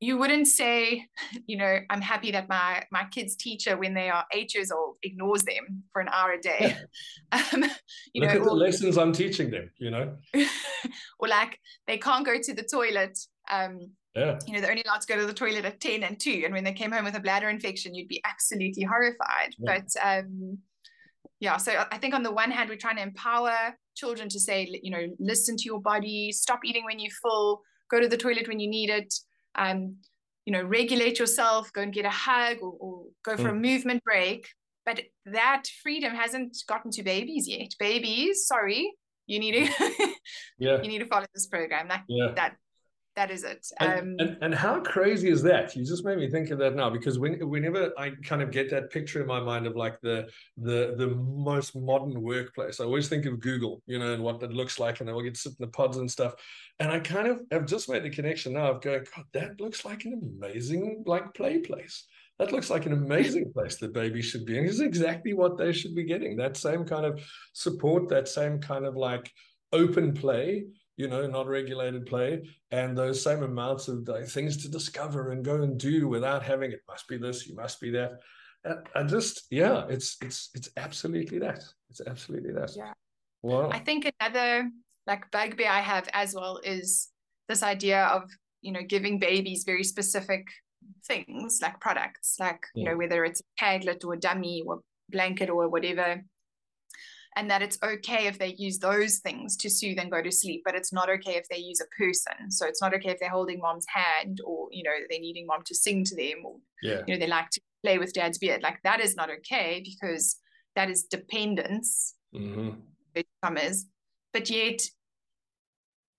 you 0.00 0.16
wouldn't 0.16 0.46
say 0.46 1.06
you 1.46 1.56
know 1.56 1.78
i'm 1.90 2.00
happy 2.00 2.30
that 2.30 2.48
my 2.48 2.82
my 2.92 3.04
kids 3.10 3.34
teacher 3.34 3.76
when 3.76 3.94
they 3.94 4.08
are 4.08 4.24
eight 4.32 4.54
years 4.54 4.70
old 4.70 4.96
ignores 5.02 5.42
them 5.42 5.82
for 5.92 6.00
an 6.00 6.08
hour 6.08 6.32
a 6.32 6.40
day. 6.40 6.76
Um, 7.30 7.64
you 8.14 8.22
look 8.22 8.30
know, 8.30 8.36
at 8.36 8.44
the 8.44 8.50
or, 8.50 8.56
lessons 8.56 8.96
i'm 8.96 9.12
teaching 9.12 9.50
them 9.50 9.70
you 9.78 9.90
know? 9.90 10.16
or 11.18 11.28
like 11.28 11.58
they 11.86 11.98
can't 11.98 12.24
go 12.24 12.38
to 12.40 12.54
the 12.54 12.62
toilet 12.62 13.18
um, 13.50 13.90
Yeah. 14.14 14.38
You 14.46 14.54
know, 14.54 14.60
they're 14.60 14.70
only 14.70 14.82
allowed 14.82 15.02
to 15.02 15.06
go 15.06 15.16
to 15.16 15.26
the 15.26 15.32
toilet 15.32 15.64
at 15.64 15.80
10 15.80 16.02
and 16.02 16.18
2. 16.18 16.42
And 16.44 16.54
when 16.54 16.64
they 16.64 16.72
came 16.72 16.90
home 16.90 17.04
with 17.04 17.16
a 17.16 17.20
bladder 17.20 17.48
infection, 17.48 17.94
you'd 17.94 18.08
be 18.08 18.22
absolutely 18.24 18.82
horrified. 18.82 19.54
Yeah. 19.58 19.78
But 19.78 19.88
um, 20.02 20.58
yeah, 21.40 21.56
so 21.56 21.84
I 21.90 21.98
think 21.98 22.14
on 22.14 22.22
the 22.22 22.32
one 22.32 22.50
hand, 22.50 22.68
we're 22.68 22.76
trying 22.76 22.96
to 22.96 23.02
empower 23.02 23.54
children 23.94 24.28
to 24.30 24.40
say, 24.40 24.68
you 24.82 24.90
know, 24.90 25.06
listen 25.20 25.56
to 25.56 25.64
your 25.64 25.80
body, 25.80 26.32
stop 26.32 26.60
eating 26.64 26.84
when 26.84 26.98
you're 26.98 27.12
full, 27.22 27.62
go 27.90 28.00
to 28.00 28.08
the 28.08 28.16
toilet 28.16 28.48
when 28.48 28.60
you 28.60 28.68
need 28.68 28.90
it, 28.90 29.14
um, 29.54 29.96
you 30.44 30.52
know, 30.52 30.62
regulate 30.62 31.18
yourself, 31.18 31.72
go 31.72 31.82
and 31.82 31.92
get 31.92 32.04
a 32.04 32.10
hug 32.10 32.58
or, 32.60 32.74
or 32.80 33.04
go 33.24 33.36
for 33.36 33.50
mm. 33.50 33.50
a 33.50 33.54
movement 33.54 34.02
break. 34.02 34.48
But 34.84 35.02
that 35.26 35.64
freedom 35.82 36.14
hasn't 36.14 36.56
gotten 36.66 36.90
to 36.92 37.02
babies 37.02 37.46
yet. 37.46 37.74
Babies, 37.78 38.46
sorry, 38.46 38.90
you 39.26 39.38
need 39.38 39.52
to 39.52 39.68
yeah. 40.58 40.80
you 40.82 40.88
need 40.88 41.00
to 41.00 41.06
follow 41.06 41.26
this 41.34 41.46
program. 41.46 41.88
That 41.88 42.04
yeah. 42.08 42.32
that 42.34 42.56
that 43.18 43.32
is 43.32 43.42
it. 43.42 43.66
Um, 43.80 43.88
and, 43.88 44.20
and, 44.20 44.38
and, 44.42 44.54
how 44.54 44.78
crazy 44.78 45.28
is 45.28 45.42
that? 45.42 45.74
You 45.74 45.84
just 45.84 46.04
made 46.04 46.18
me 46.18 46.30
think 46.30 46.50
of 46.50 46.58
that 46.60 46.76
now 46.76 46.88
because 46.88 47.18
when, 47.18 47.34
whenever 47.48 47.92
I 47.98 48.12
kind 48.22 48.42
of 48.42 48.52
get 48.52 48.70
that 48.70 48.90
picture 48.90 49.20
in 49.20 49.26
my 49.26 49.40
mind 49.40 49.66
of 49.66 49.74
like 49.74 50.00
the 50.00 50.28
the 50.56 50.94
the 50.96 51.08
most 51.08 51.74
modern 51.74 52.22
workplace, 52.22 52.78
I 52.78 52.84
always 52.84 53.08
think 53.08 53.26
of 53.26 53.40
Google, 53.40 53.82
you 53.86 53.98
know, 53.98 54.14
and 54.14 54.22
what 54.22 54.38
that 54.38 54.52
looks 54.52 54.78
like, 54.78 55.00
and 55.00 55.08
then 55.08 55.16
we'll 55.16 55.24
get 55.24 55.34
to 55.34 55.40
sit 55.40 55.56
in 55.58 55.66
the 55.66 55.72
pods 55.72 55.96
and 55.96 56.08
stuff. 56.08 56.34
And 56.78 56.92
I 56.92 57.00
kind 57.00 57.26
of 57.26 57.40
have 57.50 57.66
just 57.66 57.88
made 57.88 58.04
the 58.04 58.10
connection 58.10 58.52
now 58.52 58.70
of 58.70 58.82
going, 58.82 59.04
God, 59.16 59.24
that 59.32 59.60
looks 59.60 59.84
like 59.84 60.04
an 60.04 60.20
amazing 60.22 61.02
like 61.04 61.34
play 61.34 61.58
place. 61.58 62.04
That 62.38 62.52
looks 62.52 62.70
like 62.70 62.86
an 62.86 62.92
amazing 62.92 63.52
place 63.54 63.78
that 63.78 63.92
babies 63.92 64.26
should 64.26 64.46
be. 64.46 64.58
And 64.58 64.68
it's 64.68 64.78
exactly 64.78 65.34
what 65.34 65.58
they 65.58 65.72
should 65.72 65.96
be 65.96 66.04
getting. 66.04 66.36
That 66.36 66.56
same 66.56 66.84
kind 66.84 67.04
of 67.04 67.20
support, 67.52 68.08
that 68.10 68.28
same 68.28 68.60
kind 68.60 68.86
of 68.86 68.94
like 68.94 69.28
open 69.72 70.14
play 70.14 70.66
you 70.98 71.06
know, 71.06 71.24
not 71.28 71.46
regulated 71.46 72.04
play, 72.06 72.42
and 72.72 72.98
those 72.98 73.22
same 73.22 73.44
amounts 73.44 73.86
of 73.86 74.06
like, 74.08 74.26
things 74.26 74.56
to 74.58 74.68
discover 74.68 75.30
and 75.30 75.44
go 75.44 75.62
and 75.62 75.78
do 75.78 76.08
without 76.08 76.42
having 76.42 76.72
it 76.72 76.80
must 76.88 77.06
be 77.06 77.16
this, 77.16 77.46
you 77.46 77.54
must 77.54 77.80
be 77.80 77.90
that. 77.92 78.18
I 78.96 79.04
just, 79.04 79.46
yeah, 79.50 79.86
it's 79.88 80.16
it's 80.20 80.50
it's 80.54 80.68
absolutely 80.76 81.38
that. 81.38 81.62
It's 81.88 82.02
absolutely 82.04 82.52
that. 82.52 82.72
Yeah. 82.76 82.92
Wow. 83.42 83.70
I 83.70 83.78
think 83.78 84.12
another 84.20 84.68
like 85.06 85.30
bugbear 85.30 85.70
I 85.70 85.80
have 85.80 86.08
as 86.12 86.34
well 86.34 86.60
is 86.64 87.08
this 87.48 87.62
idea 87.62 88.06
of 88.06 88.24
you 88.60 88.72
know 88.72 88.82
giving 88.82 89.20
babies 89.20 89.62
very 89.64 89.84
specific 89.84 90.48
things 91.06 91.60
like 91.62 91.80
products, 91.80 92.36
like 92.40 92.60
yeah. 92.74 92.82
you 92.82 92.90
know 92.90 92.96
whether 92.96 93.24
it's 93.24 93.40
a 93.40 93.64
taglet 93.64 94.04
or 94.04 94.14
a 94.14 94.20
dummy 94.20 94.64
or 94.66 94.80
blanket 95.10 95.48
or 95.48 95.68
whatever 95.68 96.22
and 97.36 97.50
that 97.50 97.62
it's 97.62 97.78
okay 97.82 98.26
if 98.26 98.38
they 98.38 98.54
use 98.58 98.78
those 98.78 99.18
things 99.18 99.56
to 99.56 99.70
soothe 99.70 99.98
and 99.98 100.10
go 100.10 100.22
to 100.22 100.30
sleep 100.30 100.62
but 100.64 100.74
it's 100.74 100.92
not 100.92 101.08
okay 101.08 101.36
if 101.36 101.48
they 101.48 101.58
use 101.58 101.80
a 101.80 101.96
person 101.96 102.50
so 102.50 102.66
it's 102.66 102.82
not 102.82 102.94
okay 102.94 103.10
if 103.10 103.20
they're 103.20 103.28
holding 103.28 103.60
mom's 103.60 103.86
hand 103.88 104.40
or 104.44 104.68
you 104.70 104.82
know 104.82 104.90
they're 105.08 105.20
needing 105.20 105.46
mom 105.46 105.62
to 105.64 105.74
sing 105.74 106.04
to 106.04 106.16
them 106.16 106.44
or 106.44 106.56
yeah. 106.82 107.00
you 107.06 107.14
know 107.14 107.20
they 107.20 107.26
like 107.26 107.50
to 107.50 107.60
play 107.82 107.98
with 107.98 108.12
dad's 108.12 108.38
beard 108.38 108.62
like 108.62 108.78
that 108.82 109.00
is 109.00 109.14
not 109.16 109.30
okay 109.30 109.82
because 109.84 110.36
that 110.74 110.90
is 110.90 111.04
dependence 111.04 112.14
mm-hmm. 112.34 112.70
but 114.32 114.50
yet 114.50 114.80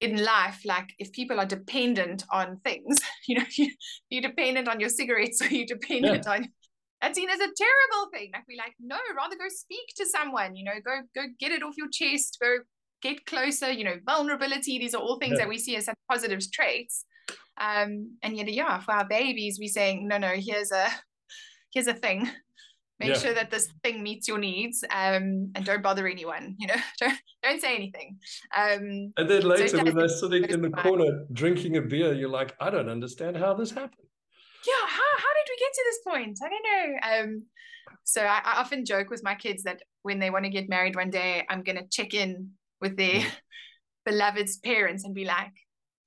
in 0.01 0.23
life 0.23 0.61
like 0.63 0.93
if 0.97 1.11
people 1.11 1.39
are 1.39 1.45
dependent 1.45 2.23
on 2.31 2.59
things 2.63 2.97
you 3.27 3.35
know 3.35 3.45
you, 3.55 3.69
you're 4.09 4.21
dependent 4.21 4.67
on 4.67 4.79
your 4.79 4.89
cigarettes 4.89 5.41
or 5.41 5.47
you're 5.47 5.65
dependent 5.65 6.23
yeah. 6.25 6.31
on 6.31 6.49
that's 7.01 7.17
seen 7.17 7.29
as 7.29 7.39
a 7.39 7.47
terrible 7.55 8.12
thing. 8.13 8.31
Like 8.33 8.43
we 8.47 8.57
like, 8.57 8.73
no, 8.79 8.97
rather 9.15 9.35
go 9.38 9.47
speak 9.47 9.93
to 9.97 10.05
someone, 10.05 10.55
you 10.55 10.65
know, 10.65 10.73
go 10.85 11.01
go 11.15 11.27
get 11.39 11.51
it 11.51 11.63
off 11.63 11.77
your 11.77 11.88
chest, 11.91 12.38
go 12.41 12.57
get 13.01 13.25
closer, 13.25 13.71
you 13.71 13.83
know, 13.83 13.95
vulnerability. 14.05 14.79
These 14.79 14.95
are 14.95 15.01
all 15.01 15.17
things 15.17 15.33
yeah. 15.33 15.45
that 15.45 15.49
we 15.49 15.57
see 15.57 15.75
as 15.75 15.89
positive 16.09 16.39
traits. 16.51 17.05
Um, 17.59 18.17
and 18.21 18.38
yet, 18.38 18.51
yeah, 18.51 18.79
for 18.79 18.93
our 18.93 19.07
babies, 19.07 19.57
we're 19.59 19.69
saying, 19.69 20.07
no, 20.07 20.17
no, 20.17 20.33
here's 20.35 20.71
a 20.71 20.88
here's 21.73 21.88
a 21.88 21.93
thing. 21.93 22.29
Make 22.99 23.12
yeah. 23.12 23.19
sure 23.19 23.33
that 23.33 23.49
this 23.49 23.69
thing 23.81 24.03
meets 24.03 24.27
your 24.27 24.39
needs, 24.39 24.83
um, 24.91 25.51
and 25.55 25.63
don't 25.63 25.81
bother 25.81 26.05
anyone. 26.05 26.57
You 26.59 26.67
know, 26.67 26.75
don't 26.99 27.17
don't 27.41 27.62
say 27.62 27.75
anything. 27.75 28.17
Um, 28.53 29.13
and 29.15 29.29
then 29.29 29.43
later, 29.43 29.69
so 29.69 29.83
when 29.83 29.95
they're 29.95 30.09
sitting 30.09 30.43
in 30.49 30.62
the 30.62 30.69
corner 30.69 31.25
drinking 31.31 31.77
a 31.77 31.81
beer, 31.81 32.13
you're 32.13 32.27
like, 32.27 32.55
I 32.59 32.69
don't 32.69 32.89
understand 32.89 33.38
how 33.38 33.53
this 33.53 33.71
happened 33.71 34.09
yeah, 34.67 34.85
how, 34.88 35.12
how 35.17 35.28
did 35.49 35.55
we 35.55 35.65
get 35.65 35.73
to 35.73 35.83
this 35.85 35.99
point? 36.05 36.39
I 36.43 36.49
don't 36.49 37.25
know. 37.25 37.33
Um, 37.33 37.43
so 38.03 38.21
I, 38.23 38.41
I 38.43 38.59
often 38.59 38.85
joke 38.85 39.09
with 39.09 39.23
my 39.23 39.35
kids 39.35 39.63
that 39.63 39.81
when 40.03 40.19
they 40.19 40.29
want 40.29 40.45
to 40.45 40.51
get 40.51 40.69
married 40.69 40.95
one 40.95 41.09
day, 41.09 41.45
I'm 41.49 41.63
going 41.63 41.77
to 41.77 41.88
check 41.89 42.13
in 42.13 42.51
with 42.81 42.97
their 42.97 43.21
mm. 43.21 43.31
beloved's 44.05 44.57
parents 44.57 45.03
and 45.03 45.13
be 45.13 45.25
like, 45.25 45.51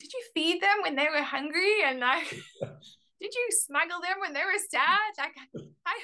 did 0.00 0.12
you 0.12 0.22
feed 0.35 0.62
them 0.62 0.78
when 0.83 0.96
they 0.96 1.09
were 1.09 1.22
hungry? 1.22 1.83
And 1.85 2.00
like, 2.00 2.28
did 3.20 3.33
you 3.35 3.48
smuggle 3.50 4.00
them 4.00 4.16
when 4.20 4.33
they 4.33 4.40
were 4.40 4.59
sad? 4.70 5.12
Like, 5.18 5.35
I, 5.87 5.94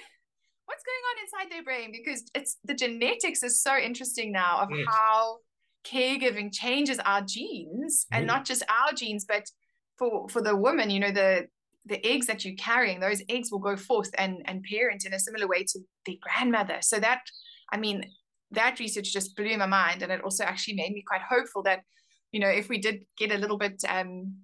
what's 0.66 0.84
going 0.84 1.04
on 1.10 1.22
inside 1.22 1.52
their 1.52 1.64
brain? 1.64 1.92
Because 1.92 2.24
it's 2.34 2.58
the 2.64 2.74
genetics 2.74 3.42
is 3.42 3.62
so 3.62 3.76
interesting 3.76 4.32
now 4.32 4.60
of 4.60 4.68
yes. 4.70 4.86
how 4.88 5.38
caregiving 5.84 6.52
changes 6.52 6.98
our 7.04 7.22
genes 7.22 8.06
and 8.12 8.24
mm. 8.24 8.28
not 8.28 8.44
just 8.44 8.62
our 8.68 8.92
genes, 8.92 9.24
but 9.26 9.44
for 9.96 10.28
for 10.28 10.42
the 10.42 10.54
woman, 10.54 10.90
you 10.90 11.00
know, 11.00 11.10
the 11.10 11.46
the 11.88 12.04
eggs 12.06 12.26
that 12.26 12.44
you're 12.44 12.54
carrying, 12.56 13.00
those 13.00 13.22
eggs 13.28 13.50
will 13.50 13.58
go 13.58 13.76
forth 13.76 14.10
and, 14.18 14.42
and 14.44 14.62
parent 14.62 15.04
in 15.06 15.14
a 15.14 15.18
similar 15.18 15.48
way 15.48 15.64
to 15.64 15.80
the 16.04 16.18
grandmother. 16.22 16.78
So 16.80 17.00
that, 17.00 17.22
I 17.72 17.76
mean, 17.76 18.04
that 18.52 18.78
research 18.78 19.12
just 19.12 19.36
blew 19.36 19.56
my 19.56 19.66
mind. 19.66 20.02
And 20.02 20.12
it 20.12 20.22
also 20.22 20.44
actually 20.44 20.74
made 20.74 20.92
me 20.92 21.02
quite 21.06 21.22
hopeful 21.22 21.62
that, 21.64 21.80
you 22.32 22.40
know, 22.40 22.48
if 22.48 22.68
we 22.68 22.78
did 22.78 23.04
get 23.16 23.32
a 23.32 23.38
little 23.38 23.58
bit 23.58 23.82
um, 23.88 24.34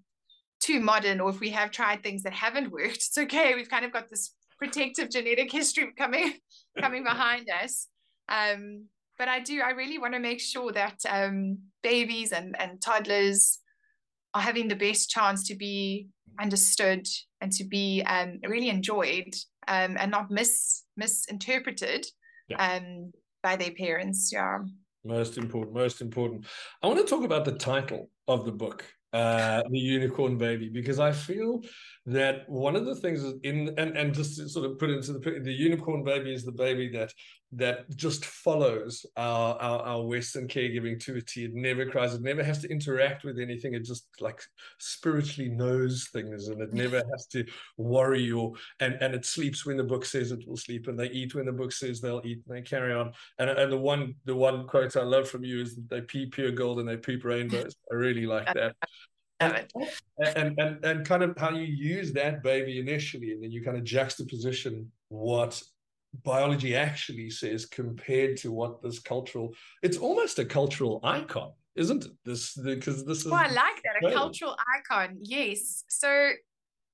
too 0.61 0.81
modern 0.81 1.21
or 1.21 1.31
if 1.31 1.41
we 1.41 1.51
have 1.51 1.71
tried 1.71 2.03
things 2.03 2.23
that 2.23 2.33
haven't 2.33 2.73
worked, 2.73 2.97
it's 2.97 3.19
okay. 3.19 3.55
We've 3.55 3.69
kind 3.69 3.85
of 3.85 3.93
got 3.93 4.09
this 4.09 4.35
protective 4.59 5.11
genetic 5.11 5.53
history 5.53 5.93
coming 5.97 6.35
coming 6.81 7.05
behind 7.05 7.49
us. 7.63 7.89
Um, 8.29 8.87
but 9.19 9.29
I 9.29 9.41
do, 9.41 9.61
I 9.61 9.71
really 9.71 9.99
want 9.99 10.15
to 10.15 10.21
make 10.21 10.41
sure 10.41 10.73
that 10.73 10.99
um, 11.09 11.59
babies 11.83 12.33
and, 12.33 12.59
and 12.59 12.81
toddlers 12.81 13.59
are 14.35 14.41
having 14.41 14.69
the 14.69 14.77
best 14.77 15.11
chance 15.11 15.47
to 15.49 15.55
be 15.55 16.09
understood 16.41 17.07
and 17.41 17.53
to 17.53 17.65
be 17.65 18.03
um, 18.03 18.41
really 18.47 18.69
enjoyed 18.69 19.35
um, 19.69 19.97
and 19.99 20.11
not 20.11 20.31
mis 20.31 20.83
misinterpreted 20.97 22.07
yeah. 22.49 22.77
um, 22.77 23.13
by 23.43 23.57
their 23.57 23.71
parents. 23.73 24.31
Yeah. 24.33 24.59
Most 25.05 25.39
important, 25.39 25.75
most 25.75 26.01
important. 26.01 26.47
I 26.83 26.87
want 26.87 26.99
to 26.99 27.07
talk 27.07 27.25
about 27.25 27.45
the 27.45 27.53
title 27.53 28.11
of 28.27 28.45
the 28.45 28.53
book 28.53 28.85
uh, 29.15 29.63
the 29.71 29.79
unicorn 29.79 30.37
baby 30.37 30.69
because 30.69 30.99
I 30.99 31.13
feel 31.13 31.63
that 32.05 32.49
one 32.49 32.75
of 32.75 32.85
the 32.85 32.97
things 32.97 33.23
in 33.45 33.73
and 33.79 33.97
and 33.97 34.13
just 34.13 34.37
to 34.39 34.49
sort 34.49 34.69
of 34.69 34.77
put 34.77 34.91
into 34.91 35.13
the 35.13 35.41
the 35.41 35.53
unicorn 35.53 36.03
baby 36.03 36.35
is 36.35 36.45
the 36.45 36.51
baby 36.51 36.89
that 36.89 37.13
that 37.57 37.89
just 37.97 38.25
follows 38.25 39.07
our, 39.17 39.57
our, 39.57 39.81
our 39.81 40.03
Western 40.03 40.49
caregiving 40.49 40.99
to 41.05 41.17
a 41.17 41.21
T. 41.21 41.45
It 41.45 41.55
never 41.55 41.87
cries. 41.87 42.15
It 42.15 42.23
never 42.23 42.43
has 42.43 42.61
to 42.63 42.69
interact 42.69 43.25
with 43.25 43.39
anything. 43.39 43.75
It 43.75 43.85
just 43.85 44.07
like 44.21 44.41
spiritually 44.79 45.51
knows 45.51 46.09
things, 46.13 46.49
and 46.49 46.61
it 46.61 46.73
never 46.73 47.03
has 47.13 47.27
to 47.33 47.45
worry 47.77 48.31
or 48.33 48.53
and 48.81 48.95
and 49.01 49.15
it 49.15 49.25
sleeps 49.25 49.65
when 49.65 49.77
the 49.77 49.85
book 49.85 50.05
says 50.05 50.33
it 50.33 50.47
will 50.47 50.57
sleep, 50.57 50.89
and 50.89 50.99
they 50.99 51.11
eat 51.11 51.35
when 51.35 51.47
the 51.47 51.53
book 51.53 51.73
says 51.73 52.01
they'll 52.01 52.23
eat, 52.25 52.43
and 52.47 52.57
they 52.57 52.63
carry 52.63 52.93
on. 52.93 53.13
And 53.39 53.51
and 53.51 53.73
the 53.73 53.79
one 53.79 54.15
the 54.25 54.37
one 54.37 54.67
quote 54.67 54.97
I 54.97 55.03
love 55.03 55.29
from 55.29 55.45
you 55.45 55.61
is 55.63 55.77
that 55.77 55.89
they 55.89 56.01
pee 56.01 56.27
pure 56.27 56.53
gold 56.53 56.81
and 56.81 56.89
they 56.89 56.97
poop 56.97 57.25
rainbows. 57.25 57.75
I 57.93 57.95
really 57.95 58.27
like 58.27 58.53
that. 58.55 58.77
And, 59.41 59.67
and, 60.19 60.59
and 60.59 60.85
and 60.85 61.07
kind 61.07 61.23
of 61.23 61.37
how 61.37 61.51
you 61.51 61.65
use 61.65 62.13
that 62.13 62.43
baby 62.43 62.79
initially, 62.79 63.33
and 63.33 63.43
then 63.43 63.51
you 63.51 63.63
kind 63.63 63.77
of 63.77 63.85
juxtaposition 63.85 64.91
what 65.09 65.61
biology 66.23 66.77
actually 66.77 67.29
says 67.31 67.67
compared 67.67 68.37
to 68.37 68.53
what 68.53 68.81
this 68.83 68.99
cultural 68.99 69.55
it's 69.83 69.97
almost 69.97 70.39
a 70.39 70.45
cultural 70.45 71.01
icon 71.03 71.51
isn't 71.77 72.05
it? 72.05 72.13
This 72.25 72.55
because 72.55 73.05
this 73.05 73.19
is 73.25 73.27
well, 73.27 73.41
i 73.41 73.51
like 73.51 73.83
that 73.83 74.09
a 74.09 74.13
cultural 74.13 74.57
icon 74.77 75.17
yes. 75.21 75.85
So 75.89 76.09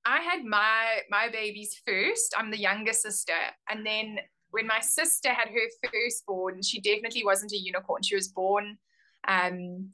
i 0.05 0.19
had 0.21 0.43
my 0.43 1.01
my 1.09 1.29
babies 1.29 1.79
first. 1.85 2.33
I'm 2.37 2.51
the 2.51 2.59
younger 2.59 2.93
sister. 2.93 3.33
And 3.69 3.85
then 3.85 4.17
when 4.49 4.67
my 4.67 4.79
sister 4.79 5.29
had 5.29 5.49
her 5.49 5.89
firstborn 5.91 6.61
she 6.63 6.81
definitely 6.81 7.23
wasn't 7.23 7.51
a 7.51 7.57
unicorn. 7.57 8.01
She 8.03 8.15
was 8.15 8.27
born 8.29 8.77
um 9.27 9.89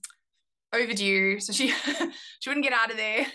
overdue 0.73 1.39
so 1.39 1.53
she 1.53 1.67
she 2.39 2.49
wouldn't 2.49 2.63
get 2.63 2.73
out 2.73 2.91
of 2.91 2.97
there. 2.97 3.25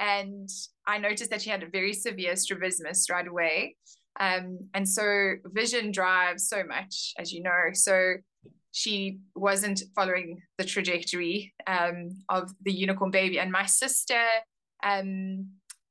And 0.00 0.48
i 0.86 0.98
noticed 0.98 1.30
that 1.30 1.42
she 1.42 1.50
had 1.50 1.62
a 1.62 1.68
very 1.68 1.92
severe 1.92 2.34
strabismus 2.36 3.08
right 3.08 3.26
away 3.26 3.76
um, 4.18 4.58
and 4.74 4.88
so 4.88 5.34
vision 5.46 5.90
drives 5.90 6.48
so 6.48 6.64
much 6.64 7.12
as 7.18 7.32
you 7.32 7.42
know. 7.42 7.70
So 7.72 8.14
she 8.72 9.18
wasn't 9.34 9.82
following 9.94 10.40
the 10.58 10.64
trajectory 10.64 11.54
um, 11.66 12.10
of 12.28 12.50
the 12.62 12.72
unicorn 12.72 13.10
baby. 13.10 13.38
And 13.38 13.50
my 13.50 13.66
sister 13.66 14.22
um, 14.84 15.46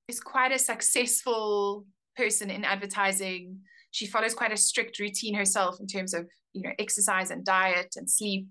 is 0.08 0.20
quite 0.20 0.52
a 0.52 0.60
successful 0.60 1.86
person 2.16 2.50
in 2.50 2.64
advertising. 2.64 3.60
She 3.92 4.06
follows 4.06 4.34
quite 4.34 4.52
a 4.52 4.58
strict 4.58 5.00
routine 5.00 5.36
herself 5.36 5.80
in 5.80 5.88
terms 5.88 6.14
of 6.14 6.28
you 6.54 6.62
know 6.62 6.72
exercise 6.80 7.32
and 7.32 7.44
diet 7.46 7.96
and 7.96 8.10
sleep. 8.10 8.48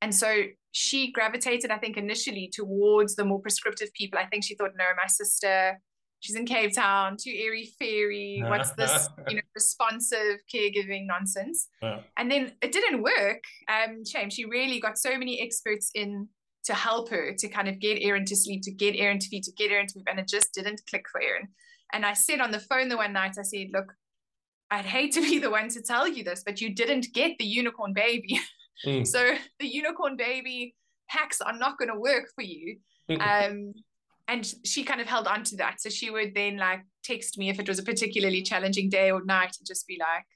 And 0.00 0.14
so 0.14 0.44
she 0.72 1.10
gravitated, 1.10 1.70
I 1.70 1.78
think, 1.78 1.96
initially 1.96 2.50
towards 2.52 3.16
the 3.16 3.24
more 3.24 3.40
prescriptive 3.40 3.92
people. 3.94 4.18
I 4.18 4.26
think 4.26 4.44
she 4.44 4.54
thought, 4.54 4.72
no, 4.76 4.84
my 4.96 5.08
sister, 5.08 5.80
she's 6.20 6.36
in 6.36 6.46
Cape 6.46 6.74
Town, 6.74 7.16
too 7.16 7.32
airy 7.34 7.70
fairy. 7.78 8.42
What's 8.44 8.70
this, 8.72 9.08
you 9.28 9.36
know, 9.36 9.42
responsive 9.54 10.38
caregiving 10.52 11.06
nonsense? 11.06 11.68
Yeah. 11.82 12.00
And 12.16 12.30
then 12.30 12.52
it 12.62 12.72
didn't 12.72 13.02
work. 13.02 13.42
Um, 13.68 14.04
shame. 14.04 14.30
She 14.30 14.44
really 14.44 14.80
got 14.80 14.98
so 14.98 15.16
many 15.18 15.40
experts 15.40 15.90
in 15.94 16.28
to 16.64 16.74
help 16.74 17.08
her 17.08 17.34
to 17.38 17.48
kind 17.48 17.68
of 17.68 17.78
get 17.78 18.02
Aaron 18.02 18.24
to 18.26 18.36
sleep, 18.36 18.62
to 18.62 18.70
get 18.72 18.94
Aaron 18.96 19.18
to 19.18 19.28
feed, 19.28 19.44
to 19.44 19.52
get 19.52 19.70
Aaron 19.70 19.86
to 19.86 19.98
move, 19.98 20.06
and 20.08 20.18
it 20.18 20.28
just 20.28 20.52
didn't 20.52 20.82
click 20.90 21.06
for 21.10 21.22
Aaron. 21.22 21.48
And 21.92 22.04
I 22.04 22.12
said 22.12 22.40
on 22.40 22.50
the 22.50 22.58
phone 22.58 22.88
the 22.88 22.96
one 22.96 23.14
night, 23.14 23.36
I 23.38 23.42
said, 23.42 23.68
look, 23.72 23.94
I'd 24.70 24.84
hate 24.84 25.12
to 25.14 25.22
be 25.22 25.38
the 25.38 25.50
one 25.50 25.68
to 25.70 25.80
tell 25.80 26.06
you 26.06 26.22
this, 26.24 26.42
but 26.44 26.60
you 26.60 26.74
didn't 26.74 27.06
get 27.14 27.38
the 27.38 27.44
unicorn 27.46 27.92
baby. 27.92 28.40
Mm. 28.86 29.04
so 29.04 29.32
the 29.58 29.66
unicorn 29.66 30.16
baby 30.16 30.72
hacks 31.08 31.40
are 31.40 31.52
not 31.58 31.78
going 31.78 31.88
to 31.88 31.98
work 31.98 32.26
for 32.32 32.42
you. 32.42 32.78
um, 33.18 33.72
and 34.28 34.46
she 34.64 34.84
kind 34.84 35.00
of 35.00 35.06
held 35.06 35.26
on 35.26 35.42
to 35.44 35.56
that. 35.56 35.80
So 35.80 35.88
she 35.88 36.10
would 36.10 36.34
then 36.34 36.58
like 36.58 36.82
text 37.02 37.38
me 37.38 37.48
if 37.48 37.58
it 37.58 37.66
was 37.66 37.78
a 37.78 37.82
particularly 37.82 38.42
challenging 38.42 38.90
day 38.90 39.10
or 39.10 39.24
night 39.24 39.56
and 39.58 39.66
just 39.66 39.86
be 39.86 39.98
like, 39.98 40.26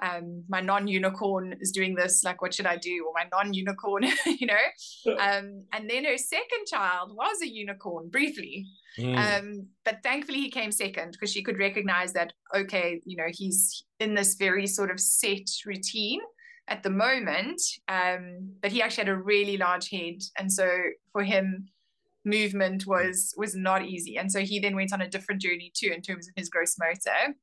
um, 0.00 0.44
my 0.48 0.60
non-unicorn 0.60 1.56
is 1.60 1.72
doing 1.72 1.94
this, 1.94 2.22
like 2.22 2.40
what 2.40 2.54
should 2.54 2.66
I 2.66 2.76
do? 2.76 3.06
Or 3.06 3.12
my 3.14 3.26
non-unicorn, 3.32 4.04
you 4.26 4.46
know? 4.46 5.14
Um, 5.18 5.64
and 5.72 5.88
then 5.88 6.04
her 6.04 6.18
second 6.18 6.66
child 6.66 7.16
was 7.16 7.42
a 7.42 7.48
unicorn 7.48 8.08
briefly. 8.08 8.66
Mm. 8.98 9.16
Um, 9.16 9.66
but 9.84 10.02
thankfully 10.02 10.38
he 10.40 10.50
came 10.50 10.70
second 10.70 11.12
because 11.12 11.32
she 11.32 11.42
could 11.42 11.58
recognize 11.58 12.12
that, 12.12 12.32
okay, 12.54 13.00
you 13.04 13.16
know, 13.16 13.28
he's 13.30 13.84
in 13.98 14.14
this 14.14 14.34
very 14.34 14.66
sort 14.66 14.90
of 14.90 15.00
set 15.00 15.48
routine 15.66 16.20
at 16.68 16.82
the 16.82 16.90
moment. 16.90 17.60
Um, 17.88 18.52
but 18.60 18.70
he 18.70 18.82
actually 18.82 19.06
had 19.06 19.14
a 19.14 19.16
really 19.16 19.56
large 19.56 19.90
head. 19.90 20.20
And 20.38 20.52
so 20.52 20.68
for 21.12 21.24
him, 21.24 21.68
movement 22.28 22.86
was 22.86 23.34
was 23.36 23.54
not 23.54 23.84
easy. 23.84 24.16
And 24.16 24.30
so 24.30 24.40
he 24.40 24.60
then 24.60 24.76
went 24.76 24.92
on 24.92 25.00
a 25.00 25.08
different 25.08 25.40
journey 25.40 25.72
too 25.74 25.92
in 25.94 26.02
terms 26.02 26.28
of 26.28 26.34
his 26.36 26.48
gross 26.48 26.76
motor. 26.78 27.34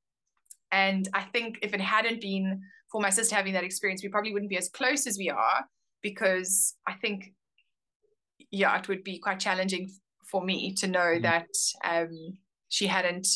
And 0.71 1.07
I 1.13 1.23
think 1.23 1.59
if 1.61 1.73
it 1.73 1.81
hadn't 1.81 2.21
been 2.21 2.61
for 2.91 3.01
my 3.01 3.09
sister 3.09 3.35
having 3.35 3.53
that 3.53 3.63
experience, 3.63 4.03
we 4.03 4.09
probably 4.09 4.33
wouldn't 4.33 4.49
be 4.49 4.57
as 4.57 4.69
close 4.69 5.07
as 5.07 5.17
we 5.17 5.29
are 5.29 5.65
because 6.01 6.75
I 6.87 6.93
think, 6.93 7.33
yeah, 8.51 8.77
it 8.77 8.87
would 8.87 9.03
be 9.03 9.19
quite 9.19 9.39
challenging 9.39 9.89
for 10.29 10.43
me 10.43 10.73
to 10.75 10.87
know 10.87 10.99
mm-hmm. 10.99 11.23
that 11.23 11.47
um, 11.83 12.37
she 12.69 12.87
hadn't 12.87 13.27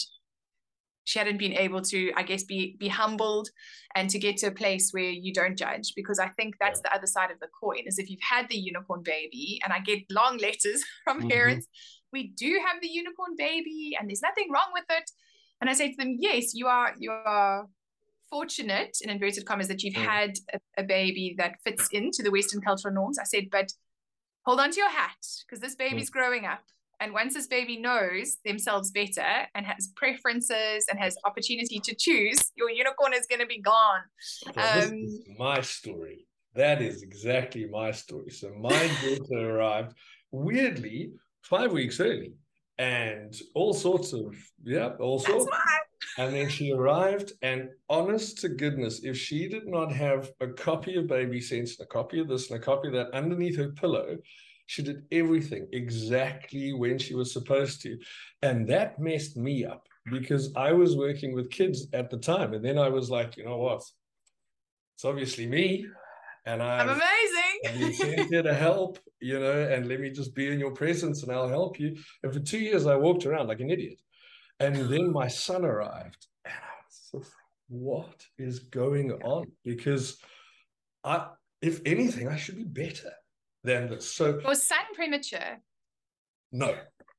she 1.09 1.17
hadn't 1.17 1.37
been 1.37 1.53
able 1.53 1.81
to 1.81 2.11
i 2.15 2.23
guess 2.23 2.43
be 2.43 2.75
be 2.79 2.87
humbled 2.87 3.49
and 3.95 4.09
to 4.09 4.19
get 4.19 4.37
to 4.37 4.47
a 4.47 4.51
place 4.51 4.91
where 4.91 5.09
you 5.09 5.33
don't 5.33 5.57
judge 5.57 5.93
because 5.95 6.19
i 6.19 6.27
think 6.29 6.55
that's 6.59 6.81
the 6.81 6.93
other 6.93 7.07
side 7.07 7.31
of 7.31 7.39
the 7.39 7.47
coin 7.59 7.83
is 7.85 7.97
if 7.97 8.09
you've 8.09 8.19
had 8.21 8.47
the 8.49 8.57
unicorn 8.57 9.01
baby 9.03 9.59
and 9.63 9.73
i 9.73 9.79
get 9.79 9.99
long 10.11 10.37
letters 10.47 10.83
from 11.03 11.19
mm-hmm. 11.19 11.29
parents 11.29 11.67
we 12.13 12.27
do 12.37 12.59
have 12.65 12.81
the 12.81 12.87
unicorn 12.87 13.35
baby 13.37 13.95
and 13.99 14.09
there's 14.09 14.21
nothing 14.21 14.47
wrong 14.53 14.69
with 14.73 14.85
it 14.89 15.09
and 15.61 15.69
i 15.69 15.73
say 15.73 15.89
to 15.89 15.97
them 15.97 16.15
yes 16.19 16.53
you 16.53 16.67
are 16.67 16.93
you 16.99 17.11
are 17.11 17.65
fortunate 18.29 18.95
in 19.01 19.09
inverted 19.09 19.43
commas 19.45 19.67
that 19.67 19.81
you've 19.81 19.95
mm. 19.95 20.05
had 20.05 20.33
a, 20.53 20.59
a 20.77 20.83
baby 20.83 21.33
that 21.39 21.55
fits 21.65 21.89
into 21.91 22.21
the 22.21 22.29
western 22.29 22.61
cultural 22.61 22.93
norms 22.93 23.17
i 23.17 23.23
said 23.23 23.45
but 23.51 23.71
hold 24.45 24.59
on 24.59 24.69
to 24.69 24.77
your 24.77 24.91
hat 24.91 25.17
because 25.41 25.59
this 25.59 25.73
baby's 25.73 26.11
mm. 26.11 26.13
growing 26.13 26.45
up 26.45 26.61
and 26.99 27.13
once 27.13 27.33
this 27.33 27.47
baby 27.47 27.77
knows 27.77 28.37
themselves 28.45 28.91
better 28.91 29.47
and 29.55 29.65
has 29.65 29.89
preferences 29.95 30.85
and 30.89 30.99
has 30.99 31.17
opportunity 31.25 31.79
to 31.79 31.95
choose, 31.95 32.51
your 32.55 32.69
unicorn 32.69 33.13
is 33.13 33.25
going 33.27 33.39
to 33.39 33.47
be 33.47 33.61
gone. 33.61 34.01
um, 34.57 35.05
my 35.37 35.61
story. 35.61 36.25
That 36.55 36.81
is 36.81 37.03
exactly 37.03 37.67
my 37.67 37.91
story. 37.91 38.31
So 38.31 38.51
my 38.59 38.69
daughter 39.03 39.57
arrived 39.57 39.93
weirdly 40.31 41.11
five 41.43 41.71
weeks 41.71 41.99
early 41.99 42.33
and 42.77 43.35
all 43.55 43.73
sorts 43.73 44.13
of, 44.13 44.35
yeah, 44.63 44.89
all 44.99 45.19
sorts. 45.19 45.47
And 46.17 46.33
then 46.33 46.49
she 46.49 46.71
arrived, 46.71 47.33
and 47.41 47.69
honest 47.89 48.39
to 48.39 48.49
goodness, 48.49 49.01
if 49.03 49.17
she 49.17 49.47
did 49.47 49.67
not 49.67 49.91
have 49.91 50.31
a 50.39 50.47
copy 50.47 50.95
of 50.95 51.07
Baby 51.07 51.39
Sense, 51.39 51.79
a 51.79 51.85
copy 51.85 52.19
of 52.19 52.27
this, 52.27 52.49
and 52.49 52.59
a 52.59 52.63
copy 52.63 52.87
of 52.87 52.93
that 52.93 53.11
underneath 53.13 53.57
her 53.57 53.69
pillow, 53.69 54.17
she 54.69 54.83
did 54.83 55.03
everything 55.11 55.67
exactly 55.73 56.73
when 56.73 56.99
she 56.99 57.15
was 57.15 57.33
supposed 57.33 57.81
to. 57.81 57.97
And 58.43 58.67
that 58.67 58.99
messed 58.99 59.35
me 59.35 59.65
up 59.65 59.87
because 60.11 60.53
I 60.55 60.73
was 60.73 60.95
working 60.95 61.33
with 61.33 61.49
kids 61.49 61.87
at 61.91 62.11
the 62.11 62.19
time. 62.19 62.53
And 62.53 62.63
then 62.63 62.77
I 62.77 62.87
was 62.87 63.09
like, 63.09 63.35
you 63.35 63.45
know 63.45 63.57
what? 63.57 63.81
It's 64.93 65.05
obviously 65.05 65.47
me. 65.47 65.87
And 66.45 66.61
I'm, 66.61 66.87
I'm 66.87 67.01
amazing. 67.01 68.13
I'm 68.13 68.27
here 68.27 68.43
to 68.43 68.53
help, 68.53 68.99
you 69.19 69.39
know, 69.39 69.59
and 69.59 69.87
let 69.87 70.01
me 70.01 70.11
just 70.11 70.35
be 70.35 70.53
in 70.53 70.59
your 70.59 70.71
presence 70.71 71.23
and 71.23 71.31
I'll 71.31 71.49
help 71.49 71.79
you. 71.79 71.97
And 72.21 72.31
for 72.31 72.39
two 72.39 72.59
years, 72.59 72.85
I 72.85 72.95
walked 72.95 73.25
around 73.25 73.47
like 73.47 73.61
an 73.61 73.71
idiot. 73.71 73.99
And 74.59 74.75
then 74.75 75.11
my 75.11 75.29
son 75.29 75.65
arrived. 75.65 76.27
And 76.45 76.53
I 76.53 77.17
was 77.17 77.33
what 77.69 78.23
is 78.37 78.59
going 78.59 79.13
on? 79.23 79.47
Because 79.65 80.19
I, 81.03 81.29
if 81.59 81.81
anything, 81.87 82.27
I 82.27 82.35
should 82.35 82.57
be 82.57 82.65
better 82.65 83.09
than 83.63 83.89
this. 83.89 84.11
So 84.11 84.39
was 84.45 84.63
son 84.63 84.77
premature? 84.93 85.59
No, 86.51 86.75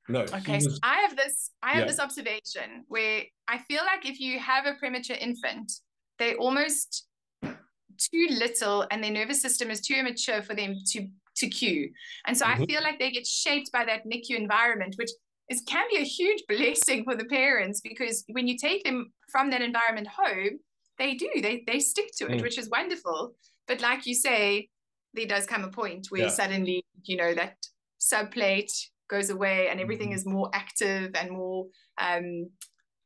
no. 0.08 0.20
Okay, 0.20 0.56
was, 0.56 0.64
so 0.64 0.78
I 0.82 1.00
have 1.00 1.16
this. 1.16 1.50
I 1.62 1.70
have 1.72 1.80
yeah. 1.80 1.86
this 1.86 2.00
observation 2.00 2.84
where 2.88 3.22
I 3.48 3.58
feel 3.58 3.82
like 3.84 4.08
if 4.08 4.20
you 4.20 4.38
have 4.38 4.66
a 4.66 4.74
premature 4.74 5.16
infant, 5.16 5.72
they 6.18 6.34
almost 6.34 7.06
too 7.42 8.28
little, 8.30 8.86
and 8.90 9.02
their 9.04 9.10
nervous 9.10 9.42
system 9.42 9.70
is 9.70 9.80
too 9.80 9.94
immature 9.94 10.42
for 10.42 10.54
them 10.54 10.74
to 10.92 11.06
to 11.36 11.48
cue. 11.48 11.90
And 12.26 12.36
so 12.36 12.44
mm-hmm. 12.44 12.62
I 12.62 12.66
feel 12.66 12.82
like 12.82 12.98
they 12.98 13.10
get 13.10 13.26
shaped 13.26 13.70
by 13.72 13.84
that 13.84 14.06
NICU 14.06 14.36
environment, 14.36 14.94
which 14.96 15.10
is 15.48 15.62
can 15.66 15.86
be 15.90 15.98
a 15.98 16.04
huge 16.04 16.42
blessing 16.48 17.04
for 17.04 17.16
the 17.16 17.24
parents 17.24 17.80
because 17.80 18.24
when 18.32 18.46
you 18.46 18.56
take 18.56 18.84
them 18.84 19.12
from 19.30 19.50
that 19.50 19.62
environment 19.62 20.08
home, 20.08 20.58
they 20.98 21.14
do 21.14 21.28
they 21.42 21.64
they 21.66 21.80
stick 21.80 22.10
to 22.18 22.26
it, 22.26 22.38
mm. 22.38 22.42
which 22.42 22.58
is 22.58 22.68
wonderful. 22.68 23.32
But 23.66 23.80
like 23.80 24.06
you 24.06 24.14
say, 24.14 24.68
there 25.14 25.26
does 25.26 25.46
come 25.46 25.64
a 25.64 25.70
point 25.70 26.06
where 26.10 26.22
yeah. 26.22 26.28
suddenly 26.28 26.84
you 27.04 27.16
know 27.16 27.34
that 27.34 27.56
subplate 27.98 28.72
goes 29.08 29.30
away 29.30 29.68
and 29.68 29.80
everything 29.80 30.08
mm-hmm. 30.08 30.16
is 30.16 30.26
more 30.26 30.50
active 30.54 31.10
and 31.14 31.30
more 31.30 31.66
um 32.00 32.48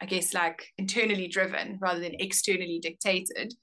i 0.00 0.06
guess 0.06 0.34
like 0.34 0.66
internally 0.78 1.26
driven 1.26 1.78
rather 1.80 2.00
than 2.00 2.14
externally 2.18 2.78
dictated 2.80 3.54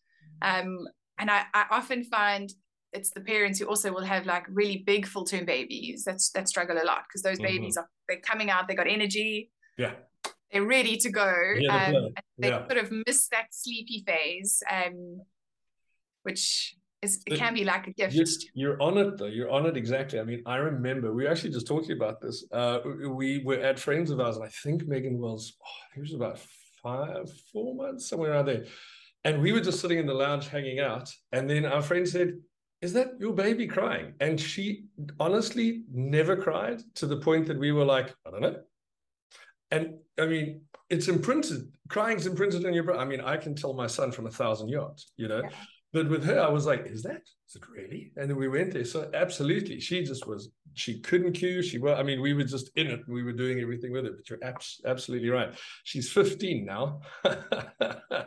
um 0.41 0.79
and 1.19 1.29
i, 1.29 1.43
I 1.53 1.65
often 1.71 2.03
find 2.03 2.51
it's 2.93 3.11
the 3.11 3.21
parents 3.21 3.59
who 3.59 3.67
also 3.67 3.93
will 3.93 4.03
have 4.03 4.25
like 4.25 4.45
really 4.49 4.83
big 4.85 5.05
full 5.05 5.23
term 5.23 5.45
babies 5.45 6.03
that's 6.05 6.31
that 6.31 6.49
struggle 6.49 6.77
a 6.77 6.83
lot 6.83 7.03
because 7.07 7.21
those 7.21 7.37
mm-hmm. 7.37 7.57
babies 7.57 7.77
are 7.77 7.87
they're 8.07 8.19
coming 8.19 8.49
out 8.49 8.67
they 8.67 8.75
got 8.75 8.87
energy 8.87 9.51
yeah 9.77 9.93
they're 10.51 10.65
ready 10.65 10.97
to 10.97 11.09
go 11.09 11.33
yeah, 11.57 11.87
um, 11.87 12.09
they 12.37 12.49
yeah. 12.49 12.67
sort 12.67 12.77
of 12.77 12.91
miss 13.07 13.27
that 13.29 13.47
sleepy 13.51 14.03
phase 14.05 14.61
um 14.69 15.21
which 16.23 16.75
it's, 17.01 17.19
it 17.25 17.37
can 17.37 17.53
be 17.53 17.63
like 17.63 17.87
a 17.87 17.91
gift. 17.91 18.13
You're, 18.13 18.25
you're, 18.53 18.81
on 18.81 18.97
it 18.97 19.17
though. 19.17 19.25
You're 19.25 19.49
on 19.49 19.65
it 19.65 19.75
exactly. 19.75 20.19
I 20.19 20.23
mean, 20.23 20.43
I 20.45 20.57
remember 20.57 21.13
we 21.13 21.23
were 21.23 21.31
actually 21.31 21.51
just 21.51 21.65
talking 21.65 21.93
about 21.93 22.21
this. 22.21 22.45
Uh, 22.51 22.79
we 23.09 23.43
were 23.43 23.59
at 23.59 23.79
friends 23.79 24.11
of 24.11 24.19
ours, 24.19 24.35
and 24.35 24.45
I 24.45 24.49
think 24.49 24.87
Megan 24.87 25.17
was, 25.17 25.57
oh, 25.63 25.65
I 25.67 25.95
think 25.95 26.07
it 26.07 26.11
was 26.11 26.13
about 26.13 26.39
five, 26.83 27.31
four 27.51 27.75
months, 27.75 28.07
somewhere 28.07 28.31
around 28.31 28.45
there. 28.45 28.65
And 29.23 29.41
we 29.41 29.51
were 29.51 29.61
just 29.61 29.79
sitting 29.79 29.99
in 29.99 30.05
the 30.05 30.13
lounge 30.13 30.47
hanging 30.47 30.79
out. 30.79 31.11
And 31.31 31.49
then 31.49 31.65
our 31.65 31.81
friend 31.81 32.07
said, 32.07 32.39
Is 32.81 32.93
that 32.93 33.13
your 33.19 33.33
baby 33.33 33.67
crying? 33.67 34.13
And 34.19 34.39
she 34.39 34.85
honestly 35.19 35.83
never 35.91 36.35
cried 36.35 36.81
to 36.95 37.05
the 37.05 37.17
point 37.17 37.47
that 37.47 37.59
we 37.59 37.71
were 37.71 37.85
like, 37.85 38.13
I 38.25 38.31
don't 38.31 38.41
know. 38.41 38.57
And 39.69 39.95
I 40.19 40.25
mean, 40.25 40.61
it's 40.89 41.07
imprinted, 41.07 41.71
crying's 41.87 42.27
imprinted 42.27 42.65
in 42.65 42.73
your 42.73 42.83
brain. 42.83 42.99
I 42.99 43.05
mean, 43.05 43.21
I 43.21 43.37
can 43.37 43.55
tell 43.55 43.73
my 43.73 43.87
son 43.87 44.11
from 44.11 44.27
a 44.27 44.31
thousand 44.31 44.69
yards, 44.69 45.11
you 45.17 45.27
know. 45.27 45.41
Yeah. 45.43 45.49
But 45.93 46.09
with 46.09 46.23
her, 46.23 46.39
I 46.39 46.49
was 46.49 46.65
like, 46.65 46.85
is 46.85 47.03
that? 47.03 47.21
Is 47.49 47.55
it 47.55 47.63
really? 47.69 48.13
And 48.15 48.29
then 48.29 48.37
we 48.37 48.47
went 48.47 48.71
there. 48.71 48.85
So 48.85 49.09
absolutely, 49.13 49.81
she 49.81 50.03
just 50.03 50.25
was, 50.25 50.49
she 50.73 51.01
couldn't 51.01 51.33
cue. 51.33 51.61
She 51.61 51.79
was, 51.79 51.99
I 51.99 52.03
mean, 52.03 52.21
we 52.21 52.33
were 52.33 52.45
just 52.45 52.71
in 52.77 52.87
it. 52.87 53.01
We 53.07 53.23
were 53.23 53.33
doing 53.33 53.59
everything 53.59 53.91
with 53.91 54.05
it. 54.05 54.13
But 54.15 54.29
you're 54.29 54.39
abs- 54.41 54.79
absolutely 54.85 55.29
right. 55.29 55.53
She's 55.83 56.09
15 56.11 56.65
now. 56.65 57.01
so, 57.23 58.25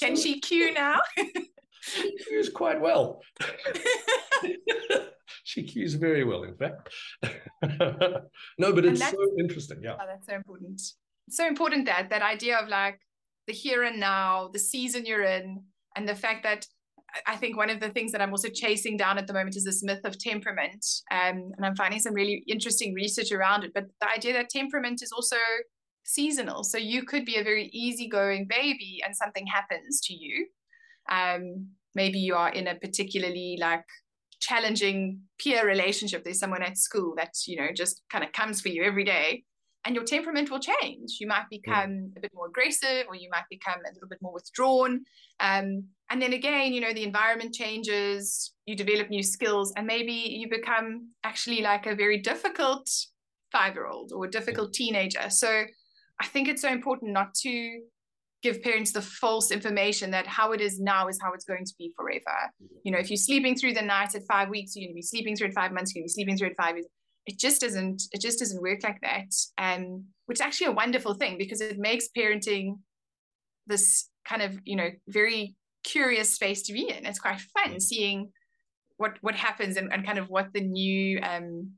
Can 0.00 0.16
she 0.16 0.40
cue 0.40 0.74
now? 0.74 1.00
she 1.82 2.16
cues 2.16 2.48
quite 2.48 2.80
well. 2.80 3.20
she 5.44 5.62
cues 5.62 5.94
very 5.94 6.24
well, 6.24 6.42
in 6.42 6.56
fact. 6.56 6.88
no, 8.58 8.72
but 8.72 8.84
it's 8.84 9.08
so 9.08 9.36
interesting. 9.38 9.80
Yeah. 9.82 9.96
Oh, 10.00 10.06
that's 10.06 10.26
so 10.26 10.34
important. 10.34 10.80
It's 11.28 11.36
so 11.36 11.46
important 11.46 11.86
that 11.86 12.10
that 12.10 12.22
idea 12.22 12.58
of 12.58 12.68
like 12.68 12.98
the 13.46 13.52
here 13.52 13.84
and 13.84 14.00
now, 14.00 14.48
the 14.52 14.58
season 14.58 15.06
you're 15.06 15.22
in, 15.22 15.62
and 15.96 16.08
the 16.08 16.14
fact 16.14 16.42
that 16.42 16.66
I 17.26 17.36
think 17.36 17.56
one 17.56 17.70
of 17.70 17.80
the 17.80 17.90
things 17.90 18.12
that 18.12 18.20
I'm 18.20 18.30
also 18.30 18.48
chasing 18.48 18.96
down 18.96 19.18
at 19.18 19.26
the 19.26 19.32
moment 19.32 19.56
is 19.56 19.64
this 19.64 19.82
myth 19.82 20.04
of 20.04 20.18
temperament. 20.18 20.84
Um, 21.10 21.52
and 21.56 21.64
I'm 21.64 21.76
finding 21.76 22.00
some 22.00 22.14
really 22.14 22.44
interesting 22.48 22.94
research 22.94 23.30
around 23.32 23.64
it. 23.64 23.72
But 23.74 23.86
the 24.00 24.08
idea 24.08 24.32
that 24.34 24.50
temperament 24.50 25.02
is 25.02 25.12
also 25.12 25.36
seasonal. 26.04 26.64
So 26.64 26.78
you 26.78 27.04
could 27.04 27.24
be 27.24 27.36
a 27.36 27.44
very 27.44 27.66
easygoing 27.72 28.46
baby 28.48 29.00
and 29.04 29.16
something 29.16 29.46
happens 29.46 30.00
to 30.02 30.14
you. 30.14 30.46
Um, 31.10 31.68
maybe 31.94 32.18
you 32.18 32.34
are 32.34 32.50
in 32.50 32.66
a 32.66 32.74
particularly 32.74 33.56
like 33.60 33.84
challenging 34.40 35.20
peer 35.38 35.66
relationship 35.66 36.22
there's 36.22 36.38
someone 36.38 36.62
at 36.62 36.76
school 36.76 37.14
that 37.16 37.32
you 37.46 37.56
know 37.56 37.68
just 37.74 38.02
kind 38.10 38.22
of 38.22 38.30
comes 38.32 38.60
for 38.60 38.68
you 38.68 38.82
every 38.82 39.04
day 39.04 39.42
and 39.84 39.94
your 39.94 40.04
temperament 40.04 40.50
will 40.50 40.60
change 40.60 41.18
you 41.20 41.26
might 41.26 41.48
become 41.50 41.90
yeah. 41.90 42.18
a 42.18 42.20
bit 42.20 42.30
more 42.34 42.46
aggressive 42.46 43.06
or 43.08 43.14
you 43.14 43.28
might 43.30 43.44
become 43.50 43.78
a 43.80 43.92
little 43.92 44.08
bit 44.08 44.18
more 44.22 44.32
withdrawn 44.32 45.00
um, 45.40 45.84
and 46.10 46.20
then 46.20 46.32
again 46.32 46.72
you 46.72 46.80
know 46.80 46.92
the 46.92 47.04
environment 47.04 47.54
changes 47.54 48.52
you 48.66 48.76
develop 48.76 49.08
new 49.10 49.22
skills 49.22 49.72
and 49.76 49.86
maybe 49.86 50.12
you 50.12 50.48
become 50.48 51.08
actually 51.24 51.60
like 51.60 51.86
a 51.86 51.94
very 51.94 52.18
difficult 52.18 52.88
five 53.52 53.74
year 53.74 53.86
old 53.86 54.12
or 54.12 54.24
a 54.24 54.30
difficult 54.30 54.70
yeah. 54.72 54.86
teenager 54.86 55.30
so 55.30 55.64
i 56.20 56.26
think 56.26 56.48
it's 56.48 56.62
so 56.62 56.68
important 56.68 57.12
not 57.12 57.34
to 57.34 57.80
give 58.44 58.62
parents 58.62 58.92
the 58.92 59.00
false 59.00 59.50
information 59.50 60.10
that 60.10 60.26
how 60.26 60.52
it 60.52 60.60
is 60.60 60.78
now 60.78 61.08
is 61.08 61.18
how 61.20 61.32
it's 61.32 61.46
going 61.46 61.64
to 61.64 61.74
be 61.78 61.90
forever. 61.96 62.36
You 62.84 62.92
know, 62.92 62.98
if 62.98 63.08
you're 63.08 63.16
sleeping 63.16 63.56
through 63.56 63.72
the 63.72 63.80
night 63.80 64.14
at 64.14 64.20
five 64.28 64.50
weeks, 64.50 64.76
you're 64.76 64.86
going 64.86 64.92
to 64.92 64.94
be 64.94 65.02
sleeping 65.02 65.34
through 65.34 65.48
it 65.48 65.54
five 65.54 65.72
months, 65.72 65.94
you're 65.94 66.02
going 66.02 66.08
to 66.08 66.12
be 66.12 66.14
sleeping 66.14 66.36
through 66.36 66.48
it 66.48 66.56
five 66.60 66.76
years. 66.76 66.86
It 67.26 67.38
just 67.38 67.60
doesn't, 67.60 68.02
it 68.12 68.20
just 68.20 68.38
doesn't 68.38 68.60
work 68.60 68.80
like 68.82 69.00
that. 69.02 69.32
And 69.58 70.04
which 70.26 70.36
is 70.36 70.42
actually 70.42 70.68
a 70.68 70.72
wonderful 70.72 71.14
thing 71.14 71.38
because 71.38 71.60
it 71.60 71.78
makes 71.78 72.08
parenting 72.16 72.78
this 73.66 74.08
kind 74.26 74.42
of, 74.42 74.58
you 74.64 74.76
know, 74.76 74.90
very 75.08 75.54
curious 75.82 76.30
space 76.30 76.62
to 76.62 76.72
be 76.72 76.88
in. 76.90 77.06
It's 77.06 77.18
quite 77.18 77.40
fun 77.40 77.80
seeing 77.80 78.30
what 78.96 79.16
what 79.22 79.34
happens 79.34 79.76
and, 79.76 79.92
and 79.92 80.06
kind 80.06 80.18
of 80.18 80.30
what 80.30 80.52
the 80.52 80.60
new 80.60 81.18
um 81.20 81.72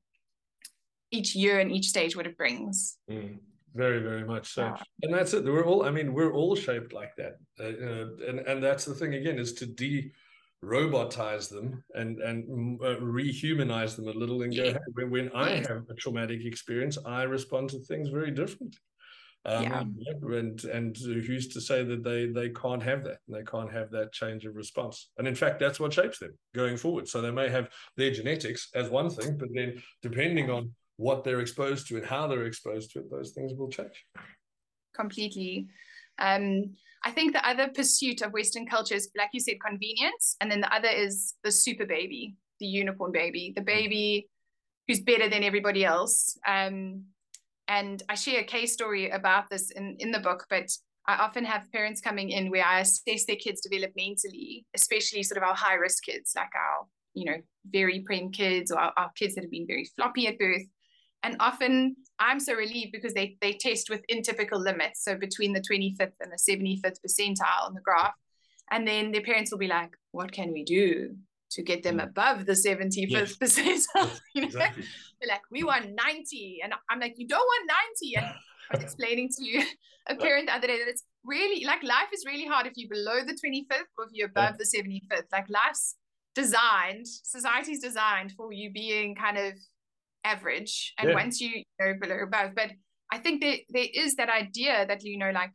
each 1.10 1.34
year 1.34 1.60
and 1.60 1.72
each 1.72 1.88
stage 1.88 2.16
what 2.16 2.26
it 2.26 2.36
brings. 2.36 2.98
Mm 3.10 3.38
very 3.76 4.00
very 4.00 4.24
much 4.24 4.54
so 4.54 4.62
yeah. 4.62 4.76
and 5.02 5.12
that's 5.12 5.34
it 5.34 5.44
we're 5.44 5.66
all 5.66 5.84
i 5.84 5.90
mean 5.90 6.14
we're 6.14 6.32
all 6.32 6.56
shaped 6.56 6.92
like 6.92 7.14
that 7.16 7.36
uh, 7.60 8.26
and 8.28 8.40
and 8.40 8.62
that's 8.62 8.84
the 8.86 8.94
thing 8.94 9.14
again 9.14 9.38
is 9.38 9.52
to 9.52 9.66
de 9.66 10.10
robotize 10.64 11.48
them 11.48 11.84
and 11.94 12.18
and 12.20 12.80
uh, 12.82 12.96
rehumanize 12.96 13.94
them 13.94 14.08
a 14.08 14.12
little 14.12 14.42
and 14.42 14.56
go 14.56 14.72
hey, 14.72 14.78
when, 14.94 15.10
when 15.10 15.30
i 15.34 15.50
have 15.50 15.84
a 15.90 15.94
traumatic 15.98 16.44
experience 16.44 16.96
i 17.04 17.22
respond 17.22 17.68
to 17.68 17.78
things 17.80 18.08
very 18.08 18.30
differently 18.30 18.78
um, 19.44 19.62
yeah. 19.62 19.84
and 20.38 20.64
and 20.64 20.96
who's 20.96 21.48
to 21.48 21.60
say 21.60 21.84
that 21.84 22.02
they 22.02 22.26
they 22.26 22.48
can't 22.48 22.82
have 22.82 23.04
that 23.04 23.18
and 23.28 23.36
they 23.36 23.44
can't 23.44 23.70
have 23.70 23.90
that 23.90 24.12
change 24.12 24.44
of 24.46 24.56
response 24.56 25.10
and 25.18 25.28
in 25.28 25.34
fact 25.34 25.60
that's 25.60 25.78
what 25.78 25.92
shapes 25.92 26.18
them 26.18 26.36
going 26.54 26.76
forward 26.76 27.06
so 27.06 27.20
they 27.20 27.30
may 27.30 27.48
have 27.48 27.68
their 27.96 28.10
genetics 28.10 28.70
as 28.74 28.88
one 28.88 29.10
thing 29.10 29.36
but 29.36 29.48
then 29.54 29.80
depending 30.02 30.50
on 30.50 30.72
what 30.96 31.24
they're 31.24 31.40
exposed 31.40 31.88
to 31.88 31.96
and 31.96 32.06
how 32.06 32.26
they're 32.26 32.46
exposed 32.46 32.92
to 32.92 33.00
it, 33.00 33.10
those 33.10 33.32
things 33.32 33.52
will 33.54 33.68
change. 33.68 34.04
Completely. 34.94 35.68
Um, 36.18 36.74
I 37.06 37.12
think 37.12 37.32
the 37.32 37.48
other 37.48 37.68
pursuit 37.68 38.20
of 38.20 38.32
Western 38.32 38.66
culture 38.66 38.96
is, 38.96 39.08
like 39.16 39.30
you 39.32 39.38
said, 39.38 39.60
convenience. 39.64 40.34
And 40.40 40.50
then 40.50 40.60
the 40.60 40.74
other 40.74 40.88
is 40.88 41.34
the 41.44 41.52
super 41.52 41.86
baby, 41.86 42.34
the 42.58 42.66
unicorn 42.66 43.12
baby, 43.12 43.52
the 43.54 43.62
baby 43.62 44.28
who's 44.88 44.98
better 44.98 45.28
than 45.28 45.44
everybody 45.44 45.84
else. 45.84 46.36
Um, 46.48 47.04
and 47.68 48.02
I 48.08 48.16
share 48.16 48.40
a 48.40 48.44
case 48.44 48.72
story 48.72 49.10
about 49.10 49.44
this 49.50 49.70
in, 49.70 49.94
in 50.00 50.10
the 50.10 50.18
book, 50.18 50.46
but 50.50 50.68
I 51.06 51.14
often 51.18 51.44
have 51.44 51.70
parents 51.70 52.00
coming 52.00 52.30
in 52.30 52.50
where 52.50 52.66
I 52.66 52.80
assess 52.80 53.24
their 53.24 53.36
kids 53.36 53.64
developmentally, 53.64 54.64
especially 54.74 55.22
sort 55.22 55.40
of 55.40 55.48
our 55.48 55.54
high 55.54 55.74
risk 55.74 56.02
kids, 56.02 56.32
like 56.34 56.50
our, 56.56 56.86
you 57.14 57.26
know, 57.26 57.36
very 57.70 58.00
prem 58.00 58.32
kids 58.32 58.72
or 58.72 58.80
our, 58.80 58.92
our 58.96 59.12
kids 59.14 59.36
that 59.36 59.44
have 59.44 59.50
been 59.52 59.68
very 59.68 59.88
floppy 59.94 60.26
at 60.26 60.40
birth. 60.40 60.66
And 61.26 61.36
often 61.40 61.96
I'm 62.20 62.38
so 62.38 62.54
relieved 62.54 62.92
because 62.92 63.12
they, 63.12 63.36
they 63.40 63.52
test 63.52 63.90
within 63.90 64.22
typical 64.22 64.60
limits. 64.60 65.02
So 65.02 65.16
between 65.16 65.52
the 65.52 65.60
25th 65.60 66.12
and 66.20 66.30
the 66.30 66.38
75th 66.38 66.98
percentile 67.04 67.66
on 67.66 67.74
the 67.74 67.80
graph. 67.80 68.14
And 68.70 68.86
then 68.86 69.10
their 69.10 69.22
parents 69.22 69.50
will 69.50 69.58
be 69.58 69.66
like, 69.66 69.90
what 70.12 70.30
can 70.30 70.52
we 70.52 70.62
do 70.62 71.16
to 71.50 71.62
get 71.62 71.82
them 71.82 71.98
mm. 71.98 72.04
above 72.04 72.46
the 72.46 72.52
75th 72.52 73.10
yes. 73.10 73.36
percentile? 73.36 74.20
you 74.34 74.42
know? 74.42 74.46
Exactly. 74.46 74.84
They're 75.20 75.28
like, 75.28 75.42
we 75.50 75.64
want 75.64 75.86
90. 75.92 76.60
And 76.62 76.74
I'm 76.88 77.00
like, 77.00 77.14
you 77.16 77.26
don't 77.26 77.40
want 77.40 77.72
90. 78.00 78.16
And 78.16 78.26
I 78.26 78.76
was 78.76 78.82
explaining 78.84 79.30
to 79.36 79.44
you 79.44 79.64
a 80.08 80.14
parent 80.14 80.46
the 80.46 80.54
other 80.54 80.68
day 80.68 80.78
that 80.78 80.88
it's 80.88 81.02
really 81.24 81.64
like 81.64 81.82
life 81.82 82.10
is 82.14 82.24
really 82.24 82.46
hard 82.46 82.68
if 82.68 82.74
you're 82.76 82.88
below 82.88 83.24
the 83.24 83.32
25th 83.32 83.80
or 83.98 84.04
if 84.04 84.10
you're 84.12 84.28
above 84.28 84.54
yeah. 84.54 84.56
the 84.58 84.64
75th. 84.64 85.24
Like 85.32 85.50
life's 85.50 85.96
designed, 86.36 87.08
society's 87.08 87.80
designed 87.80 88.30
for 88.36 88.52
you 88.52 88.70
being 88.70 89.16
kind 89.16 89.38
of 89.38 89.54
average 90.26 90.92
and 90.98 91.08
yeah. 91.08 91.14
once 91.14 91.40
you, 91.40 91.62
go 91.80 91.94
below 92.00 92.18
above 92.22 92.50
but 92.54 92.70
i 93.12 93.18
think 93.18 93.42
that 93.42 93.58
there 93.68 93.86
is 93.94 94.16
that 94.16 94.28
idea 94.28 94.86
that 94.86 95.02
you 95.02 95.18
know 95.18 95.30
like 95.30 95.50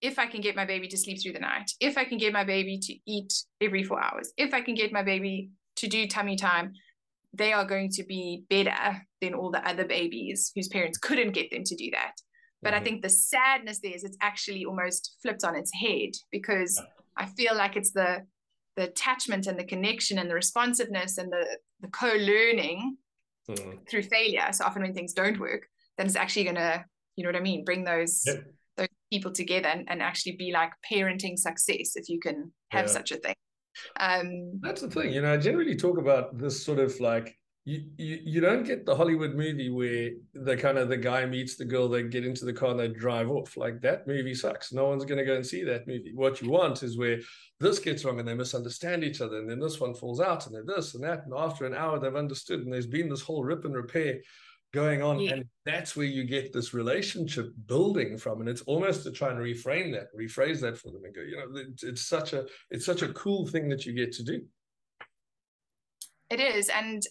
if 0.00 0.18
i 0.18 0.26
can 0.26 0.40
get 0.40 0.56
my 0.56 0.64
baby 0.64 0.88
to 0.88 0.96
sleep 0.96 1.20
through 1.20 1.32
the 1.32 1.38
night 1.38 1.70
if 1.80 1.98
i 1.98 2.04
can 2.04 2.18
get 2.18 2.32
my 2.32 2.44
baby 2.44 2.78
to 2.78 2.94
eat 3.06 3.32
every 3.60 3.82
four 3.82 4.02
hours 4.02 4.32
if 4.36 4.54
i 4.54 4.60
can 4.60 4.74
get 4.74 4.92
my 4.92 5.02
baby 5.02 5.50
to 5.76 5.88
do 5.88 6.06
tummy 6.06 6.36
time 6.36 6.72
they 7.34 7.52
are 7.52 7.64
going 7.64 7.90
to 7.90 8.04
be 8.04 8.44
better 8.48 9.02
than 9.20 9.34
all 9.34 9.50
the 9.50 9.66
other 9.68 9.84
babies 9.84 10.52
whose 10.54 10.68
parents 10.68 10.98
couldn't 10.98 11.32
get 11.32 11.50
them 11.50 11.64
to 11.64 11.74
do 11.74 11.90
that 11.90 12.12
but 12.62 12.72
mm-hmm. 12.72 12.80
i 12.80 12.84
think 12.84 13.02
the 13.02 13.10
sadness 13.10 13.80
there 13.80 13.94
is 13.94 14.04
it's 14.04 14.18
actually 14.20 14.64
almost 14.64 15.16
flipped 15.22 15.44
on 15.44 15.56
its 15.56 15.72
head 15.74 16.10
because 16.30 16.80
i 17.16 17.26
feel 17.26 17.54
like 17.56 17.76
it's 17.76 17.92
the 17.92 18.22
the 18.76 18.84
attachment 18.84 19.46
and 19.46 19.58
the 19.58 19.64
connection 19.64 20.18
and 20.18 20.30
the 20.30 20.34
responsiveness 20.34 21.18
and 21.18 21.30
the 21.32 21.44
the 21.80 21.88
co-learning 21.88 22.96
mm. 23.48 23.88
through 23.88 24.02
failure. 24.02 24.46
So 24.52 24.64
often 24.64 24.82
when 24.82 24.94
things 24.94 25.12
don't 25.12 25.38
work, 25.38 25.66
then 25.96 26.06
it's 26.06 26.16
actually 26.16 26.44
gonna, 26.44 26.84
you 27.16 27.24
know 27.24 27.28
what 27.28 27.36
I 27.36 27.40
mean, 27.40 27.64
bring 27.64 27.84
those 27.84 28.22
yep. 28.26 28.44
those 28.76 28.88
people 29.12 29.32
together 29.32 29.68
and, 29.68 29.88
and 29.88 30.02
actually 30.02 30.36
be 30.36 30.52
like 30.52 30.72
parenting 30.90 31.38
success 31.38 31.96
if 31.96 32.08
you 32.08 32.20
can 32.20 32.52
have 32.70 32.86
yeah. 32.86 32.92
such 32.92 33.12
a 33.12 33.16
thing. 33.16 33.34
Um, 33.98 34.60
That's 34.60 34.82
the 34.82 34.90
thing, 34.90 35.12
you 35.12 35.22
know. 35.22 35.32
I 35.32 35.36
generally 35.36 35.76
talk 35.76 35.98
about 35.98 36.38
this 36.38 36.62
sort 36.64 36.78
of 36.78 36.98
like 37.00 37.36
you, 37.64 37.84
you 37.96 38.18
you 38.24 38.40
don't 38.40 38.64
get 38.64 38.84
the 38.84 38.96
Hollywood 38.96 39.34
movie 39.34 39.70
where 39.70 40.10
the 40.34 40.56
kind 40.56 40.78
of 40.78 40.88
the 40.88 40.96
guy 40.96 41.24
meets 41.26 41.54
the 41.54 41.64
girl, 41.64 41.88
they 41.88 42.02
get 42.02 42.26
into 42.26 42.44
the 42.44 42.52
car 42.52 42.70
and 42.70 42.80
they 42.80 42.88
drive 42.88 43.30
off. 43.30 43.56
Like 43.56 43.80
that 43.82 44.06
movie 44.06 44.34
sucks. 44.34 44.72
No 44.72 44.88
one's 44.88 45.04
gonna 45.04 45.24
go 45.24 45.36
and 45.36 45.46
see 45.46 45.62
that 45.64 45.86
movie. 45.86 46.12
What 46.12 46.42
you 46.42 46.50
want 46.50 46.82
is 46.82 46.98
where 46.98 47.20
this 47.60 47.78
gets 47.78 48.04
wrong 48.04 48.18
and 48.18 48.26
they 48.26 48.34
misunderstand 48.34 49.04
each 49.04 49.20
other, 49.20 49.38
and 49.38 49.48
then 49.48 49.60
this 49.60 49.78
one 49.78 49.94
falls 49.94 50.20
out 50.20 50.46
and 50.46 50.56
then 50.56 50.66
this 50.66 50.94
and 50.94 51.04
that. 51.04 51.24
And 51.24 51.34
after 51.36 51.64
an 51.64 51.74
hour 51.74 52.00
they've 52.00 52.16
understood 52.16 52.60
and 52.60 52.72
there's 52.72 52.88
been 52.88 53.08
this 53.08 53.22
whole 53.22 53.44
rip 53.44 53.64
and 53.64 53.76
repair 53.76 54.18
going 54.72 55.02
on. 55.02 55.20
Yeah. 55.20 55.34
And 55.34 55.44
that's 55.64 55.94
where 55.94 56.06
you 56.06 56.24
get 56.24 56.52
this 56.52 56.74
relationship 56.74 57.52
building 57.66 58.16
from. 58.16 58.40
And 58.40 58.48
it's 58.48 58.62
almost 58.62 59.04
to 59.04 59.12
try 59.12 59.30
and 59.30 59.38
reframe 59.38 59.92
that, 59.92 60.06
rephrase 60.18 60.60
that 60.62 60.78
for 60.78 60.90
them 60.90 61.04
and 61.04 61.14
go, 61.14 61.20
you 61.20 61.36
know, 61.36 61.46
it's, 61.54 61.84
it's 61.84 62.02
such 62.02 62.32
a 62.32 62.46
it's 62.70 62.86
such 62.86 63.02
a 63.02 63.12
cool 63.12 63.46
thing 63.46 63.68
that 63.68 63.86
you 63.86 63.92
get 63.92 64.12
to 64.14 64.24
do. 64.24 64.42
It 66.28 66.40
is. 66.40 66.68
And 66.70 67.02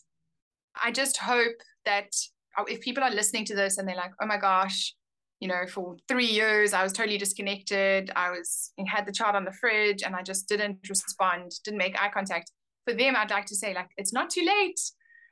I 0.82 0.92
just 0.92 1.18
hope 1.18 1.56
that 1.86 2.12
uh, 2.58 2.64
if 2.68 2.82
people 2.82 3.04
are 3.04 3.12
listening 3.12 3.46
to 3.46 3.56
this 3.56 3.78
and 3.78 3.88
they're 3.88 3.96
like, 3.96 4.12
oh 4.22 4.26
my 4.26 4.38
gosh, 4.38 4.94
you 5.40 5.48
know, 5.48 5.66
for 5.68 5.96
three 6.08 6.28
years 6.28 6.74
I 6.74 6.84
was 6.84 6.94
totally 6.94 7.18
disconnected. 7.18 8.12
I 8.16 8.30
was 8.30 8.72
had 8.88 9.06
the 9.06 9.12
child 9.12 9.36
on 9.36 9.46
the 9.46 9.52
fridge 9.52 10.04
and 10.04 10.16
I 10.16 10.22
just 10.22 10.48
didn't 10.48 10.78
respond, 10.88 11.52
didn't 11.64 11.80
make 11.80 12.02
eye 12.02 12.12
contact. 12.14 12.52
For 12.86 12.94
them, 12.94 13.16
I'd 13.16 13.32
like 13.32 13.46
to 13.48 13.56
say 13.56 13.74
like 13.74 13.90
it's 13.98 14.14
not 14.14 14.30
too 14.30 14.46
late. 14.46 14.80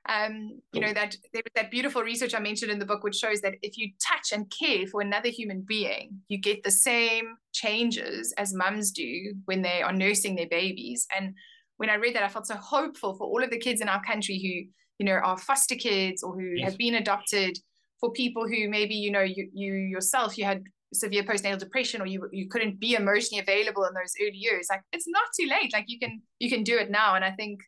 Um, 0.07 0.61
you 0.71 0.79
know 0.79 0.93
that 0.93 1.15
there 1.33 1.43
was 1.43 1.51
that 1.55 1.69
beautiful 1.69 2.01
research 2.01 2.33
I 2.33 2.39
mentioned 2.39 2.71
in 2.71 2.79
the 2.79 2.85
book, 2.85 3.03
which 3.03 3.17
shows 3.17 3.41
that 3.41 3.55
if 3.61 3.77
you 3.77 3.91
touch 4.01 4.31
and 4.31 4.49
care 4.49 4.87
for 4.87 5.01
another 5.01 5.29
human 5.29 5.63
being, 5.67 6.21
you 6.29 6.39
get 6.39 6.63
the 6.63 6.71
same 6.71 7.35
changes 7.53 8.33
as 8.37 8.53
mums 8.53 8.91
do 8.91 9.33
when 9.45 9.61
they 9.61 9.81
are 9.81 9.91
nursing 9.91 10.35
their 10.35 10.47
babies. 10.47 11.05
And 11.15 11.35
when 11.77 11.89
I 11.89 11.95
read 11.95 12.15
that, 12.15 12.23
I 12.23 12.29
felt 12.29 12.47
so 12.47 12.55
hopeful 12.55 13.15
for 13.15 13.27
all 13.27 13.43
of 13.43 13.49
the 13.49 13.59
kids 13.59 13.81
in 13.81 13.89
our 13.89 14.01
country 14.03 14.39
who 14.39 14.71
you 14.99 15.05
know 15.05 15.13
are 15.13 15.37
foster 15.37 15.75
kids 15.75 16.21
or 16.21 16.33
who 16.33 16.55
yes. 16.55 16.69
have 16.69 16.77
been 16.77 16.95
adopted 16.95 17.57
for 17.99 18.11
people 18.11 18.47
who 18.47 18.69
maybe 18.69 18.95
you 18.95 19.11
know 19.11 19.21
you, 19.21 19.49
you 19.53 19.73
yourself 19.73 20.37
you 20.37 20.45
had 20.45 20.63
severe 20.93 21.23
postnatal 21.23 21.59
depression 21.59 22.01
or 22.01 22.07
you 22.07 22.27
you 22.31 22.47
couldn't 22.49 22.79
be 22.79 22.95
emotionally 22.95 23.41
available 23.41 23.85
in 23.85 23.93
those 23.93 24.13
early 24.21 24.37
years. 24.37 24.67
Like 24.69 24.81
it's 24.91 25.07
not 25.07 25.23
too 25.39 25.47
late. 25.47 25.71
Like 25.73 25.85
you 25.87 25.99
can 25.99 26.21
you 26.39 26.49
can 26.49 26.63
do 26.63 26.77
it 26.77 26.89
now. 26.89 27.15
And 27.15 27.23
i 27.23 27.31
think 27.31 27.61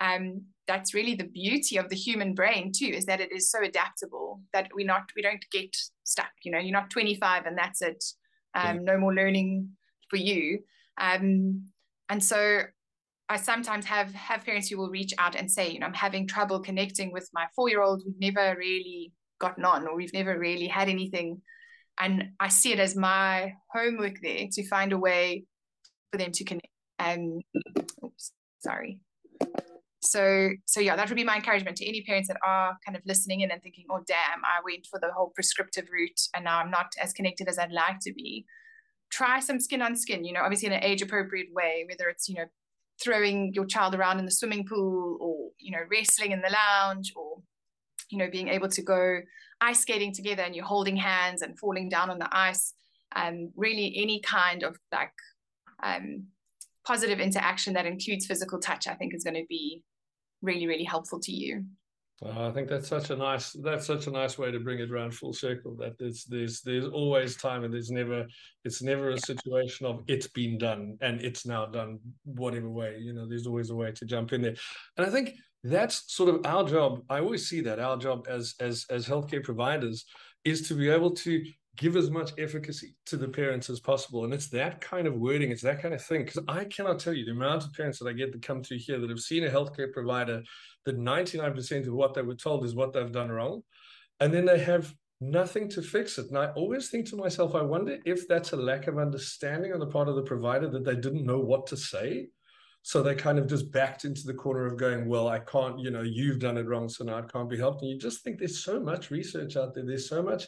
um 0.00 0.42
that's 0.66 0.94
really 0.94 1.14
the 1.14 1.24
beauty 1.24 1.76
of 1.76 1.88
the 1.88 1.96
human 1.96 2.34
brain 2.34 2.72
too 2.76 2.86
is 2.86 3.06
that 3.06 3.20
it 3.20 3.32
is 3.32 3.50
so 3.50 3.62
adaptable 3.62 4.40
that 4.52 4.68
we 4.74 4.84
not 4.84 5.10
we 5.16 5.22
don't 5.22 5.44
get 5.50 5.76
stuck. 6.04 6.30
You 6.42 6.52
know 6.52 6.58
you're 6.58 6.72
not 6.72 6.90
25 6.90 7.46
and 7.46 7.58
that's 7.58 7.82
it. 7.82 8.04
Um 8.54 8.76
yeah. 8.76 8.92
no 8.92 8.98
more 8.98 9.14
learning 9.14 9.70
for 10.08 10.16
you. 10.16 10.60
Um 10.98 11.66
and 12.08 12.22
so 12.22 12.62
I 13.28 13.36
sometimes 13.36 13.84
have 13.86 14.12
have 14.14 14.44
parents 14.44 14.68
who 14.68 14.78
will 14.78 14.90
reach 14.90 15.12
out 15.18 15.34
and 15.34 15.50
say, 15.50 15.70
you 15.70 15.80
know, 15.80 15.86
I'm 15.86 15.94
having 15.94 16.26
trouble 16.26 16.60
connecting 16.60 17.12
with 17.12 17.28
my 17.34 17.46
four 17.54 17.68
year 17.68 17.82
old. 17.82 18.02
We've 18.04 18.34
never 18.34 18.56
really 18.56 19.12
gotten 19.38 19.64
on, 19.64 19.86
or 19.86 19.96
we've 19.96 20.12
never 20.14 20.38
really 20.38 20.66
had 20.66 20.88
anything. 20.88 21.42
And 22.00 22.30
I 22.40 22.48
see 22.48 22.72
it 22.72 22.78
as 22.78 22.96
my 22.96 23.54
homework 23.72 24.20
there 24.22 24.46
to 24.50 24.68
find 24.68 24.92
a 24.92 24.98
way 24.98 25.44
for 26.10 26.18
them 26.18 26.32
to 26.32 26.44
connect. 26.44 26.68
And 26.98 27.42
oops, 28.02 28.32
sorry. 28.60 29.00
So, 30.00 30.50
so 30.64 30.80
yeah, 30.80 30.96
that 30.96 31.08
would 31.08 31.16
be 31.16 31.24
my 31.24 31.36
encouragement 31.36 31.76
to 31.78 31.86
any 31.86 32.02
parents 32.02 32.28
that 32.28 32.38
are 32.46 32.78
kind 32.86 32.96
of 32.96 33.02
listening 33.04 33.40
in 33.40 33.50
and 33.50 33.62
thinking, 33.62 33.84
"Oh, 33.90 34.00
damn, 34.06 34.44
I 34.44 34.60
went 34.64 34.86
for 34.86 34.98
the 34.98 35.12
whole 35.12 35.32
prescriptive 35.34 35.88
route, 35.90 36.20
and 36.34 36.44
now 36.44 36.60
I'm 36.60 36.70
not 36.70 36.92
as 37.02 37.12
connected 37.12 37.48
as 37.48 37.58
I'd 37.58 37.72
like 37.72 37.98
to 38.02 38.12
be." 38.14 38.46
Try 39.10 39.40
some 39.40 39.58
skin 39.58 39.82
on 39.82 39.96
skin, 39.96 40.24
you 40.24 40.32
know, 40.32 40.42
obviously 40.42 40.68
in 40.68 40.74
an 40.74 40.84
age 40.84 41.02
appropriate 41.02 41.52
way, 41.52 41.84
whether 41.88 42.08
it's 42.08 42.28
you 42.28 42.36
know 42.36 42.46
throwing 43.02 43.52
your 43.54 43.66
child 43.66 43.94
around 43.94 44.18
in 44.18 44.24
the 44.24 44.30
swimming 44.30 44.64
pool 44.64 45.18
or 45.20 45.50
you 45.58 45.70
know 45.70 45.84
wrestling 45.90 46.32
in 46.32 46.40
the 46.40 46.50
lounge 46.50 47.12
or 47.16 47.38
you 48.10 48.18
know 48.18 48.28
being 48.30 48.48
able 48.48 48.68
to 48.68 48.82
go 48.82 49.20
ice 49.60 49.80
skating 49.80 50.12
together 50.12 50.42
and 50.42 50.54
you're 50.54 50.64
holding 50.64 50.96
hands 50.96 51.42
and 51.42 51.58
falling 51.58 51.88
down 51.88 52.10
on 52.10 52.18
the 52.18 52.28
ice 52.32 52.74
um, 53.16 53.50
really 53.56 53.94
any 53.96 54.20
kind 54.20 54.62
of 54.62 54.76
like 54.92 55.12
um, 55.82 56.24
positive 56.86 57.20
interaction 57.20 57.74
that 57.74 57.86
includes 57.86 58.26
physical 58.26 58.58
touch 58.58 58.86
i 58.86 58.94
think 58.94 59.14
is 59.14 59.24
going 59.24 59.34
to 59.34 59.46
be 59.48 59.82
really 60.42 60.66
really 60.66 60.84
helpful 60.84 61.20
to 61.20 61.32
you 61.32 61.64
uh, 62.24 62.48
I 62.48 62.52
think 62.52 62.68
that's 62.68 62.88
such 62.88 63.10
a 63.10 63.16
nice 63.16 63.52
that's 63.52 63.86
such 63.86 64.08
a 64.08 64.10
nice 64.10 64.38
way 64.38 64.50
to 64.50 64.58
bring 64.58 64.80
it 64.80 64.90
around 64.90 65.14
full 65.14 65.32
circle. 65.32 65.76
That 65.76 65.98
there's 65.98 66.24
there's 66.24 66.60
there's 66.62 66.86
always 66.86 67.36
time 67.36 67.62
and 67.62 67.72
there's 67.72 67.90
never 67.90 68.26
it's 68.64 68.82
never 68.82 69.10
a 69.10 69.20
situation 69.20 69.86
of 69.86 70.02
it's 70.08 70.26
been 70.26 70.58
done 70.58 70.98
and 71.00 71.20
it's 71.20 71.46
now 71.46 71.66
done 71.66 72.00
whatever 72.24 72.68
way. 72.68 72.98
You 72.98 73.12
know, 73.12 73.28
there's 73.28 73.46
always 73.46 73.70
a 73.70 73.76
way 73.76 73.92
to 73.92 74.04
jump 74.04 74.32
in 74.32 74.42
there. 74.42 74.56
And 74.96 75.06
I 75.06 75.10
think 75.10 75.34
that's 75.62 76.12
sort 76.12 76.34
of 76.34 76.44
our 76.44 76.64
job. 76.64 77.02
I 77.08 77.20
always 77.20 77.48
see 77.48 77.60
that 77.60 77.78
our 77.78 77.96
job 77.96 78.26
as 78.28 78.54
as 78.58 78.84
as 78.90 79.06
healthcare 79.06 79.44
providers 79.44 80.04
is 80.44 80.66
to 80.68 80.74
be 80.74 80.88
able 80.88 81.12
to 81.12 81.44
give 81.78 81.96
as 81.96 82.10
much 82.10 82.32
efficacy 82.38 82.94
to 83.06 83.16
the 83.16 83.28
parents 83.28 83.70
as 83.70 83.80
possible. 83.80 84.24
And 84.24 84.34
it's 84.34 84.48
that 84.48 84.80
kind 84.80 85.06
of 85.06 85.14
wording, 85.14 85.50
it's 85.50 85.62
that 85.62 85.80
kind 85.80 85.94
of 85.94 86.04
thing. 86.04 86.24
Because 86.24 86.42
I 86.48 86.64
cannot 86.64 86.98
tell 86.98 87.14
you 87.14 87.24
the 87.24 87.30
amount 87.30 87.64
of 87.64 87.72
parents 87.72 87.98
that 88.00 88.08
I 88.08 88.12
get 88.12 88.32
that 88.32 88.42
come 88.42 88.62
through 88.62 88.78
here 88.78 89.00
that 89.00 89.08
have 89.08 89.20
seen 89.20 89.44
a 89.44 89.50
healthcare 89.50 89.92
provider 89.92 90.42
that 90.84 90.98
99% 90.98 91.86
of 91.86 91.94
what 91.94 92.14
they 92.14 92.22
were 92.22 92.34
told 92.34 92.64
is 92.64 92.74
what 92.74 92.92
they've 92.92 93.12
done 93.12 93.30
wrong. 93.30 93.62
And 94.20 94.34
then 94.34 94.44
they 94.44 94.58
have 94.58 94.92
nothing 95.20 95.68
to 95.70 95.82
fix 95.82 96.18
it. 96.18 96.28
And 96.28 96.38
I 96.38 96.48
always 96.48 96.90
think 96.90 97.08
to 97.10 97.16
myself, 97.16 97.54
I 97.54 97.62
wonder 97.62 97.98
if 98.04 98.26
that's 98.26 98.52
a 98.52 98.56
lack 98.56 98.88
of 98.88 98.98
understanding 98.98 99.72
on 99.72 99.78
the 99.78 99.86
part 99.86 100.08
of 100.08 100.16
the 100.16 100.22
provider 100.22 100.68
that 100.68 100.84
they 100.84 100.96
didn't 100.96 101.26
know 101.26 101.38
what 101.38 101.66
to 101.68 101.76
say. 101.76 102.28
So 102.82 103.02
they 103.02 103.14
kind 103.14 103.38
of 103.38 103.46
just 103.46 103.70
backed 103.70 104.04
into 104.04 104.22
the 104.24 104.34
corner 104.34 104.66
of 104.66 104.78
going, 104.78 105.08
well, 105.08 105.28
I 105.28 105.40
can't, 105.40 105.78
you 105.78 105.90
know, 105.90 106.02
you've 106.02 106.38
done 106.38 106.56
it 106.56 106.66
wrong, 106.66 106.88
so 106.88 107.04
now 107.04 107.18
it 107.18 107.30
can't 107.32 107.50
be 107.50 107.58
helped. 107.58 107.82
And 107.82 107.90
you 107.90 107.98
just 107.98 108.22
think 108.22 108.38
there's 108.38 108.64
so 108.64 108.80
much 108.80 109.10
research 109.10 109.56
out 109.56 109.74
there. 109.74 109.84
There's 109.84 110.08
so 110.08 110.22
much 110.22 110.46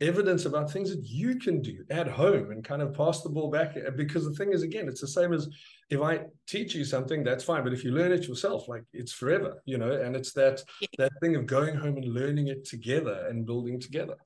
evidence 0.00 0.44
about 0.44 0.70
things 0.70 0.90
that 0.90 1.04
you 1.04 1.36
can 1.36 1.60
do 1.60 1.84
at 1.90 2.06
home 2.06 2.50
and 2.50 2.62
kind 2.64 2.82
of 2.82 2.94
pass 2.94 3.22
the 3.22 3.28
ball 3.28 3.50
back. 3.50 3.76
Because 3.96 4.24
the 4.24 4.32
thing 4.32 4.52
is, 4.52 4.62
again, 4.62 4.88
it's 4.88 5.00
the 5.00 5.08
same 5.08 5.32
as 5.32 5.48
if 5.90 6.00
I 6.00 6.20
teach 6.46 6.74
you 6.74 6.84
something, 6.84 7.24
that's 7.24 7.44
fine. 7.44 7.64
But 7.64 7.72
if 7.72 7.84
you 7.84 7.90
learn 7.92 8.12
it 8.12 8.28
yourself, 8.28 8.68
like 8.68 8.84
it's 8.92 9.12
forever, 9.12 9.60
you 9.64 9.78
know, 9.78 9.92
and 9.92 10.14
it's 10.14 10.32
that 10.34 10.62
that 10.98 11.12
thing 11.20 11.36
of 11.36 11.46
going 11.46 11.74
home 11.74 11.96
and 11.96 12.04
learning 12.06 12.48
it 12.48 12.64
together 12.64 13.26
and 13.28 13.46
building 13.46 13.80
together. 13.80 14.16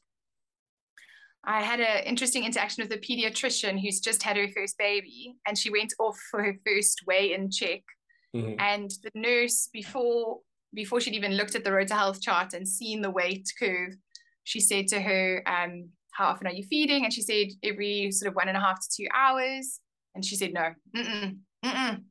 I 1.45 1.62
had 1.62 1.81
an 1.81 2.05
interesting 2.05 2.45
interaction 2.45 2.85
with 2.85 2.93
a 2.93 2.99
pediatrician 2.99 3.81
who's 3.81 3.99
just 3.99 4.23
had 4.23 4.37
her 4.37 4.49
first 4.49 4.79
baby, 4.79 5.35
and 5.47 5.59
she 5.59 5.70
went 5.70 5.93
off 5.99 6.16
for 6.31 6.43
her 6.43 6.57
first 6.64 7.03
weigh-in 7.07 7.51
check. 7.51 7.83
Mm-hmm. 8.35 8.61
And 8.61 8.91
the 9.03 9.11
nurse, 9.14 9.68
before 9.73 10.41
before 10.75 11.01
she'd 11.01 11.14
even 11.14 11.37
looked 11.37 11.55
at 11.55 11.64
the 11.64 11.73
Road 11.73 11.89
to 11.89 11.95
Health 11.95 12.20
chart 12.20 12.55
and 12.55 12.66
seen 12.66 13.03
the 13.03 13.11
weight 13.11 13.51
curve, 13.59 13.95
she 14.45 14.61
said 14.61 14.88
to 14.88 15.01
her, 15.01 15.43
um, 15.47 15.88
How 16.12 16.26
often 16.26 16.47
are 16.47 16.53
you 16.53 16.64
feeding? 16.64 17.05
And 17.05 17.12
she 17.12 17.22
said, 17.22 17.49
Every 17.62 18.11
sort 18.12 18.28
of 18.28 18.34
one 18.34 18.49
and 18.49 18.57
a 18.57 18.61
half 18.61 18.80
to 18.80 18.88
two 18.95 19.09
hours. 19.14 19.80
And 20.14 20.24
she 20.24 20.36
said, 20.36 20.53
No, 20.53 20.72
mm-mm, 20.95 21.38
mm-mm. 21.64 22.03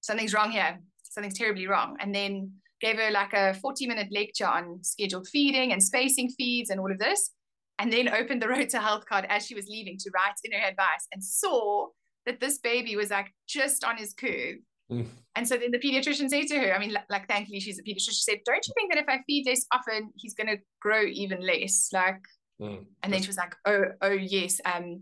something's 0.00 0.34
wrong 0.34 0.50
here. 0.50 0.78
Something's 1.02 1.38
terribly 1.38 1.66
wrong. 1.66 1.96
And 2.00 2.14
then 2.14 2.52
gave 2.80 2.96
her 2.96 3.10
like 3.10 3.32
a 3.32 3.54
40 3.54 3.86
minute 3.86 4.08
lecture 4.10 4.46
on 4.46 4.82
scheduled 4.82 5.28
feeding 5.28 5.72
and 5.72 5.82
spacing 5.82 6.28
feeds 6.30 6.70
and 6.70 6.80
all 6.80 6.90
of 6.90 6.98
this. 6.98 7.30
And 7.78 7.92
then 7.92 8.08
opened 8.08 8.40
the 8.40 8.48
Road 8.48 8.70
to 8.70 8.80
Health 8.80 9.04
card 9.06 9.26
as 9.28 9.46
she 9.46 9.54
was 9.54 9.66
leaving 9.66 9.98
to 9.98 10.10
write 10.14 10.36
in 10.44 10.52
her 10.52 10.66
advice 10.66 11.06
and 11.12 11.22
saw 11.22 11.88
that 12.24 12.40
this 12.40 12.58
baby 12.58 12.96
was 12.96 13.10
like 13.10 13.32
just 13.46 13.84
on 13.84 13.96
his 13.96 14.12
curve 14.14 14.56
Mm. 14.90 15.08
And 15.34 15.48
so 15.48 15.56
then 15.56 15.70
the 15.72 15.78
pediatrician 15.78 16.28
said 16.28 16.46
to 16.48 16.58
her, 16.58 16.74
I 16.74 16.78
mean, 16.78 16.96
like, 17.10 17.28
thankfully 17.28 17.60
she's 17.60 17.78
a 17.78 17.82
pediatrician, 17.82 18.14
she 18.14 18.22
said, 18.22 18.38
Don't 18.44 18.66
you 18.66 18.74
think 18.74 18.92
that 18.92 19.02
if 19.02 19.08
I 19.08 19.22
feed 19.26 19.46
less 19.46 19.66
often, 19.72 20.10
he's 20.16 20.34
going 20.34 20.48
to 20.48 20.58
grow 20.80 21.02
even 21.02 21.44
less? 21.44 21.90
Like, 21.92 22.20
mm. 22.60 22.84
and 23.02 23.12
then 23.12 23.20
she 23.20 23.28
was 23.28 23.36
like, 23.36 23.54
Oh, 23.66 23.84
oh, 24.00 24.12
yes. 24.12 24.60
Um, 24.64 25.00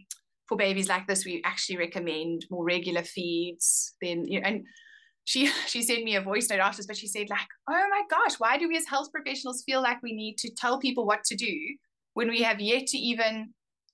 for 0.48 0.56
babies 0.56 0.88
like 0.88 1.06
this, 1.06 1.24
we 1.24 1.42
actually 1.44 1.78
recommend 1.78 2.46
more 2.50 2.64
regular 2.64 3.02
feeds. 3.02 3.94
Then, 4.00 4.26
you 4.26 4.40
know, 4.40 4.48
and 4.48 4.64
she 5.24 5.46
she 5.66 5.82
sent 5.82 6.04
me 6.04 6.16
a 6.16 6.20
voice 6.20 6.48
note 6.50 6.60
afterwards, 6.60 6.86
but 6.86 6.96
she 6.96 7.06
said, 7.06 7.28
like, 7.30 7.48
oh 7.68 7.86
my 7.90 8.02
gosh, 8.10 8.34
why 8.38 8.58
do 8.58 8.68
we 8.68 8.76
as 8.76 8.86
health 8.86 9.10
professionals 9.12 9.64
feel 9.66 9.82
like 9.82 10.02
we 10.02 10.14
need 10.14 10.38
to 10.38 10.50
tell 10.54 10.78
people 10.78 11.06
what 11.06 11.24
to 11.24 11.36
do 11.36 11.54
when 12.14 12.28
we 12.28 12.42
have 12.42 12.60
yet 12.60 12.86
to 12.88 12.98
even 12.98 13.52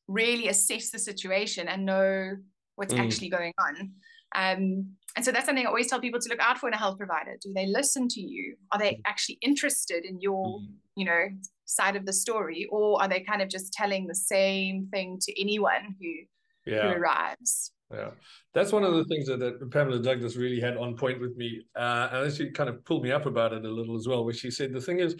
really 0.08 0.48
assess 0.48 0.90
the 0.90 0.98
situation 0.98 1.68
and 1.68 1.86
know 1.86 2.36
what's 2.76 2.94
mm. 2.94 3.00
actually 3.00 3.28
going 3.28 3.52
on? 3.58 3.92
Um, 4.34 4.96
and 5.16 5.24
so 5.24 5.32
that's 5.32 5.46
something 5.46 5.66
I 5.66 5.68
always 5.68 5.88
tell 5.88 6.00
people 6.00 6.20
to 6.20 6.28
look 6.28 6.38
out 6.38 6.58
for 6.58 6.68
in 6.68 6.74
a 6.74 6.78
health 6.78 6.98
provider. 6.98 7.36
Do 7.42 7.52
they 7.54 7.66
listen 7.66 8.06
to 8.08 8.20
you? 8.20 8.56
Are 8.72 8.78
they 8.78 8.92
mm. 8.92 9.00
actually 9.06 9.38
interested 9.42 10.04
in 10.04 10.20
your, 10.20 10.60
mm-hmm. 10.60 10.72
you 10.96 11.04
know, 11.04 11.26
side 11.64 11.96
of 11.96 12.06
the 12.06 12.12
story, 12.12 12.68
or 12.70 13.00
are 13.02 13.08
they 13.08 13.20
kind 13.20 13.42
of 13.42 13.48
just 13.48 13.72
telling 13.72 14.06
the 14.06 14.14
same 14.14 14.88
thing 14.90 15.18
to 15.22 15.40
anyone 15.40 15.96
who 16.00 16.70
yeah. 16.70 16.82
who 16.82 16.88
arrives? 17.00 17.72
Yeah, 17.92 18.10
that's 18.54 18.72
one 18.72 18.84
of 18.84 18.94
the 18.94 19.04
things 19.04 19.26
that, 19.26 19.40
that 19.40 19.70
Pamela 19.72 20.00
Douglas 20.00 20.36
really 20.36 20.60
had 20.60 20.76
on 20.76 20.96
point 20.96 21.20
with 21.20 21.36
me, 21.36 21.62
uh, 21.74 22.08
and 22.12 22.32
she 22.32 22.50
kind 22.50 22.68
of 22.68 22.84
pulled 22.84 23.02
me 23.02 23.10
up 23.10 23.26
about 23.26 23.52
it 23.52 23.64
a 23.64 23.68
little 23.68 23.96
as 23.96 24.06
well. 24.06 24.24
Where 24.24 24.34
she 24.34 24.50
said 24.50 24.72
the 24.72 24.80
thing 24.80 25.00
is, 25.00 25.16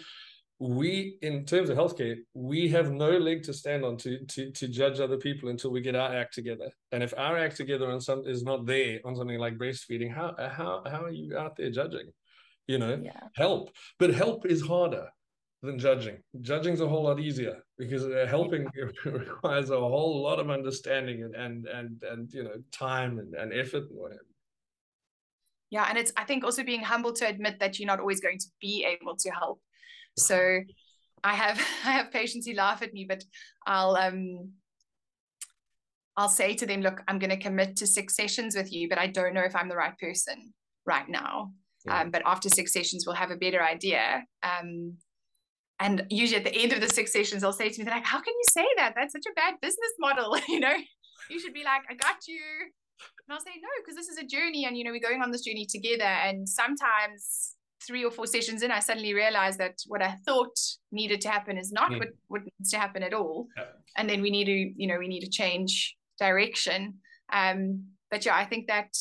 we 0.61 1.17
in 1.23 1.43
terms 1.43 1.71
of 1.71 1.77
healthcare 1.77 2.17
we 2.35 2.69
have 2.69 2.91
no 2.91 3.09
leg 3.17 3.41
to 3.41 3.51
stand 3.51 3.83
on 3.83 3.97
to 3.97 4.23
to 4.25 4.51
to 4.51 4.67
judge 4.67 4.99
other 4.99 5.17
people 5.17 5.49
until 5.49 5.71
we 5.71 5.81
get 5.81 5.95
our 5.95 6.15
act 6.15 6.35
together. 6.35 6.69
And 6.91 7.01
if 7.01 7.15
our 7.17 7.35
act 7.35 7.57
together 7.57 7.89
on 7.89 7.99
some 7.99 8.27
is 8.27 8.43
not 8.43 8.67
there 8.67 8.99
on 9.03 9.15
something 9.15 9.39
like 9.39 9.57
breastfeeding 9.57 10.13
how 10.13 10.35
how 10.37 10.83
how 10.85 11.03
are 11.05 11.11
you 11.11 11.35
out 11.35 11.55
there 11.55 11.71
judging? 11.71 12.11
You 12.67 12.77
know 12.77 13.01
yeah. 13.03 13.21
help. 13.35 13.71
But 13.97 14.13
help 14.13 14.45
is 14.45 14.61
harder 14.61 15.07
than 15.63 15.79
judging. 15.79 16.19
Judging's 16.41 16.81
a 16.81 16.87
whole 16.87 17.05
lot 17.05 17.19
easier 17.19 17.63
because 17.79 18.05
uh, 18.05 18.27
helping 18.29 18.67
requires 19.05 19.71
a 19.71 19.79
whole 19.79 20.21
lot 20.21 20.39
of 20.39 20.51
understanding 20.51 21.23
and 21.23 21.33
and 21.33 21.65
and, 21.65 22.03
and 22.03 22.31
you 22.31 22.43
know 22.43 22.57
time 22.71 23.17
and, 23.17 23.33
and 23.33 23.51
effort 23.51 23.89
and 23.89 23.97
whatever. 23.97 24.27
Yeah 25.71 25.87
and 25.89 25.97
it's 25.97 26.11
i 26.17 26.25
think 26.25 26.43
also 26.43 26.63
being 26.63 26.83
humble 26.83 27.13
to 27.13 27.25
admit 27.25 27.59
that 27.61 27.79
you're 27.79 27.87
not 27.87 28.01
always 28.01 28.19
going 28.19 28.37
to 28.37 28.49
be 28.59 28.85
able 28.85 29.15
to 29.15 29.29
help 29.31 29.59
so 30.17 30.59
I 31.23 31.33
have 31.33 31.57
I 31.85 31.91
have 31.91 32.11
patients 32.11 32.47
who 32.47 32.53
laugh 32.53 32.81
at 32.81 32.93
me, 32.93 33.05
but 33.07 33.23
I'll 33.65 33.95
um 33.95 34.51
I'll 36.17 36.29
say 36.29 36.53
to 36.55 36.65
them, 36.65 36.81
look, 36.81 37.01
I'm 37.07 37.19
going 37.19 37.29
to 37.29 37.37
commit 37.37 37.77
to 37.77 37.87
six 37.87 38.15
sessions 38.15 38.55
with 38.55 38.71
you, 38.71 38.89
but 38.89 38.97
I 38.97 39.07
don't 39.07 39.33
know 39.33 39.43
if 39.43 39.55
I'm 39.55 39.69
the 39.69 39.77
right 39.77 39.97
person 39.97 40.53
right 40.85 41.07
now. 41.07 41.53
Yeah. 41.85 42.01
Um, 42.01 42.11
but 42.11 42.21
after 42.25 42.49
six 42.49 42.73
sessions, 42.73 43.05
we'll 43.07 43.15
have 43.15 43.31
a 43.31 43.37
better 43.37 43.63
idea. 43.63 44.23
Um, 44.43 44.97
and 45.79 46.05
usually 46.09 46.37
at 46.37 46.43
the 46.43 46.55
end 46.55 46.73
of 46.73 46.81
the 46.81 46.89
six 46.89 47.11
sessions, 47.11 47.41
they'll 47.41 47.53
say 47.53 47.69
to 47.69 47.79
me, 47.79 47.85
they're 47.85 47.95
like, 47.95 48.05
how 48.05 48.21
can 48.21 48.33
you 48.33 48.43
say 48.51 48.67
that? 48.77 48.93
That's 48.95 49.13
such 49.13 49.25
a 49.27 49.33
bad 49.33 49.55
business 49.61 49.91
model. 49.99 50.37
you 50.47 50.59
know, 50.59 50.75
you 51.29 51.39
should 51.39 51.53
be 51.53 51.63
like, 51.63 51.81
I 51.89 51.95
got 51.95 52.27
you. 52.27 52.41
And 53.27 53.33
I'll 53.33 53.39
say, 53.39 53.51
no, 53.55 53.69
because 53.83 53.95
this 53.95 54.09
is 54.09 54.17
a 54.17 54.25
journey 54.25 54.65
and, 54.65 54.77
you 54.77 54.83
know, 54.83 54.91
we're 54.91 54.99
going 54.99 55.23
on 55.23 55.31
this 55.31 55.41
journey 55.41 55.65
together. 55.65 56.03
And 56.03 56.47
sometimes 56.47 57.55
three 57.85 58.03
or 58.03 58.11
four 58.11 58.27
sessions 58.27 58.63
in, 58.63 58.71
I 58.71 58.79
suddenly 58.79 59.13
realized 59.13 59.59
that 59.59 59.79
what 59.87 60.01
I 60.01 60.15
thought 60.25 60.57
needed 60.91 61.21
to 61.21 61.29
happen 61.29 61.57
is 61.57 61.71
not 61.71 61.91
mm. 61.91 61.99
what, 61.99 62.09
what 62.27 62.41
needs 62.43 62.71
to 62.71 62.77
happen 62.77 63.03
at 63.03 63.13
all. 63.13 63.47
Yeah. 63.57 63.63
And 63.97 64.09
then 64.09 64.21
we 64.21 64.29
need 64.29 64.45
to, 64.45 64.73
you 64.75 64.87
know, 64.87 64.99
we 64.99 65.07
need 65.07 65.21
to 65.21 65.29
change 65.29 65.95
direction. 66.19 66.95
Um, 67.33 67.85
but 68.09 68.25
yeah, 68.25 68.35
I 68.35 68.45
think 68.45 68.67
that 68.67 68.93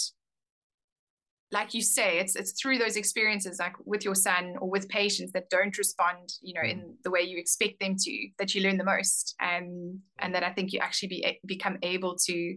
like 1.52 1.74
you 1.74 1.82
say, 1.82 2.18
it's 2.18 2.36
it's 2.36 2.60
through 2.60 2.78
those 2.78 2.96
experiences, 2.96 3.58
like 3.58 3.74
with 3.84 4.04
your 4.04 4.14
son 4.14 4.54
or 4.60 4.70
with 4.70 4.88
patients 4.88 5.32
that 5.32 5.50
don't 5.50 5.76
respond, 5.76 6.32
you 6.42 6.54
know, 6.54 6.60
mm. 6.60 6.70
in 6.70 6.94
the 7.02 7.10
way 7.10 7.22
you 7.22 7.38
expect 7.38 7.80
them 7.80 7.96
to, 7.98 8.28
that 8.38 8.54
you 8.54 8.62
learn 8.62 8.78
the 8.78 8.84
most, 8.84 9.34
um, 9.42 10.00
and 10.20 10.34
that 10.34 10.44
I 10.44 10.52
think 10.52 10.72
you 10.72 10.78
actually 10.78 11.08
be 11.08 11.40
become 11.46 11.78
able 11.82 12.16
to 12.26 12.56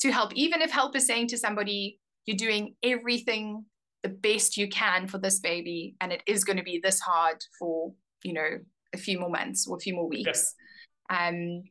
to 0.00 0.12
help, 0.12 0.32
even 0.34 0.62
if 0.62 0.70
help 0.70 0.96
is 0.96 1.06
saying 1.06 1.28
to 1.28 1.38
somebody, 1.38 2.00
you're 2.26 2.36
doing 2.36 2.74
everything 2.82 3.64
the 4.02 4.08
best 4.08 4.56
you 4.56 4.68
can 4.68 5.08
for 5.08 5.18
this 5.18 5.40
baby 5.40 5.96
and 6.00 6.12
it 6.12 6.22
is 6.26 6.44
going 6.44 6.56
to 6.56 6.62
be 6.62 6.80
this 6.82 7.00
hard 7.00 7.38
for 7.58 7.92
you 8.22 8.32
know 8.32 8.58
a 8.94 8.98
few 8.98 9.18
more 9.18 9.30
months 9.30 9.66
or 9.66 9.76
a 9.76 9.80
few 9.80 9.94
more 9.94 10.08
weeks. 10.08 10.54
Um 11.10 11.62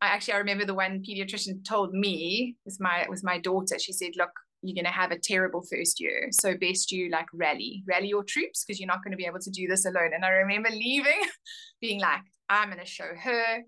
i 0.00 0.06
actually 0.06 0.34
i 0.34 0.38
remember 0.38 0.64
the 0.64 0.74
one 0.74 1.02
pediatrician 1.02 1.64
told 1.66 1.92
me 1.92 2.56
with 2.64 2.76
my 2.80 3.04
with 3.08 3.24
my 3.24 3.36
daughter 3.38 3.76
she 3.80 3.92
said 3.92 4.12
look 4.16 4.30
you're 4.62 4.74
going 4.74 4.84
to 4.84 5.00
have 5.00 5.10
a 5.10 5.18
terrible 5.18 5.62
first 5.70 6.00
year 6.00 6.28
so 6.30 6.56
best 6.56 6.92
you 6.92 7.10
like 7.10 7.26
rally 7.32 7.82
rally 7.88 8.08
your 8.08 8.22
troops 8.22 8.64
because 8.64 8.78
you're 8.78 8.86
not 8.86 9.02
going 9.02 9.10
to 9.10 9.16
be 9.16 9.26
able 9.26 9.40
to 9.40 9.50
do 9.50 9.66
this 9.66 9.86
alone. 9.86 10.10
And 10.14 10.24
i 10.24 10.28
remember 10.28 10.70
leaving 10.70 11.20
being 11.80 12.00
like 12.00 12.20
i'm 12.48 12.68
going 12.68 12.78
to 12.78 12.86
show 12.86 13.10
her 13.22 13.64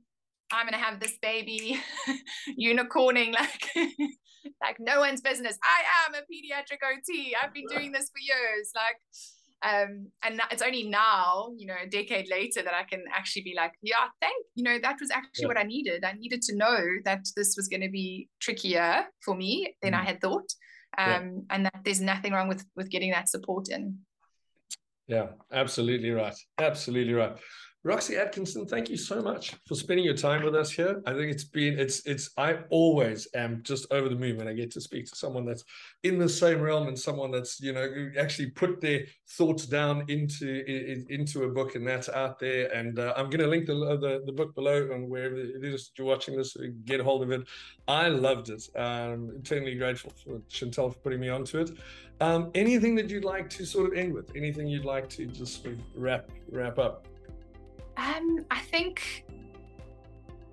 I'm 0.53 0.67
gonna 0.67 0.83
have 0.83 0.99
this 1.01 1.17
baby 1.23 1.81
unicorning 2.61 3.33
like 3.33 3.71
like 4.63 4.77
no 4.79 5.01
one's 5.01 5.21
business. 5.21 5.59
I 5.63 6.07
am 6.07 6.15
a 6.15 6.23
pediatric 6.23 6.79
OT. 6.85 7.35
I've 7.41 7.53
been 7.53 7.67
doing 7.69 7.93
this 7.93 8.11
for 8.11 8.21
years. 8.21 8.71
Like 8.75 8.97
um 9.63 10.07
and 10.23 10.41
it's 10.51 10.63
only 10.63 10.89
now 10.89 11.51
you 11.59 11.67
know 11.67 11.75
a 11.85 11.87
decade 11.87 12.27
later 12.31 12.63
that 12.63 12.73
i 12.73 12.83
can 12.83 13.05
actually 13.15 13.43
be 13.43 13.53
like 13.55 13.75
yeah 13.83 14.07
thank 14.19 14.47
you 14.55 14.65
know 14.65 14.79
that 14.81 14.97
was 14.99 15.11
actually 15.11 15.43
yeah. 15.43 15.49
what 15.49 15.59
i 15.59 15.63
needed 15.63 16.03
i 16.03 16.13
needed 16.13 16.41
to 16.41 16.57
know 16.57 16.79
that 17.05 17.21
this 17.37 17.57
was 17.59 17.69
going 17.69 17.83
to 17.83 17.91
be 17.91 18.27
trickier 18.41 19.05
for 19.23 19.37
me 19.37 19.75
than 19.83 19.93
mm. 19.93 20.01
i 20.01 20.03
had 20.03 20.19
thought 20.19 20.49
um, 20.99 21.07
yeah. 21.07 21.21
and 21.51 21.67
that 21.67 21.81
there's 21.85 22.01
nothing 22.01 22.33
wrong 22.33 22.49
with 22.49 22.65
with 22.77 22.91
getting 22.91 23.11
that 23.13 23.29
support 23.29 23.69
in. 23.69 23.99
Yeah, 25.07 25.29
absolutely 25.53 26.11
right. 26.11 26.35
Absolutely 26.59 27.15
right. 27.15 27.37
Roxy 27.83 28.19
Atkinson, 28.19 28.67
thank 28.67 28.91
you 28.91 28.99
so 28.99 29.23
much 29.23 29.55
for 29.67 29.75
spending 29.75 30.05
your 30.05 30.17
time 30.17 30.45
with 30.45 30.55
us 30.55 30.71
here. 30.71 31.01
I 31.07 31.15
think 31.15 31.33
it's 31.33 31.45
been 31.45 31.79
it's 31.79 32.05
it's 32.05 32.29
I 32.37 32.59
always 32.69 33.27
am 33.35 33.63
just 33.63 33.91
over 33.91 34.11
the 34.11 34.17
moon 34.17 34.37
when 34.37 34.47
I 34.47 34.53
get 34.53 34.71
to 34.73 34.83
speak 34.83 35.07
to 35.07 35.17
someone 35.17 35.47
that's 35.47 35.65
in 36.03 36.19
the 36.19 36.29
same 36.29 36.61
realm 36.61 36.89
and 36.89 36.99
someone 36.99 37.31
that's 37.31 37.59
you 37.59 37.73
know 37.73 38.11
actually 38.19 38.51
put 38.51 38.83
their 38.83 39.07
thoughts 39.31 39.65
down 39.65 40.05
into 40.09 40.63
into 41.09 41.45
a 41.45 41.49
book 41.49 41.75
and 41.75 41.87
that's 41.87 42.11
out 42.11 42.39
there. 42.39 42.71
And 42.75 42.99
uh, 42.99 43.15
I'm 43.17 43.31
going 43.31 43.41
to 43.41 43.47
link 43.47 43.65
the, 43.65 43.75
the, 43.75 44.25
the 44.27 44.33
book 44.33 44.55
below 44.55 44.91
and 44.93 45.09
wherever 45.09 45.37
it 45.37 45.65
is 45.65 45.91
you're 45.97 46.07
watching 46.07 46.37
this, 46.37 46.55
get 46.85 47.01
a 47.01 47.05
hold 47.05 47.23
of 47.23 47.31
it. 47.31 47.49
I 47.89 48.09
loved 48.09 48.51
it. 48.51 48.63
Um, 48.77 49.31
eternally 49.39 49.77
grateful 49.77 50.13
for 50.23 50.41
Chantel 50.51 50.93
for 50.93 50.99
putting 50.99 51.21
me 51.21 51.31
onto 51.31 51.59
it. 51.59 51.71
Um, 52.21 52.51
anything 52.55 52.95
that 52.97 53.09
you'd 53.09 53.25
like 53.25 53.49
to 53.51 53.65
sort 53.65 53.91
of 53.91 53.99
end 53.99 54.13
with? 54.13 54.37
Anything 54.37 54.69
you'd 54.69 54.85
like 54.85 55.09
to 55.11 55.25
just 55.25 55.63
sort 55.63 55.77
of 55.77 55.81
wrap 55.95 56.29
wrap 56.51 56.79
up? 56.79 57.07
Um, 58.01 58.47
I 58.51 58.61
think 58.61 59.27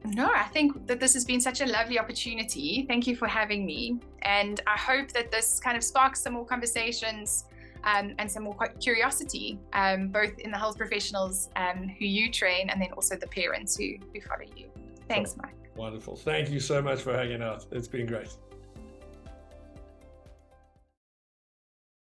no, 0.06 0.30
I 0.34 0.44
think 0.44 0.88
that 0.88 1.00
this 1.00 1.14
has 1.14 1.26
been 1.26 1.42
such 1.42 1.62
a 1.62 1.66
lovely 1.66 2.00
opportunity. 2.00 2.86
Thank 2.88 3.08
you 3.08 3.16
for 3.16 3.28
having 3.28 3.66
me. 3.66 4.00
And 4.22 4.62
I 4.66 4.78
hope 4.78 5.12
that 5.12 5.32
this 5.32 5.60
kind 5.60 5.76
of 5.76 5.84
sparks 5.84 6.22
some 6.22 6.34
more 6.34 6.46
conversations 6.46 7.46
um, 7.84 8.14
and 8.18 8.32
some 8.32 8.44
more 8.44 8.56
curiosity, 8.80 9.60
um, 9.74 10.08
both 10.08 10.38
in 10.40 10.52
the 10.52 10.58
health 10.58 10.78
professionals 10.78 11.50
um, 11.56 11.90
who 12.00 12.06
you 12.06 12.32
train 12.32 12.70
and 12.70 12.82
then 12.82 12.92
also 12.94 13.18
the 13.18 13.28
parents 13.28 13.76
who, 13.76 13.96
who 14.14 14.22
follow 14.22 14.50
you. 14.56 14.70
Thanks, 15.10 15.36
Mike. 15.38 15.56
Wonderful. 15.76 16.16
Thank 16.16 16.50
you 16.50 16.60
so 16.60 16.82
much 16.82 17.02
for 17.02 17.14
hanging 17.14 17.42
out. 17.42 17.66
It's 17.72 17.88
been 17.88 18.06
great. 18.06 18.36